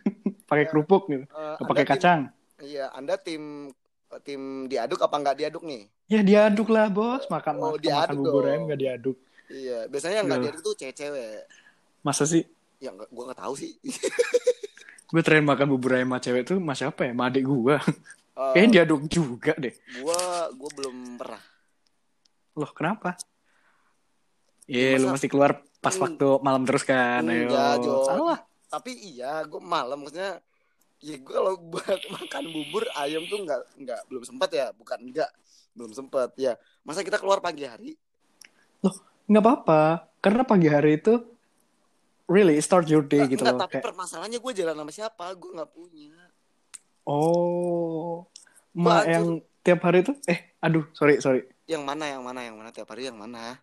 pakai 0.50 0.64
kerupuk 0.66 1.06
gitu. 1.06 1.24
Nggak 1.28 1.62
Anda 1.62 1.70
pakai 1.70 1.86
kacang. 1.86 2.20
Iya, 2.58 2.84
Anda 2.90 3.14
tim 3.14 3.70
tim 4.26 4.66
diaduk 4.66 4.98
apa 4.98 5.14
nggak 5.14 5.36
diaduk 5.38 5.62
nih? 5.62 5.86
Ya 6.10 6.20
diaduk 6.26 6.68
lah 6.70 6.90
bos, 6.90 7.26
makan 7.30 7.54
Oh, 7.58 7.70
makan, 7.70 7.78
makan 7.78 7.82
diaduk 7.82 8.18
bubur 8.18 8.42
dong. 8.42 8.50
ayam 8.50 8.62
nggak 8.66 8.80
diaduk. 8.80 9.16
Iya, 9.46 9.78
biasanya 9.86 10.16
yang 10.18 10.26
nggak 10.26 10.40
Loh. 10.40 10.44
diaduk 10.50 10.62
tuh 10.64 10.74
cewek-cewek. 10.74 11.46
Masa 12.02 12.24
sih? 12.26 12.42
Ya 12.82 12.90
nggak, 12.90 13.08
gua 13.14 13.22
nggak 13.30 13.40
tahu 13.46 13.54
sih. 13.54 13.72
Gue 15.04 15.22
terakhir 15.22 15.46
makan 15.46 15.66
bubur 15.70 15.94
ayam 15.94 16.10
sama 16.10 16.18
cewek 16.18 16.42
tuh 16.42 16.58
mas 16.58 16.74
siapa 16.74 17.06
ya? 17.06 17.12
Sama 17.14 17.30
adik 17.30 17.44
gue. 17.46 17.76
Eh, 18.34 18.52
Kayaknya 18.52 18.70
diaduk 18.76 19.02
juga 19.06 19.52
deh. 19.54 19.74
gua 19.96 20.18
gua 20.50 20.70
belum 20.74 20.96
pernah. 21.14 21.42
Loh 22.54 22.70
kenapa? 22.70 23.14
Iya, 24.64 24.96
lu 24.96 25.06
Masa- 25.06 25.14
mesti 25.14 25.28
keluar 25.28 25.52
pas 25.78 25.92
Hmm. 25.92 26.02
waktu 26.02 26.26
malam 26.40 26.62
terus 26.64 26.82
kan. 26.82 27.22
Ayo. 27.22 27.46
Enggak, 27.46 27.72
Jo. 27.78 27.92
Salah. 28.04 28.38
Tapi 28.66 28.90
iya, 28.96 29.44
gua 29.44 29.60
malam 29.60 30.00
maksudnya 30.00 30.42
ya 30.98 31.14
gua 31.20 31.32
kalau 31.32 31.52
buat 31.60 32.00
makan 32.16 32.44
bubur 32.48 32.82
ayam 32.96 33.22
tuh 33.24 33.38
nggak 33.38 33.60
nggak 33.78 34.00
belum 34.08 34.22
sempat 34.24 34.50
ya, 34.50 34.66
bukan 34.72 34.98
enggak 35.00 35.30
belum 35.72 35.92
sempat 35.92 36.30
ya. 36.34 36.56
Masa 36.82 37.00
kita 37.00 37.16
keluar 37.16 37.38
pagi 37.38 37.62
hari? 37.62 37.94
Nggak 39.24 39.42
apa-apa. 39.42 39.82
Karena 40.18 40.42
pagi 40.42 40.66
hari 40.66 40.96
itu 40.96 41.22
really 42.24 42.56
start 42.58 42.88
your 42.88 43.04
day 43.04 43.20
Nggak, 43.20 43.30
gitu 43.30 43.42
nggak, 43.42 43.52
loh. 43.52 43.62
tapi 43.62 43.72
Kayak, 43.74 43.84
permasalahannya 43.84 44.38
gue 44.40 44.52
jalan 44.54 44.74
sama 44.74 44.90
siapa? 44.90 45.24
Gue 45.34 45.50
nggak 45.52 45.70
punya. 45.70 46.23
Oh, 47.06 48.24
ma 48.74 49.04
yang 49.04 49.26
tiap 49.60 49.80
hari 49.80 50.02
itu 50.02 50.12
eh 50.26 50.56
aduh 50.58 50.84
sorry 50.92 51.20
sorry 51.20 51.44
Yang 51.64 51.80
mana, 51.80 52.04
yang 52.04 52.20
mana, 52.20 52.40
yang 52.44 52.56
mana 52.56 52.68
tiap 52.70 52.88
hari 52.88 53.08
yang 53.08 53.16
mana? 53.16 53.56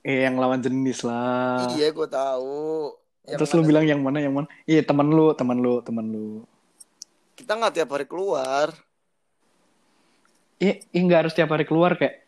eh 0.00 0.22
yang 0.22 0.38
lawan 0.38 0.62
jenis 0.62 1.02
lah. 1.02 1.66
Iya, 1.74 1.90
gue 1.90 2.08
tahu. 2.08 2.94
Yang 3.26 3.36
Terus 3.36 3.50
lu 3.52 3.62
bilang 3.66 3.82
yang 3.82 4.00
mana 4.00 4.22
yang 4.22 4.32
mana? 4.32 4.46
Iya 4.64 4.80
teman 4.80 5.10
lu 5.10 5.34
teman 5.34 5.58
lu 5.58 5.82
teman 5.82 6.06
lu. 6.06 6.46
kita 7.34 7.52
nggak 7.52 7.74
tiap 7.74 7.90
hari 7.90 8.06
keluar. 8.06 8.70
Iya 10.56 10.80
eh, 10.80 11.00
nggak 11.02 11.20
harus 11.26 11.34
tiap 11.36 11.52
hari 11.52 11.68
keluar 11.68 12.00
kayak 12.00 12.24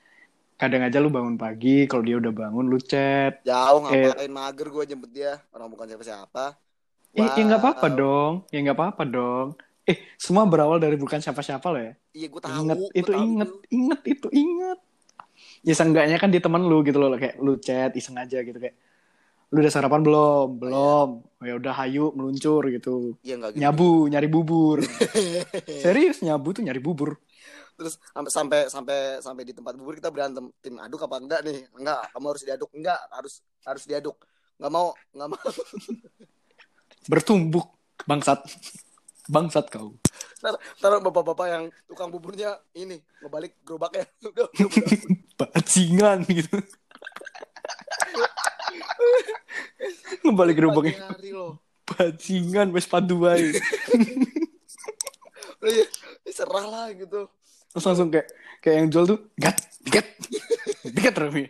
kadang 0.58 0.82
aja 0.84 0.98
lu 0.98 1.08
bangun 1.08 1.38
pagi 1.38 1.86
kalau 1.86 2.02
dia 2.02 2.18
udah 2.18 2.28
bangun 2.28 2.66
lu 2.66 2.76
chat. 2.76 3.40
Jauh 3.40 3.80
Eh. 3.88 4.10
ngapain 4.10 4.28
mager 4.28 4.68
gue 4.68 4.84
jemput 4.84 5.08
dia. 5.08 5.40
Orang 5.48 5.72
bukan 5.72 5.88
siapa-siapa. 5.88 6.58
Eh 7.14 7.24
ya 7.24 7.40
nggak 7.40 7.62
apa-apa 7.62 7.88
dong. 7.88 8.32
Ya 8.50 8.58
nggak 8.60 8.76
apa-apa 8.76 9.02
dong. 9.06 9.46
Eh 9.88 9.96
semua 10.20 10.44
berawal 10.44 10.76
dari 10.76 11.00
bukan 11.00 11.18
siapa-siapa 11.18 11.66
loh 11.72 11.80
ya. 11.80 11.92
Iya, 12.12 12.26
gue 12.28 12.40
tahu. 12.44 12.52
inget 12.60 12.76
gua 12.76 12.90
itu 12.92 13.10
tahu 13.12 13.24
inget 13.24 13.50
inget 13.72 14.00
itu 14.04 14.28
inget 14.36 14.78
ya 15.62 15.74
seenggaknya 15.74 16.16
kan 16.18 16.30
di 16.30 16.38
teman 16.38 16.62
lu 16.66 16.82
gitu 16.86 16.98
loh 16.98 17.14
kayak 17.14 17.38
lu 17.38 17.58
chat 17.58 17.94
iseng 17.94 18.18
aja 18.18 18.42
gitu 18.42 18.58
kayak 18.58 18.76
lu 19.48 19.64
udah 19.64 19.72
sarapan 19.72 20.04
belum 20.04 20.60
belum 20.60 21.08
oh, 21.24 21.44
ya 21.46 21.56
udah 21.56 21.72
hayu 21.82 22.12
meluncur 22.12 22.60
gitu 22.68 23.16
Iya 23.24 23.40
nggak 23.40 23.50
gitu. 23.56 23.60
nyabu 23.64 23.90
nyari 24.12 24.28
bubur 24.28 24.78
serius 25.82 26.20
nyabu 26.20 26.52
tuh 26.52 26.62
nyari 26.66 26.80
bubur 26.82 27.16
Terus 27.78 27.94
sampai 28.10 28.30
sampai 28.34 28.60
sampai 28.66 28.98
sampai 29.22 29.42
di 29.46 29.54
tempat 29.54 29.78
bubur 29.78 29.94
kita 29.94 30.10
berantem 30.10 30.50
tim 30.58 30.82
aduk 30.82 30.98
apa 31.06 31.22
enggak 31.22 31.46
nih? 31.46 31.62
Enggak, 31.78 32.10
kamu 32.10 32.26
harus 32.34 32.42
diaduk. 32.42 32.70
Enggak, 32.74 32.98
harus 33.06 33.34
harus 33.62 33.84
diaduk. 33.86 34.16
Enggak 34.58 34.72
mau, 34.74 34.88
enggak 35.14 35.28
mau. 35.30 35.50
bertumbuk 37.06 37.70
bangsat 38.02 38.42
bangsat 39.28 39.68
kau. 39.68 39.92
Ntar, 40.40 40.56
ntar 40.80 40.90
bapak-bapak 41.04 41.46
yang 41.46 41.64
tukang 41.84 42.08
buburnya 42.08 42.56
ini 42.72 42.96
ngebalik 43.20 43.60
gerobaknya. 43.62 44.08
Udah, 44.24 44.48
udah, 44.48 44.66
udah. 44.66 44.98
bajingan 45.38 46.18
gitu. 46.26 46.58
Ngebalik 50.24 50.56
gerobaknya. 50.58 50.96
bajingan 51.88 52.68
wes 52.76 52.84
paduai 52.84 53.48
Udah, 55.56 55.72
ya, 55.72 55.84
serah 56.28 56.66
lah 56.68 56.86
gitu. 56.92 57.32
terus 57.72 57.84
langsung 57.88 58.12
kayak 58.12 58.28
kayak 58.60 58.76
yang 58.76 58.88
jual 58.92 59.08
tuh 59.08 59.32
gat 59.40 59.56
gat 59.88 60.04
gat 60.92 61.16
Rami 61.16 61.48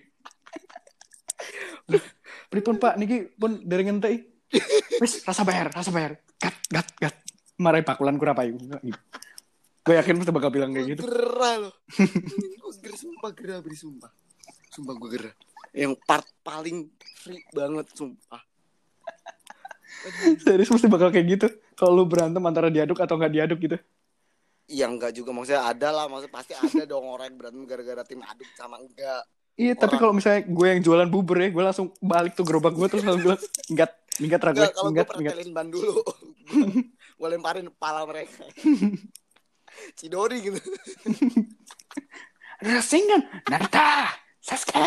Pripun 2.49 2.81
pak? 2.81 2.97
Niki 2.97 3.29
pun 3.37 3.61
dari 3.64 3.85
ngentei 3.85 4.24
wis 5.01 5.20
rasa 5.24 5.45
bayar 5.45 5.68
rasa 5.68 5.93
bayar. 5.93 6.16
Gat 6.41 6.57
gat 6.72 6.89
gat 6.97 7.16
marahi 7.59 7.82
bakulan 7.82 8.14
kurang 8.14 8.34
payu 8.34 8.54
gue 9.80 9.94
yakin 9.94 10.14
pasti 10.16 10.30
bakal 10.30 10.48
bilang 10.48 10.70
kayak 10.70 10.94
gitu 10.94 11.02
Gerah 11.02 11.56
loh. 11.59 11.74
Gue 12.61 12.72
gerah 12.78 12.98
sumpah 12.98 13.30
gerah 13.32 13.59
beri 13.59 13.72
sumpah. 13.72 14.12
Sumpah 14.68 14.92
gue 14.92 15.09
gerah. 15.11 15.34
Yang 15.72 15.96
part 16.04 16.28
paling 16.42 16.92
free 17.16 17.40
banget 17.50 17.88
sumpah. 17.92 18.36
Serius 20.38 20.68
pasti 20.68 20.86
bakal 20.86 21.09
kayak 21.09 21.26
gitu 21.30 21.46
kalau 21.72 21.96
lu 21.96 22.04
berantem 22.04 22.44
antara 22.44 22.68
diaduk 22.68 23.00
atau 23.00 23.16
nggak 23.16 23.32
diaduk 23.32 23.59
gitu 23.59 23.76
Iya 24.66 24.84
enggak 24.86 25.16
juga 25.16 25.32
maksudnya 25.32 25.64
ada 25.64 25.88
lah 25.90 26.04
maksudnya 26.04 26.30
pasti 26.30 26.52
ada 26.52 26.84
dong 26.84 27.09
orang 27.09 27.32
yang 27.32 27.38
berantem 27.40 27.64
gara-gara 27.64 28.04
tim 28.04 28.20
aduk 28.20 28.44
sama 28.52 28.76
enggak. 28.76 29.24
iya 29.56 29.72
tapi 29.72 29.96
Orang- 29.96 30.00
kalau 30.04 30.12
misalnya 30.12 30.44
gue 30.44 30.66
yang 30.68 30.80
jualan 30.84 31.09
bubur 31.09 31.34
ya 31.34 31.48
gue 31.48 31.64
langsung 31.64 31.96
balik 31.98 32.36
tuh 32.36 32.44
gerobak 32.44 32.76
gue 32.76 32.86
terus 32.86 33.02
langsung 33.02 33.24
bilang 33.24 33.40
enggak 33.66 33.90
enggak 34.20 34.40
ragu 34.44 34.56
Enggak 34.61 34.70
kalau 34.70 34.84
gue 34.84 34.92
enggak 34.92 35.06
pernah 35.09 35.20
enggak 35.24 35.34
telin 35.34 35.50
ban 35.50 35.66
dulu. 35.66 35.92
gue 37.19 37.29
lemparin 37.29 37.66
kepala 37.69 38.07
mereka. 38.07 38.47
Cidori 39.99 40.39
gitu. 40.41 40.59
Rasengan 42.59 43.21
Naruto 43.47 43.87
Sasuke 44.41 44.81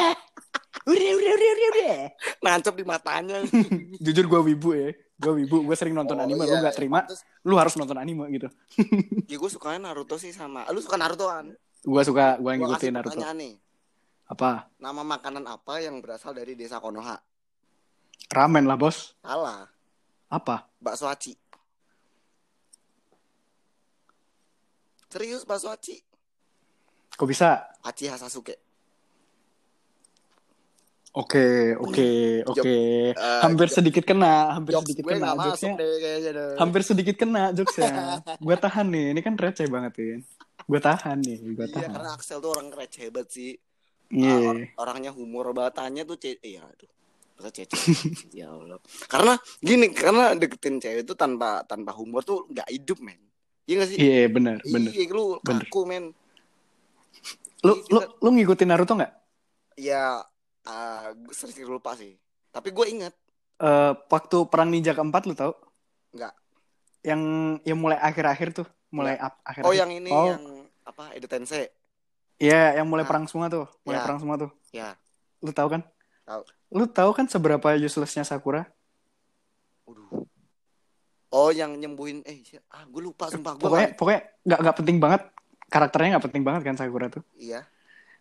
udah 0.81 1.11
udah 1.13 1.31
udah 1.31 1.49
udah 1.51 1.69
udah 1.69 1.95
Nancep 2.41 2.73
di 2.73 2.83
matanya. 2.83 3.37
jujur 4.03 4.25
gue 4.25 4.41
wibu 4.45 4.69
ya 4.73 4.89
gue 5.15 5.31
wibu 5.37 5.61
gue 5.61 5.75
sering 5.77 5.93
nonton 5.93 6.17
Oh, 6.17 6.25
anime 6.25 6.41
iya, 6.41 6.49
lu 6.49 6.57
nggak 6.59 6.73
terima 6.73 7.05
pantes. 7.05 7.21
lu 7.43 7.53
harus 7.53 7.77
nonton 7.77 7.93
anime 7.95 8.25
gitu 8.31 8.49
Ya 9.31 9.37
gue 9.37 9.49
sukanya 9.49 9.87
Naruto 9.87 10.17
sih 10.17 10.31
sama. 10.31 10.65
Lu 10.67 10.81
suka 10.81 10.97
Naruto 10.97 11.27
kan? 11.27 11.53
gue 11.77 12.01
suka 12.03 12.35
gue 12.37 12.51
ngikutin 12.51 12.91
Naruto 12.91 13.21
nih. 13.31 13.53
apa 14.27 14.71
Nama 14.77 15.01
makanan 15.05 15.45
apa 15.45 15.79
yang 15.79 15.99
berasal 15.99 16.31
dari 16.31 16.55
desa 16.55 16.77
Konoha? 16.77 17.19
ramen 18.27 18.63
lah 18.63 18.75
bos 18.75 19.13
Salah. 19.19 19.67
apa 20.27 20.65
Bakso 20.77 21.05
aci. 21.05 21.35
Serius 25.11 25.43
bakso 25.43 25.67
aci? 25.67 25.99
kok 27.11 27.27
bisa 27.27 27.67
Aci 27.83 28.07
Hasasuke. 28.07 28.55
oke 31.11 31.47
oke 31.77 32.07
oke 32.51 32.75
Eh, 33.11 33.41
hampir 33.41 33.67
jok- 33.67 33.75
sedikit 33.77 34.03
kena 34.05 34.55
hampir 34.55 34.73
Jokes 34.73 34.87
sedikit 34.87 35.03
gue 35.03 35.13
kena 35.13 35.27
gak 35.27 35.37
masuk 35.37 35.71
deh 35.75 35.93
kayaknya 35.99 36.31
deh. 36.31 36.51
hampir 36.55 36.81
sedikit 36.81 37.15
kena 37.17 37.41
jokesnya 37.51 37.89
gue 38.41 38.55
tahan 38.57 38.87
nih 38.87 39.05
ini 39.11 39.19
kan 39.19 39.35
receh 39.35 39.67
banget 39.67 39.93
ya 39.93 40.17
gue 40.63 40.79
tahan 40.79 41.17
nih 41.19 41.37
gue 41.51 41.61
Iya 41.61 41.75
tahan 41.75 41.91
karena 41.91 42.09
Axel 42.15 42.37
tuh 42.39 42.49
orang 42.49 42.67
receh 42.71 43.07
banget 43.09 43.29
sih. 43.29 43.51
Iya. 44.09 44.31
Ah, 44.31 44.39
or- 44.45 44.67
orangnya 44.81 45.11
humor 45.11 45.51
batannya 45.51 46.03
tuh 46.03 46.15
ce 46.15 46.39
iya 46.41 46.63
aduh 46.63 46.89
cece 47.43 47.73
ya 48.31 48.47
Allah 48.47 48.77
karena 49.05 49.33
gini 49.57 49.89
karena 49.91 50.31
deketin 50.31 50.77
cewek 50.77 51.03
itu 51.03 51.13
tanpa 51.13 51.65
tanpa 51.65 51.89
humor 51.91 52.21
tuh 52.21 52.45
nggak 52.47 52.69
hidup 52.69 53.01
men 53.01 53.17
iya 53.71 53.75
gak 53.77 53.87
sih 53.87 53.97
Iya 53.97 54.27
bener 54.27 54.57
bener. 54.65 54.91
iya 54.91 55.07
lu 55.07 55.39
Bener. 55.39 55.63
kaku 55.63 55.81
men 55.85 56.05
Lu 57.61 57.71
Iya, 57.71 57.87
lu 57.87 57.99
kita- 58.01 58.11
lu 58.19 58.29
ngikutin 58.33 58.67
Naruto 58.67 58.93
nggak? 58.93 59.13
ya 59.77 60.19
ah, 60.63 61.07
gue 61.09 61.31
sering 61.31 61.55
lupa 61.65 61.95
sih 61.95 62.19
tapi 62.49 62.69
gue 62.69 62.85
ingat 62.89 63.15
Eh, 63.57 63.93
waktu 64.09 64.37
perang 64.45 64.67
ninja 64.67 64.89
keempat 64.91 65.23
lu 65.23 65.37
tau? 65.37 65.53
Nggak. 66.11 66.33
Yang 67.03 67.21
yang 67.61 67.77
mulai 67.77 67.93
akhir-akhir 67.95 68.49
tuh, 68.51 68.65
mulai 68.89 69.13
up 69.15 69.37
akhir. 69.43 69.61
oh 69.61 69.69
yang 69.71 69.85
ini 69.87 70.09
Oh. 70.09 70.27
yang 70.27 70.41
apa 70.81 71.13
Edo 71.13 71.29
Tensei 71.29 71.69
Iya, 72.35 72.73
yang 72.75 72.89
mulai 72.89 73.05
Ah. 73.05 73.07
perang 73.07 73.29
semua 73.29 73.47
tuh, 73.47 73.69
mulai 73.85 74.01
Ya. 74.01 74.03
perang 74.03 74.17
semua 74.17 74.35
tuh. 74.35 74.49
ya 74.71 74.97
Lu 75.39 75.53
tahu 75.53 75.69
kan? 75.69 75.81
Tahu. 76.23 76.41
Lu 76.71 76.85
tahu 76.85 77.11
kan 77.13 77.25
seberapa 77.25 77.77
uselessnya 77.77 78.21
Sakura? 78.23 78.65
Waduh. 79.85 80.25
Oh, 81.31 81.47
yang 81.49 81.79
nyembuhin 81.79 82.19
eh 82.27 82.43
ah 82.75 82.83
gue 82.83 83.01
lupa 83.01 83.31
sumpah 83.31 83.55
gue 83.55 83.63
Pokoknya 83.63 83.89
pokoknya 83.95 84.21
nggak 84.43 84.59
nggak 84.67 84.77
penting 84.83 84.97
banget 84.99 85.21
karakternya 85.71 86.09
nggak 86.19 86.25
penting 86.27 86.43
banget 86.43 86.61
kan 86.67 86.75
Sakura 86.75 87.07
tuh. 87.07 87.23
iya. 87.39 87.63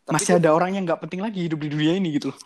Tapi 0.07 0.15
Masih 0.17 0.39
ada 0.39 0.51
orang 0.55 0.71
yang 0.79 0.85
nggak 0.87 1.03
penting 1.07 1.21
lagi 1.21 1.45
hidup 1.45 1.59
di 1.61 1.69
dunia 1.71 1.93
ini 1.99 2.15
gitu 2.17 2.31
loh. 2.33 2.39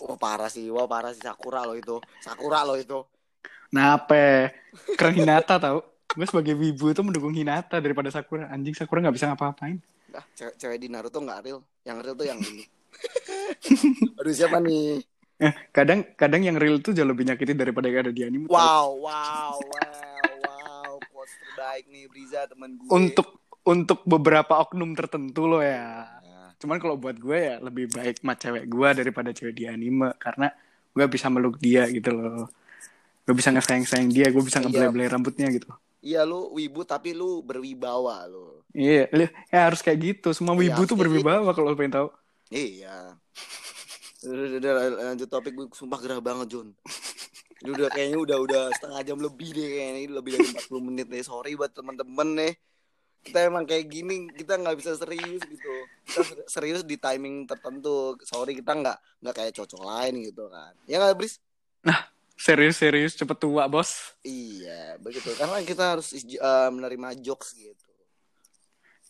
wah 0.00 0.16
parah 0.16 0.48
sih, 0.48 0.68
wah 0.72 0.84
parah 0.88 1.12
sih 1.12 1.20
Sakura 1.24 1.64
lo 1.64 1.74
itu. 1.76 1.96
Sakura 2.20 2.64
lo 2.64 2.76
itu. 2.76 3.00
Apa? 3.72 4.50
Keren 4.98 5.14
Hinata 5.14 5.56
tau? 5.60 5.78
Gue 6.10 6.26
sebagai 6.26 6.58
wibu 6.58 6.90
itu 6.90 7.00
mendukung 7.06 7.32
Hinata 7.32 7.78
daripada 7.78 8.10
Sakura. 8.10 8.50
Anjing 8.50 8.74
Sakura 8.74 9.00
nggak 9.00 9.16
bisa 9.16 9.26
ngapa-ngapain. 9.30 9.78
Nah, 10.10 10.24
cewek, 10.34 10.54
cewek 10.58 10.78
di 10.82 10.88
Naruto 10.90 11.22
nggak 11.22 11.40
real. 11.46 11.60
Yang 11.86 11.96
real 12.02 12.14
tuh 12.18 12.26
yang 12.26 12.40
ini. 12.42 12.64
Aduh 14.18 14.34
siapa 14.34 14.58
nih? 14.58 15.00
Eh, 15.40 15.52
kadang 15.72 16.04
kadang 16.14 16.44
yang 16.44 16.60
real 16.60 16.84
tuh 16.84 16.92
jauh 16.92 17.08
lebih 17.08 17.24
nyakitin 17.24 17.56
daripada 17.56 17.88
yang 17.88 18.04
ada 18.04 18.12
di 18.12 18.22
anime. 18.22 18.44
Wow, 18.46 19.00
wow, 19.00 19.56
wow, 19.56 19.56
wow. 20.44 20.92
Quotes 21.08 21.32
terbaik 21.32 21.84
nih 21.88 22.04
Briza 22.12 22.44
teman 22.44 22.76
gue. 22.76 22.88
Untuk 22.92 23.40
untuk 23.64 24.04
beberapa 24.04 24.60
oknum 24.60 24.92
tertentu 24.92 25.48
loh 25.48 25.64
ya. 25.64 26.04
Nah, 26.20 26.52
Cuman 26.60 26.76
kalau 26.76 27.00
buat 27.00 27.16
gue 27.16 27.38
ya 27.40 27.56
lebih 27.56 27.88
baik 27.88 28.20
mah 28.20 28.36
cewek 28.36 28.68
gue 28.68 28.88
daripada 28.92 29.32
cewek 29.32 29.56
di 29.56 29.64
anime 29.64 30.12
karena 30.20 30.52
gue 30.92 31.06
bisa 31.08 31.32
meluk 31.32 31.56
dia 31.56 31.88
gitu 31.88 32.12
loh. 32.12 32.44
Gue 33.24 33.32
bisa 33.32 33.48
ngesayang-sayang 33.48 34.12
dia, 34.12 34.28
gue 34.28 34.42
bisa 34.44 34.60
Iya. 34.60 34.68
ngebelai-belai 34.68 35.08
rambutnya 35.08 35.48
gitu. 35.48 35.72
Iya 36.00 36.24
lu 36.24 36.52
wibu 36.52 36.84
tapi 36.84 37.12
lu 37.16 37.40
berwibawa 37.40 38.24
lu. 38.28 38.60
Iya, 38.72 39.08
ya 39.48 39.60
harus 39.68 39.80
kayak 39.80 39.98
gitu. 40.00 40.36
Semua 40.36 40.52
Iya, 40.56 40.68
wibu 40.68 40.80
harus 40.84 40.88
tuh 40.88 40.96
kayak 40.96 41.02
berwibawa 41.08 41.48
kalau 41.56 41.72
lo 41.72 41.76
pengen 41.76 41.96
tahu. 41.96 42.08
Iya. 42.52 43.16
Udah, 44.20 44.46
udah, 44.60 44.72
lanjut 45.12 45.28
topik 45.32 45.52
gue 45.56 45.66
sumpah 45.72 45.96
gerah 46.00 46.20
banget 46.20 46.52
John. 46.52 46.68
Ini 47.60 47.70
udah 47.76 47.88
kayaknya 47.92 48.18
udah 48.20 48.38
udah 48.40 48.62
setengah 48.76 49.00
jam 49.04 49.18
lebih 49.20 49.52
deh 49.52 49.68
kayaknya 49.68 50.00
ini 50.00 50.12
lebih 50.12 50.30
dari 50.36 50.48
40 50.48 50.80
menit 50.80 51.06
nih. 51.08 51.24
Sorry 51.24 51.52
buat 51.56 51.72
teman-teman 51.72 52.28
nih. 52.36 52.52
Kita 53.20 53.38
emang 53.44 53.68
kayak 53.68 53.84
gini 53.88 54.32
kita 54.32 54.56
nggak 54.56 54.76
bisa 54.80 54.96
serius 54.96 55.44
gitu. 55.44 55.74
Kita 56.08 56.20
ser- 56.24 56.48
serius 56.48 56.80
di 56.84 56.96
timing 56.96 57.44
tertentu. 57.44 58.16
Sorry 58.24 58.56
kita 58.56 58.72
nggak 58.76 58.98
nggak 59.20 59.34
kayak 59.36 59.52
cocok 59.56 59.82
lain 59.84 60.24
gitu 60.24 60.48
kan. 60.48 60.72
Ya 60.88 61.00
nggak 61.00 61.16
Bris? 61.20 61.36
Serius-serius 62.40 63.12
cepet 63.20 63.36
tua, 63.36 63.68
Bos. 63.68 64.16
Iya 64.24 64.96
begitu. 64.96 65.28
Karena 65.36 65.60
kita 65.60 65.96
harus 65.96 66.16
eh, 66.16 66.68
menerima 66.72 67.20
jokes 67.20 67.52
gitu. 67.52 67.84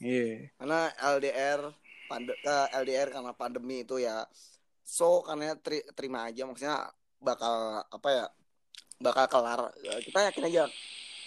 Iya. 0.00 0.48
karena 0.56 0.88
LDR 0.96 1.60
pande 2.08 2.32
ke 2.40 2.56
LDR 2.72 3.12
karena 3.12 3.36
pandemi 3.36 3.84
itu 3.84 4.00
ya 4.00 4.24
so 4.90 5.22
karena 5.22 5.54
teri- 5.54 5.86
terima 5.94 6.26
aja 6.26 6.42
maksudnya 6.42 6.90
bakal 7.22 7.54
apa 7.86 8.08
ya 8.10 8.24
bakal 8.98 9.30
kelar 9.30 9.60
Ya, 9.78 10.02
kita 10.02 10.18
yakin 10.26 10.44
aja 10.50 10.62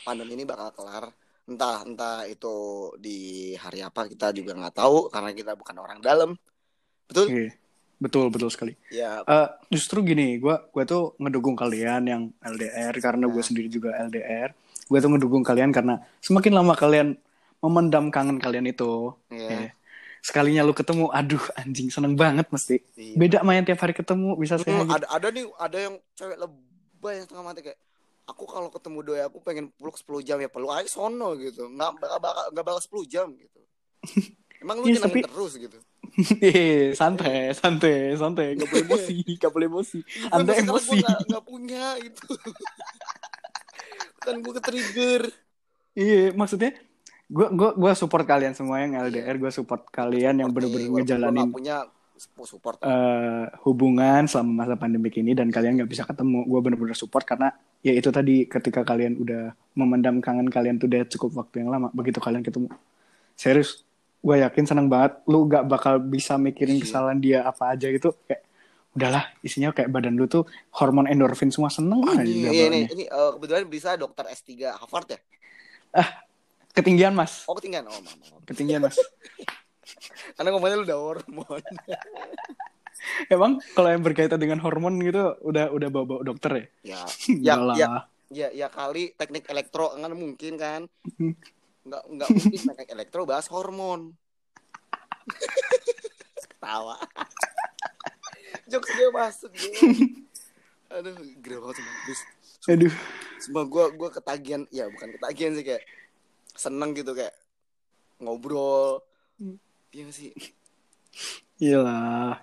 pandemi 0.04 0.36
ini 0.36 0.44
bakal 0.44 0.76
kelar 0.76 1.08
entah 1.44 1.84
entah 1.84 2.24
itu 2.26 2.56
di 2.98 3.18
hari 3.56 3.80
apa 3.80 4.08
kita 4.08 4.32
juga 4.32 4.52
nggak 4.54 4.76
tahu 4.76 5.08
karena 5.08 5.32
kita 5.32 5.56
bukan 5.56 5.76
orang 5.80 6.00
dalam 6.00 6.36
betul 7.08 7.32
Iya. 7.32 7.56
Betul, 7.94 8.28
betul 8.28 8.52
sekali. 8.52 8.76
ya 8.92 9.24
Eh, 9.24 9.48
justru 9.72 10.04
gini, 10.04 10.36
gue 10.36 10.52
gue 10.52 10.84
tuh 10.84 11.16
ngedukung 11.16 11.56
kalian 11.56 12.04
yang 12.04 12.24
LDR 12.44 12.92
karena 13.00 13.32
gue 13.32 13.40
Nah. 13.40 13.48
sendiri 13.48 13.72
juga 13.72 13.96
LDR. 13.96 14.52
Gue 14.92 15.00
tuh 15.00 15.08
ngedukung 15.08 15.40
kalian 15.40 15.72
karena 15.72 16.04
semakin 16.20 16.52
lama 16.52 16.76
kalian 16.76 17.16
memendam 17.64 18.12
kangen 18.12 18.44
kalian 18.44 18.68
itu, 18.68 19.16
ya 19.32 19.48
ya, 19.48 19.72
sekalinya 20.24 20.64
lu 20.64 20.72
ketemu, 20.72 21.12
aduh 21.12 21.44
anjing 21.54 21.88
seneng 21.88 22.16
banget 22.16 22.48
mesti. 22.48 22.80
Iya. 22.96 23.16
Beda 23.16 23.38
main 23.42 23.62
tiap 23.62 23.78
hari 23.78 23.92
ketemu 23.92 24.34
bisa 24.34 24.56
Hmm, 24.56 24.64
saya 24.64 24.80
gitu. 24.80 24.94
ada 24.94 25.06
ada 25.12 25.28
nih 25.30 25.44
ada 25.54 25.78
yang 25.82 25.96
cewek 26.14 26.38
lebay 26.38 27.14
yang 27.14 27.26
setengah 27.28 27.44
mati 27.44 27.62
kayak 27.62 27.80
aku 28.24 28.44
kalau 28.46 28.70
ketemu 28.70 28.98
doi 29.04 29.22
aku 29.22 29.38
pengen 29.38 29.68
peluk 29.74 29.94
10 29.94 30.24
jam 30.24 30.38
ya 30.38 30.48
peluk 30.48 30.72
aja 30.72 30.88
sono 30.88 31.36
gitu 31.36 31.68
nggak 31.68 31.92
bakal 32.00 32.20
bakal 32.22 32.44
nggak 32.50 32.66
bakal 32.66 32.82
10 32.82 33.04
jam 33.06 33.28
gitu 33.34 33.60
emang 34.64 34.80
lu 34.80 34.88
Iya, 34.88 34.96
nyenengin 34.96 35.12
tapi- 35.20 35.28
terus 35.28 35.54
gitu 35.58 35.80
Hehe, 36.40 36.94
santai, 37.00 37.52
santai, 37.52 38.14
santai, 38.14 38.54
gak 38.54 38.70
boleh 38.70 38.86
emosi, 38.86 39.18
gak 39.36 39.50
boleh 39.50 39.66
emosi. 39.66 40.00
Anda 40.30 40.54
emosi. 40.56 41.02
gue 41.02 41.26
nggak 41.26 41.44
punya 41.44 41.86
gitu 42.00 42.28
kan 44.24 44.36
gue 44.38 44.54
ke 44.54 44.62
trigger 44.62 45.22
Iya, 45.94 46.32
maksudnya 46.32 46.74
gue 47.34 47.48
gua 47.50 47.72
gua 47.74 47.92
support 47.94 48.22
kalian 48.24 48.54
semua 48.54 48.78
yang 48.78 48.94
LDR, 49.02 49.36
gue 49.36 49.50
support 49.50 49.90
kalian 49.90 50.38
yang 50.38 50.50
bener-bener 50.50 50.94
ngejalanin 50.94 51.50
punya 51.50 51.90
support. 52.46 52.78
eh, 52.80 53.46
hubungan 53.64 54.24
selama 54.24 54.64
masa 54.64 54.76
pandemik 54.76 55.18
ini 55.18 55.34
dan 55.34 55.50
kalian 55.50 55.76
nggak 55.76 55.90
bisa 55.90 56.04
ketemu 56.04 56.46
gue 56.46 56.60
bener-bener 56.62 56.94
support 56.94 57.26
karena 57.26 57.50
ya 57.82 57.92
itu 57.92 58.08
tadi 58.08 58.46
ketika 58.46 58.86
kalian 58.86 59.18
udah 59.18 59.44
memendam 59.74 60.22
kangen 60.22 60.48
kalian 60.48 60.78
tuh 60.78 60.86
udah 60.86 61.04
cukup 61.10 61.32
waktu 61.36 61.66
yang 61.66 61.74
lama 61.74 61.90
begitu 61.90 62.22
kalian 62.22 62.40
ketemu. 62.42 62.70
Serius 63.34 63.82
gue 64.20 64.40
yakin 64.40 64.64
seneng 64.64 64.88
banget 64.88 65.20
lu 65.26 65.44
gak 65.46 65.66
bakal 65.66 65.98
bisa 66.00 66.38
mikirin 66.38 66.78
Iya. 66.78 66.84
kesalahan 66.86 67.18
dia 67.18 67.40
apa 67.44 67.74
aja 67.74 67.90
gitu. 67.90 68.14
Kayak 68.24 68.42
udahlah 68.94 69.24
isinya 69.42 69.74
kayak 69.74 69.90
badan 69.90 70.14
lu 70.14 70.30
tuh 70.30 70.46
hormon 70.72 71.10
endorfin 71.10 71.50
semua 71.50 71.68
seneng 71.68 71.98
Oh, 72.00 72.14
aja 72.14 72.24
ini, 72.24 72.46
bawaannya. 72.46 72.68
ini, 72.70 72.80
ini 72.94 73.04
eh, 73.06 73.30
kebetulan 73.34 73.66
bisa 73.68 73.90
dokter 73.96 74.30
S3 74.30 74.50
Harvard 74.72 75.10
ya 75.10 75.20
ketinggian 76.74 77.14
mas. 77.14 77.46
Oh 77.46 77.56
ketinggian. 77.56 77.86
Oh 77.88 78.02
maaf. 78.02 78.44
ketinggian 78.50 78.82
mas. 78.84 78.98
Karena 80.36 80.50
ngomongnya 80.54 80.78
lu 80.82 80.86
udah 80.90 81.00
hormon. 81.00 81.64
Emang 83.34 83.60
kalau 83.76 83.90
yang 83.92 84.04
berkaitan 84.04 84.40
dengan 84.40 84.64
hormon 84.64 84.98
gitu 85.04 85.38
udah 85.44 85.70
udah 85.70 85.88
bawa 85.92 86.06
bawa 86.08 86.22
dokter 86.26 86.52
ya? 86.52 86.66
Ya 86.84 87.02
ya, 87.48 87.54
Enggak 87.58 87.78
ya 87.78 87.90
ya 88.34 88.48
ya 88.50 88.68
kali 88.74 89.14
teknik 89.14 89.46
elektro 89.46 89.94
kan 89.94 90.14
mungkin 90.18 90.54
kan? 90.58 90.82
Hmm. 91.22 91.38
nggak 91.84 92.04
nggak 92.16 92.28
mungkin 92.32 92.62
teknik 92.74 92.90
elektro 92.90 93.22
bahas 93.28 93.46
hormon. 93.52 94.16
Ketawa. 96.42 96.98
Jokes 98.72 98.90
dia 98.96 99.10
masuk 99.12 99.52
dia 99.54 99.72
aduh 100.94 101.18
gila 101.42 101.58
banget 101.68 101.82
Bis, 102.06 102.22
aduh. 102.70 102.94
Sumpah 103.42 103.66
gue 103.66 103.86
gue 103.98 104.10
ketagihan. 104.14 104.62
Ya 104.70 104.86
bukan 104.88 105.10
ketagihan 105.18 105.52
sih 105.58 105.66
kayak 105.66 105.84
seneng 106.54 106.94
gitu 106.94 107.14
kayak 107.14 107.34
ngobrol. 108.22 109.02
Hmm. 109.38 109.58
iya 109.92 110.10
sih? 110.10 110.32
Iyalah. 111.60 112.42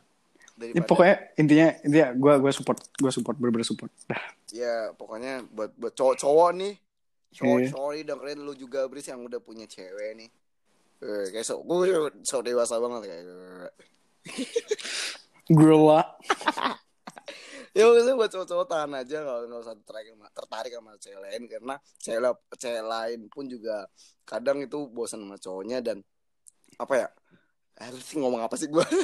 Ya, 0.61 0.77
daripada 0.77 0.87
pokoknya 0.87 1.17
intinya 1.41 1.69
intinya 1.83 2.09
gue 2.13 2.33
gue 2.45 2.53
support 2.53 2.79
gue 3.01 3.11
support 3.11 3.37
bener-bener 3.41 3.65
support. 3.65 3.89
Dah. 4.05 4.21
Ya 4.53 4.93
pokoknya 4.93 5.47
buat 5.49 5.73
buat 5.75 5.95
cowok-cowok 5.97 6.51
nih. 6.61 6.75
Cowok 7.31 7.59
Iya. 7.63 7.69
sorry 7.73 8.01
dengerin 8.05 8.41
lu 8.45 8.53
juga 8.53 8.85
Bris 8.91 9.07
yang 9.09 9.25
udah 9.25 9.41
punya 9.41 9.65
cewek 9.65 10.21
nih. 10.21 10.31
Eh, 11.01 11.25
kayak 11.33 11.47
so 11.49 11.65
gue 11.65 11.97
so 12.29 12.45
dewasa 12.45 12.77
banget 12.77 13.09
kayak. 13.09 13.25
Grow 15.49 15.91
up 15.91 16.21
ya 17.71 17.87
maksudnya 17.87 18.15
buat 18.19 18.31
cowok-cowok 18.35 18.67
tahan 18.67 18.93
aja 18.99 19.19
kalau 19.23 19.41
nggak 19.47 19.63
usah 19.63 19.75
tertarik 19.79 20.07
sama, 20.11 20.27
tertarik 20.35 20.73
sama 20.75 20.91
cewek 20.99 21.21
lain 21.23 21.43
karena 21.47 21.75
cewek 22.03 22.21
cewek 22.59 22.85
lain 22.85 23.21
pun 23.31 23.45
juga 23.47 23.77
kadang 24.27 24.59
itu 24.63 24.79
bosan 24.91 25.23
sama 25.23 25.37
cowoknya 25.39 25.79
dan 25.79 26.03
apa 26.79 26.95
ya 26.97 27.09
harus 27.81 28.03
sih 28.05 28.17
ngomong 28.17 28.41
apa 28.41 28.55
sih 28.55 28.69
gue 28.69 28.85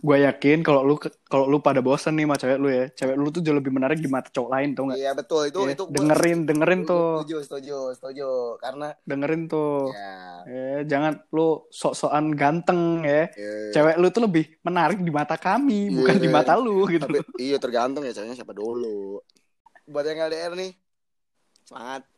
gue 0.00 0.16
yakin 0.18 0.64
kalau 0.64 0.80
lu 0.80 0.96
kalau 1.28 1.44
lu 1.44 1.60
pada 1.60 1.78
bosan 1.78 2.16
nih 2.16 2.24
sama 2.24 2.34
cewek 2.34 2.56
lu 2.56 2.68
ya 2.68 2.88
cewek 2.88 3.14
lu 3.14 3.28
tuh 3.28 3.38
jauh 3.38 3.52
lebih 3.52 3.68
menarik 3.68 4.00
di 4.00 4.08
mata 4.08 4.26
cowok 4.26 4.48
lain 4.48 4.72
tau 4.72 4.88
nggak? 4.88 4.96
Iya 4.96 5.12
betul. 5.12 5.42
Itu 5.44 5.60
Ya, 5.60 5.76
itu 5.76 5.84
gua- 5.84 5.92
dengerin 5.92 6.38
dengerin 6.42 6.80
tuh. 6.82 7.20
setuju 7.20 7.36
setuju 7.44 7.78
setuju. 7.92 8.28
Karena 8.56 8.96
dengerin 9.04 9.42
tuh. 9.46 9.92
Ya 9.92 10.16
eh 10.42 10.80
jangan 10.84 11.20
lu 11.28 11.68
sok-sokan 11.68 12.32
ganteng 12.32 13.04
ya. 13.04 13.28
Eh, 13.28 13.70
cewek 13.70 14.00
lu 14.00 14.08
tuh 14.08 14.24
lebih 14.24 14.56
menarik 14.62 14.96
di 14.98 15.12
mata 15.12 15.36
kami 15.36 15.92
Iya. 15.92 15.96
bukan 16.00 16.16
di 16.16 16.28
mata 16.28 16.52
lu 16.56 16.88
gitu. 16.88 17.04
tapi 17.04 17.20
iya 17.36 17.60
tergantung 17.60 18.00
ya 18.00 18.16
ceweknya 18.16 18.34
siapa 18.34 18.56
dulu. 18.56 19.20
Buat 19.84 20.04
yang 20.06 20.24
LDR 20.24 20.56
nih 20.56 20.72
semangat. 21.62 22.08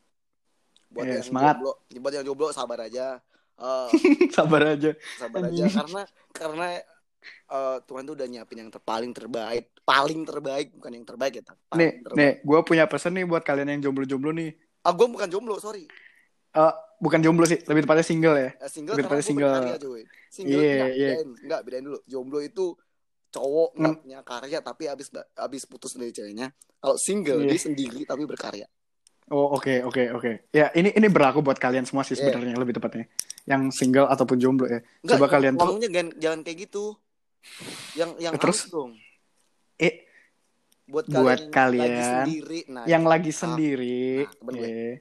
Buat 0.87 1.03
Iya, 1.03 1.13
yang 1.13 1.27
semangat. 1.27 1.55
jomblo 1.59 1.73
buat 1.99 2.13
yang 2.15 2.25
jomblo 2.25 2.47
sabar 2.53 2.79
aja 2.81 3.19
Eh, 3.59 3.89
sabar 4.37 4.63
aja 4.75 4.91
sabar 5.21 5.43
aja 5.47 5.65
karena 5.69 6.03
karena 6.33 6.67
eh, 7.53 7.77
Tuhan 7.87 8.03
tuh 8.09 8.15
udah 8.19 8.27
nyiapin 8.27 8.59
yang 8.67 8.71
ter 8.73 8.81
paling 8.83 9.13
terbaik, 9.15 9.71
paling 9.85 10.21
terbaik 10.27 10.75
bukan 10.75 10.93
yang 10.99 11.07
terbaik 11.07 11.33
ya, 11.39 11.43
paling 11.45 11.79
nih 11.79 11.91
terbaik. 12.03 12.17
nih 12.19 12.33
gue 12.43 12.59
punya 12.65 12.85
pesan 12.89 13.13
nih 13.15 13.25
buat 13.29 13.43
kalian 13.45 13.69
yang 13.79 13.81
jomblo-jomblo 13.91 14.33
nih 14.35 14.51
Ah, 14.83 14.91
gue 14.91 15.07
bukan 15.07 15.31
jomblo, 15.31 15.63
sorry. 15.63 15.87
Eh, 16.53 16.75
bukan 16.99 17.23
jomblo 17.23 17.47
sih 17.47 17.63
lebih 17.71 17.87
tepatnya 17.87 18.03
single 18.03 18.35
ya 18.35 18.51
Eh, 18.59 18.67
single 18.67 18.99
Lebih 18.99 19.09
gue 19.09 19.23
single. 19.23 19.63
cuy. 19.79 20.03
Single 20.27 20.59
Iya, 20.59 20.73
enggak, 20.75 20.91
iya. 20.93 21.09
bedain, 21.15 21.29
enggak 21.47 21.61
bedain 21.63 21.85
dulu. 21.87 21.99
Jomblo 22.11 22.39
itu 22.43 22.65
cowok 23.33 23.71
nggak 23.79 23.95
punya 24.05 24.19
karya 24.27 24.59
tapi 24.61 24.85
abis 24.91 25.09
abis 25.39 25.63
putus 25.71 25.95
dari 25.95 26.11
ceweknya. 26.13 26.51
Kalau 26.83 26.97
single 26.99 27.47
Iya. 27.47 27.55
dia 27.55 27.61
sendiri 27.63 28.01
tapi 28.05 28.27
berkarya. 28.27 28.67
Oh 29.29 29.55
oke 29.55 29.85
oke 29.85 30.03
oke 30.13 30.31
ya 30.51 30.73
ini 30.73 30.91
ini 30.91 31.07
berlaku 31.07 31.39
buat 31.41 31.57
kalian 31.57 31.85
semua 31.85 32.03
sih 32.03 32.13
Iya. 32.13 32.27
sebenarnya 32.27 32.57
lebih 32.57 32.75
tepatnya 32.75 33.07
yang 33.45 33.71
single 33.71 34.07
ataupun 34.07 34.37
jomblo 34.37 34.67
ya 34.67 34.81
Enggak, 35.01 35.15
coba 35.15 35.27
kalian 35.29 35.55
tuh 35.55 35.79
jangan, 35.79 36.07
jangan 36.17 36.41
kayak 36.41 36.59
gitu. 36.65 36.85
Yang 37.93 38.11
yang 38.19 38.33
Terus? 38.39 38.71
dong. 38.71 38.95
eh 39.77 40.07
Buat, 40.87 41.07
buat 41.09 41.39
kalian, 41.49 41.51
yang 41.51 41.51
lagi 41.51 41.51
kalian 41.51 42.07
sendiri. 42.23 42.59
Nah, 42.69 42.85
yang 42.87 43.03
itu. 43.03 43.11
lagi 43.11 43.33
sendiri 43.33 44.03
Nah, 44.43 44.55
eh, 44.61 44.95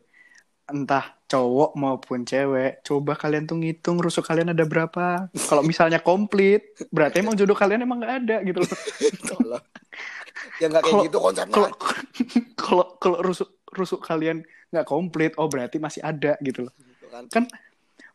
entah 0.65 1.05
cowok 1.27 1.71
maupun 1.75 2.23
cewek 2.23 2.79
coba 2.81 3.13
kalian 3.13 3.43
tuh 3.43 3.55
ngitung 3.55 3.99
rusuk 3.99 4.23
kalian 4.23 4.49
ada 4.49 4.63
berapa 4.63 5.27
kalau 5.43 5.61
misalnya 5.61 5.99
komplit 5.99 6.63
berarti 6.87 7.19
emang 7.19 7.35
jodoh 7.35 7.53
kalian 7.53 7.83
emang 7.83 7.99
nggak 7.99 8.15
ada 8.23 8.35
gitu 8.41 8.63
loh 8.63 8.69
ya 10.61 10.65
nggak 10.65 10.81
kayak 10.81 10.91
Kalau- 10.91 11.05
gitu 11.05 11.17
konsepnya. 11.19 11.53
kalau 12.55 12.85
kalau 13.03 13.17
rusuk 13.21 13.60
rusuk 13.71 14.01
kalian 14.01 14.43
nggak 14.69 14.83
komplit 14.83 15.31
oh 15.35 15.47
berarti 15.47 15.77
masih 15.77 15.99
ada 15.99 16.35
gitu 16.39 16.65
loh 16.65 16.73
Gitu 16.75 17.07
kan. 17.09 17.23
kan 17.27 17.43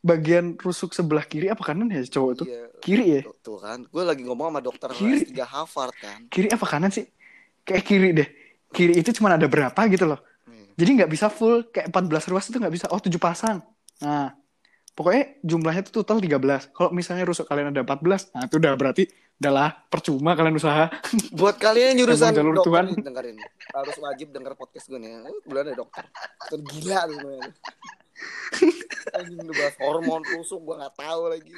bagian 0.01 0.55
rusuk 0.57 0.91
sebelah 0.91 1.23
kiri 1.23 1.47
apa 1.47 1.63
kanan 1.63 1.89
ya 1.89 2.01
cowok 2.03 2.33
tuh 2.35 2.47
Iya. 2.47 2.65
kiri 2.79 3.05
ya 3.11 3.21
Tuh, 3.23 3.35
tuh 3.43 3.59
kan. 3.59 3.83
Gue 3.85 4.03
lagi 4.03 4.23
ngomong 4.23 4.49
sama 4.49 4.61
dokter 4.61 4.89
Kiri. 4.91 5.27
S3 5.27 5.35
Harvard 5.43 5.95
kan. 5.97 6.19
kiri 6.29 6.49
apa 6.49 6.65
kanan 6.65 6.89
sih 6.89 7.05
kayak 7.63 7.83
kiri 7.83 8.11
deh 8.13 8.29
kiri 8.69 8.95
itu 8.95 9.11
cuma 9.13 9.33
ada 9.33 9.45
berapa 9.45 9.77
gitu 9.87 10.07
loh 10.07 10.21
Hmm. 10.43 10.63
jadi 10.75 10.91
nggak 10.97 11.11
bisa 11.11 11.27
full 11.27 11.67
kayak 11.67 11.91
14 11.91 12.07
ruas 12.29 12.45
itu 12.45 12.57
nggak 12.57 12.71
bisa 12.73 12.87
oh 12.87 12.97
7 12.97 13.11
pasang 13.17 13.59
nah 13.99 14.31
pokoknya 14.93 15.43
jumlahnya 15.43 15.83
tuh 15.83 16.01
total 16.01 16.23
13 16.23 16.39
kalau 16.71 16.89
misalnya 16.91 17.25
rusuk 17.25 17.45
kalian 17.45 17.69
ada 17.69 17.83
14 17.83 18.31
nah 18.31 18.47
itu 18.47 18.57
udah 18.57 18.73
berarti 18.73 19.11
udahlah 19.37 19.69
percuma 19.87 20.33
kalian 20.33 20.55
usaha 20.55 20.89
Buat 21.31 21.57
kalian 21.57 21.93
yang 21.93 21.99
jurusan 22.03 22.33
jalur 22.33 22.57
dokter 22.57 22.67
Tuhan. 22.67 22.85
dengerin. 22.99 23.37
Harus 23.69 23.97
wajib 23.99 24.29
denger 24.31 24.53
podcast 24.55 24.87
gue 24.87 24.97
nih. 24.97 25.13
Eh, 25.21 25.37
Bulan 25.43 25.63
ada 25.67 25.77
dokter. 25.77 26.05
Dokter 26.09 26.61
gila 26.67 27.01
tuh 27.05 27.17
sebenarnya. 27.17 27.51
Anjing 29.13 29.39
lu 29.39 29.53
bahas 29.53 29.77
hormon 29.79 30.23
tusuk 30.25 30.61
gue 30.63 30.75
nggak 30.75 30.95
tahu 30.95 31.23
lagi. 31.29 31.53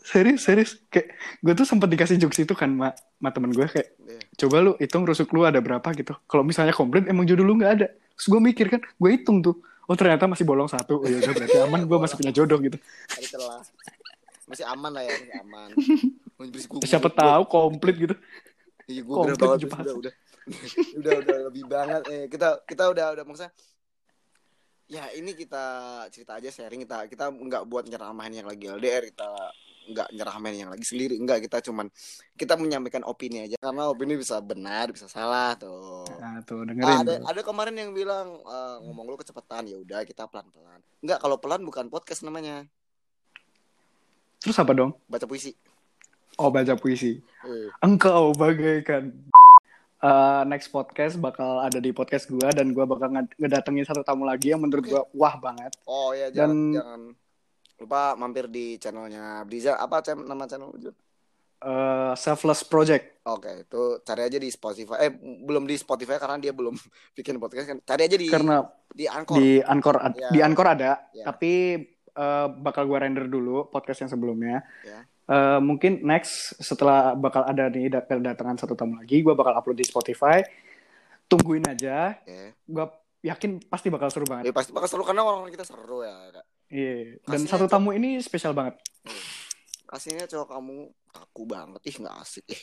serius 0.00 0.42
serius 0.42 0.70
kayak 0.88 1.12
gue 1.38 1.52
tuh 1.52 1.62
sempat 1.62 1.86
dikasih 1.86 2.16
jokes 2.16 2.40
itu 2.40 2.50
kan 2.50 2.66
ma, 2.66 2.88
ma 3.16 3.30
temen 3.30 3.52
gue 3.52 3.62
kayak 3.62 3.94
Iya. 4.00 4.20
coba 4.40 4.56
lu 4.58 4.72
hitung 4.74 5.04
rusuk 5.04 5.28
lu 5.30 5.44
ada 5.44 5.60
berapa 5.60 5.84
gitu 5.92 6.16
kalau 6.24 6.40
misalnya 6.40 6.72
komplit 6.72 7.04
emang 7.04 7.22
jodoh 7.24 7.44
lu 7.44 7.54
nggak 7.54 7.72
ada 7.74 7.86
terus 8.10 8.26
gue 8.26 8.40
mikir 8.40 8.66
kan 8.68 8.80
gue 8.80 9.10
hitung 9.12 9.38
tuh 9.38 9.54
oh 9.60 9.94
ternyata 9.94 10.24
masih 10.24 10.42
bolong 10.42 10.66
satu 10.66 10.98
oh, 10.98 11.06
ya 11.06 11.20
udah 11.20 11.30
berarti 11.30 11.56
aman 11.60 11.80
gue 11.84 11.98
masih 12.00 12.16
punya 12.16 12.32
jodoh 12.32 12.58
gitu 12.58 12.80
Ada 13.12 13.26
celah. 13.28 13.60
Masih 14.48 14.64
aman 14.66 14.90
lah 14.90 15.02
ya, 15.04 15.14
masih 15.14 15.36
aman. 15.38 15.68
Gua- 16.40 16.80
siapa 16.82 17.06
gua- 17.06 17.18
tahu 17.18 17.42
komplit 17.46 17.96
gitu. 17.98 18.14
Iya 18.86 19.00
gue 19.02 19.12
komplit 19.12 19.38
banget 19.38 19.60
udah, 19.66 19.94
udah. 19.94 20.14
Udah 20.98 21.12
udah 21.20 21.38
lebih 21.46 21.64
banget. 21.64 22.02
Eh 22.08 22.24
kita 22.26 22.64
kita 22.64 22.90
udah 22.90 23.06
udah 23.12 23.22
maksudnya 23.22 23.52
ya 24.86 25.06
ini 25.14 25.30
kita 25.32 25.62
cerita 26.08 26.34
aja 26.34 26.48
sharing. 26.48 26.82
Kita 26.82 27.06
kita 27.06 27.28
nggak 27.28 27.62
buat 27.64 27.86
nyeramahin 27.86 28.40
yang 28.40 28.48
lagi 28.48 28.66
LDR 28.66 29.04
kita 29.06 29.30
nggak 29.90 30.08
nyeramahin 30.10 30.58
yang 30.58 30.70
lagi 30.70 30.82
sendiri. 30.82 31.14
Enggak 31.14 31.38
kita 31.40 31.62
cuman 31.62 31.86
kita 32.34 32.56
menyampaikan 32.56 33.04
opini 33.04 33.44
aja. 33.44 33.54
Karena 33.58 33.86
opini 33.86 34.16
bisa 34.16 34.40
benar 34.40 34.90
bisa 34.90 35.06
salah 35.06 35.54
tuh. 35.54 36.08
Nah 36.18 36.42
tuh 36.42 36.62
Ah, 36.62 36.66
dengerin 36.66 36.98
ada 36.98 37.12
tuh. 37.14 37.26
ada 37.30 37.40
kemarin 37.44 37.76
yang 37.76 37.90
bilang 37.92 38.40
eh, 38.40 38.76
ngomong 38.82 39.06
lu 39.06 39.14
kecepatan. 39.14 39.68
Ya 39.68 39.78
udah 39.78 40.02
kita 40.02 40.26
pelan 40.26 40.50
pelan 40.50 40.80
enggak 40.98 41.20
kalau 41.20 41.38
pelan 41.38 41.62
bukan 41.62 41.86
podcast 41.86 42.24
namanya. 42.24 42.66
Terus 44.40 44.56
apa 44.56 44.72
dong? 44.72 44.96
Baca 45.06 45.28
puisi 45.28 45.52
oh 46.40 46.48
baca 46.48 46.74
puisi 46.74 47.20
Eh, 47.40 47.68
engkau 47.80 48.32
bagaikan 48.32 49.12
Eh, 49.98 50.42
next 50.46 50.68
podcast 50.68 51.16
bakal 51.16 51.60
ada 51.60 51.76
di 51.76 51.92
podcast 51.92 52.24
gua 52.26 52.48
dan 52.48 52.72
gua 52.72 52.88
bakal 52.88 53.12
nged- 53.12 53.36
ngedatengin 53.36 53.84
satu 53.84 54.00
tamu 54.00 54.24
lagi 54.24 54.48
yang 54.48 54.56
menurut 54.58 54.80
gua 54.82 55.04
wah 55.12 55.36
banget 55.38 55.76
oh 55.84 56.12
ya 56.12 56.32
jangan 56.32 56.48
Dan- 56.50 56.72
jangan 56.72 57.00
lupa 57.76 58.02
mampir 58.14 58.48
di 58.48 58.76
channelnya 58.76 59.44
Blizzard 59.44 59.76
apa 59.76 60.00
nama 60.16 60.44
channel 60.44 60.72
Jun? 60.74 60.96
Eh, 61.60 62.12
selfless 62.14 62.64
project 62.64 63.20
Oke, 63.22 63.52
itu 63.60 64.00
cari 64.00 64.24
aja 64.24 64.36
di 64.36 64.48
Spotify. 64.48 64.96
Eh, 65.02 65.12
belum 65.38 65.62
di 65.62 65.76
Spotify 65.76 66.16
karena 66.16 66.40
dia 66.40 66.50
belum 66.50 66.72
bikin 67.16 67.36
podcast 67.36 67.68
kan. 67.68 67.78
Cari 67.84 68.02
aja 68.02 68.16
di 68.16 68.26
karena 68.26 68.64
di 68.88 69.04
Anchor. 69.04 69.36
di 69.36 69.48
Anchor 69.60 69.96
ad- 69.98 70.16
Ya. 70.16 70.28
di 70.30 70.40
Anchor 70.40 70.66
ada 70.66 70.92
Ya. 71.12 71.24
tapi 71.26 71.52
eh, 72.10 72.46
bakal 72.56 72.84
gua 72.84 73.04
render 73.04 73.28
dulu 73.28 73.68
podcast 73.68 74.00
yang 74.00 74.10
sebelumnya 74.10 74.64
Ya. 74.80 75.04
Eh, 75.30 75.60
mungkin 75.62 76.02
next 76.02 76.58
setelah 76.58 77.14
bakal 77.14 77.46
ada 77.46 77.70
nih 77.70 77.86
dat- 77.86 78.10
kedatangan 78.10 78.58
satu 78.58 78.74
tamu 78.74 78.98
lagi 78.98 79.22
gua 79.22 79.32
bakal 79.32 79.54
upload 79.54 79.78
di 79.78 79.86
Spotify 79.86 80.42
tungguin 81.24 81.62
aja 81.62 82.18
Oke. 82.18 82.58
gua 82.66 82.90
yakin 83.22 83.62
pasti 83.62 83.88
bakal 83.88 84.10
seru 84.10 84.26
Ya, 84.26 84.30
banget 84.42 84.50
pasti 84.50 84.74
bakal 84.74 84.90
seru 84.90 85.06
karena 85.06 85.22
orang 85.22 85.46
kita 85.48 85.62
seru 85.62 86.02
ya. 86.02 86.34
Kak. 86.34 86.46
iya 86.66 87.14
dan 87.20 87.38
Kasihnya 87.38 87.46
satu 87.48 87.66
tamu 87.66 87.90
ini 87.92 88.18
spesial 88.18 88.50
banget 88.52 88.74
Aslinya 89.86 90.22
cowok 90.24 90.48
kamu 90.48 90.76
kaku 91.10 91.42
banget. 91.44 91.80
Ih, 91.82 91.96
nggak 91.98 92.16
asik. 92.22 92.46
Ih. 92.46 92.62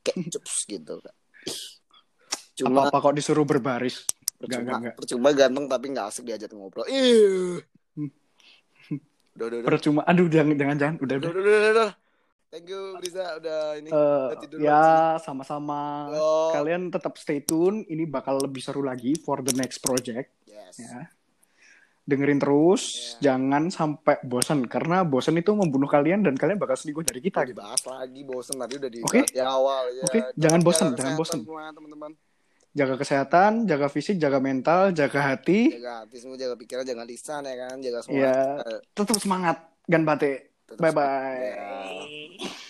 Kayak 0.00 0.32
gitu, 0.64 0.96
Kak. 0.96 1.12
Cuma 2.54 2.88
apa 2.88 2.88
apa 2.88 3.04
kok 3.04 3.16
disuruh 3.16 3.44
berbaris 3.44 4.08
percuma, 4.34 4.48
Nggak, 4.48 4.60
nggak, 4.62 4.78
nggak. 4.80 4.94
percuma 4.96 5.28
ganteng 5.32 5.64
tapi 5.68 5.86
nggak 5.92 6.06
asik 6.08 6.24
diajak 6.24 6.48
ngobrol. 6.52 6.88
Ih. 6.88 7.60
Udah, 9.34 9.46
udah, 9.50 9.58
udah. 9.60 9.66
percuma 9.66 10.00
aduh 10.06 10.26
jangan 10.26 10.54
jangan 10.54 10.76
jangan 10.78 10.94
udah 10.98 11.16
Udah, 11.18 11.30
udah 11.30 11.42
udah, 11.42 11.54
udah, 11.58 11.72
udah. 11.74 11.90
Thank 12.54 12.70
you, 12.70 12.94
Riza. 13.02 13.26
Udah 13.42 13.60
ini. 13.74 13.88
Eh, 13.90 14.26
udah 14.30 14.38
tidur 14.38 14.56
ya 14.62 14.82
sama-sama 15.18 16.06
kalian 16.54 16.86
tetap 16.86 17.18
stay 17.18 17.42
tune 17.42 17.82
ini 17.84 18.06
bakal 18.06 18.38
lebih 18.38 18.62
seru 18.62 18.86
lagi 18.86 19.18
for 19.18 19.42
the 19.42 19.50
next 19.52 19.82
project 19.82 20.30
Yes. 20.46 20.78
ya 20.78 21.10
dengerin 22.04 22.36
terus 22.36 23.16
Ya. 23.18 23.32
jangan 23.32 23.72
sampai 23.72 24.20
bosan 24.22 24.68
karena 24.68 25.02
bosan 25.02 25.40
itu 25.40 25.56
membunuh 25.56 25.88
kalian 25.88 26.20
dan 26.20 26.36
kalian 26.36 26.60
bakal 26.60 26.76
selingkuh 26.76 27.00
dari 27.00 27.18
kita 27.18 27.42
Udah 27.42 27.48
gitu. 27.48 27.58
dibahas 27.58 27.82
lagi 27.88 28.20
bosen 28.22 28.56
tadi 28.60 28.74
udah 28.76 28.90
di 28.92 29.00
awal 29.40 29.82
ya. 29.88 30.02
Oke, 30.04 30.18
jangan 30.36 30.60
jaga 30.60 30.94
jangan 30.94 31.16
semua, 31.24 31.64
teman-teman. 31.72 32.12
Jaga 32.74 32.98
kesehatan 32.98 33.70
jaga 33.70 33.86
fisik 33.86 34.18
jaga 34.18 34.42
mental 34.42 34.90
jaga 34.90 35.32
hati 35.32 35.70
Jaga 35.78 36.02
hati 36.02 36.16
semua, 36.18 36.34
jaga 36.34 36.58
pikiran, 36.58 36.82
jaga 36.82 37.06
lisan 37.06 37.46
ya 37.46 37.54
kan, 37.54 37.76
jaga 37.78 37.98
semua. 38.02 38.34
Eh, 38.66 38.78
tetap 38.92 39.16
semangat 39.22 39.56
gan 39.86 40.02
bate 40.02 40.58
tetap 40.66 40.82
bye 40.82 40.90
semangat. 40.90 41.22
bye 41.22 41.48
Ya. 41.54 42.62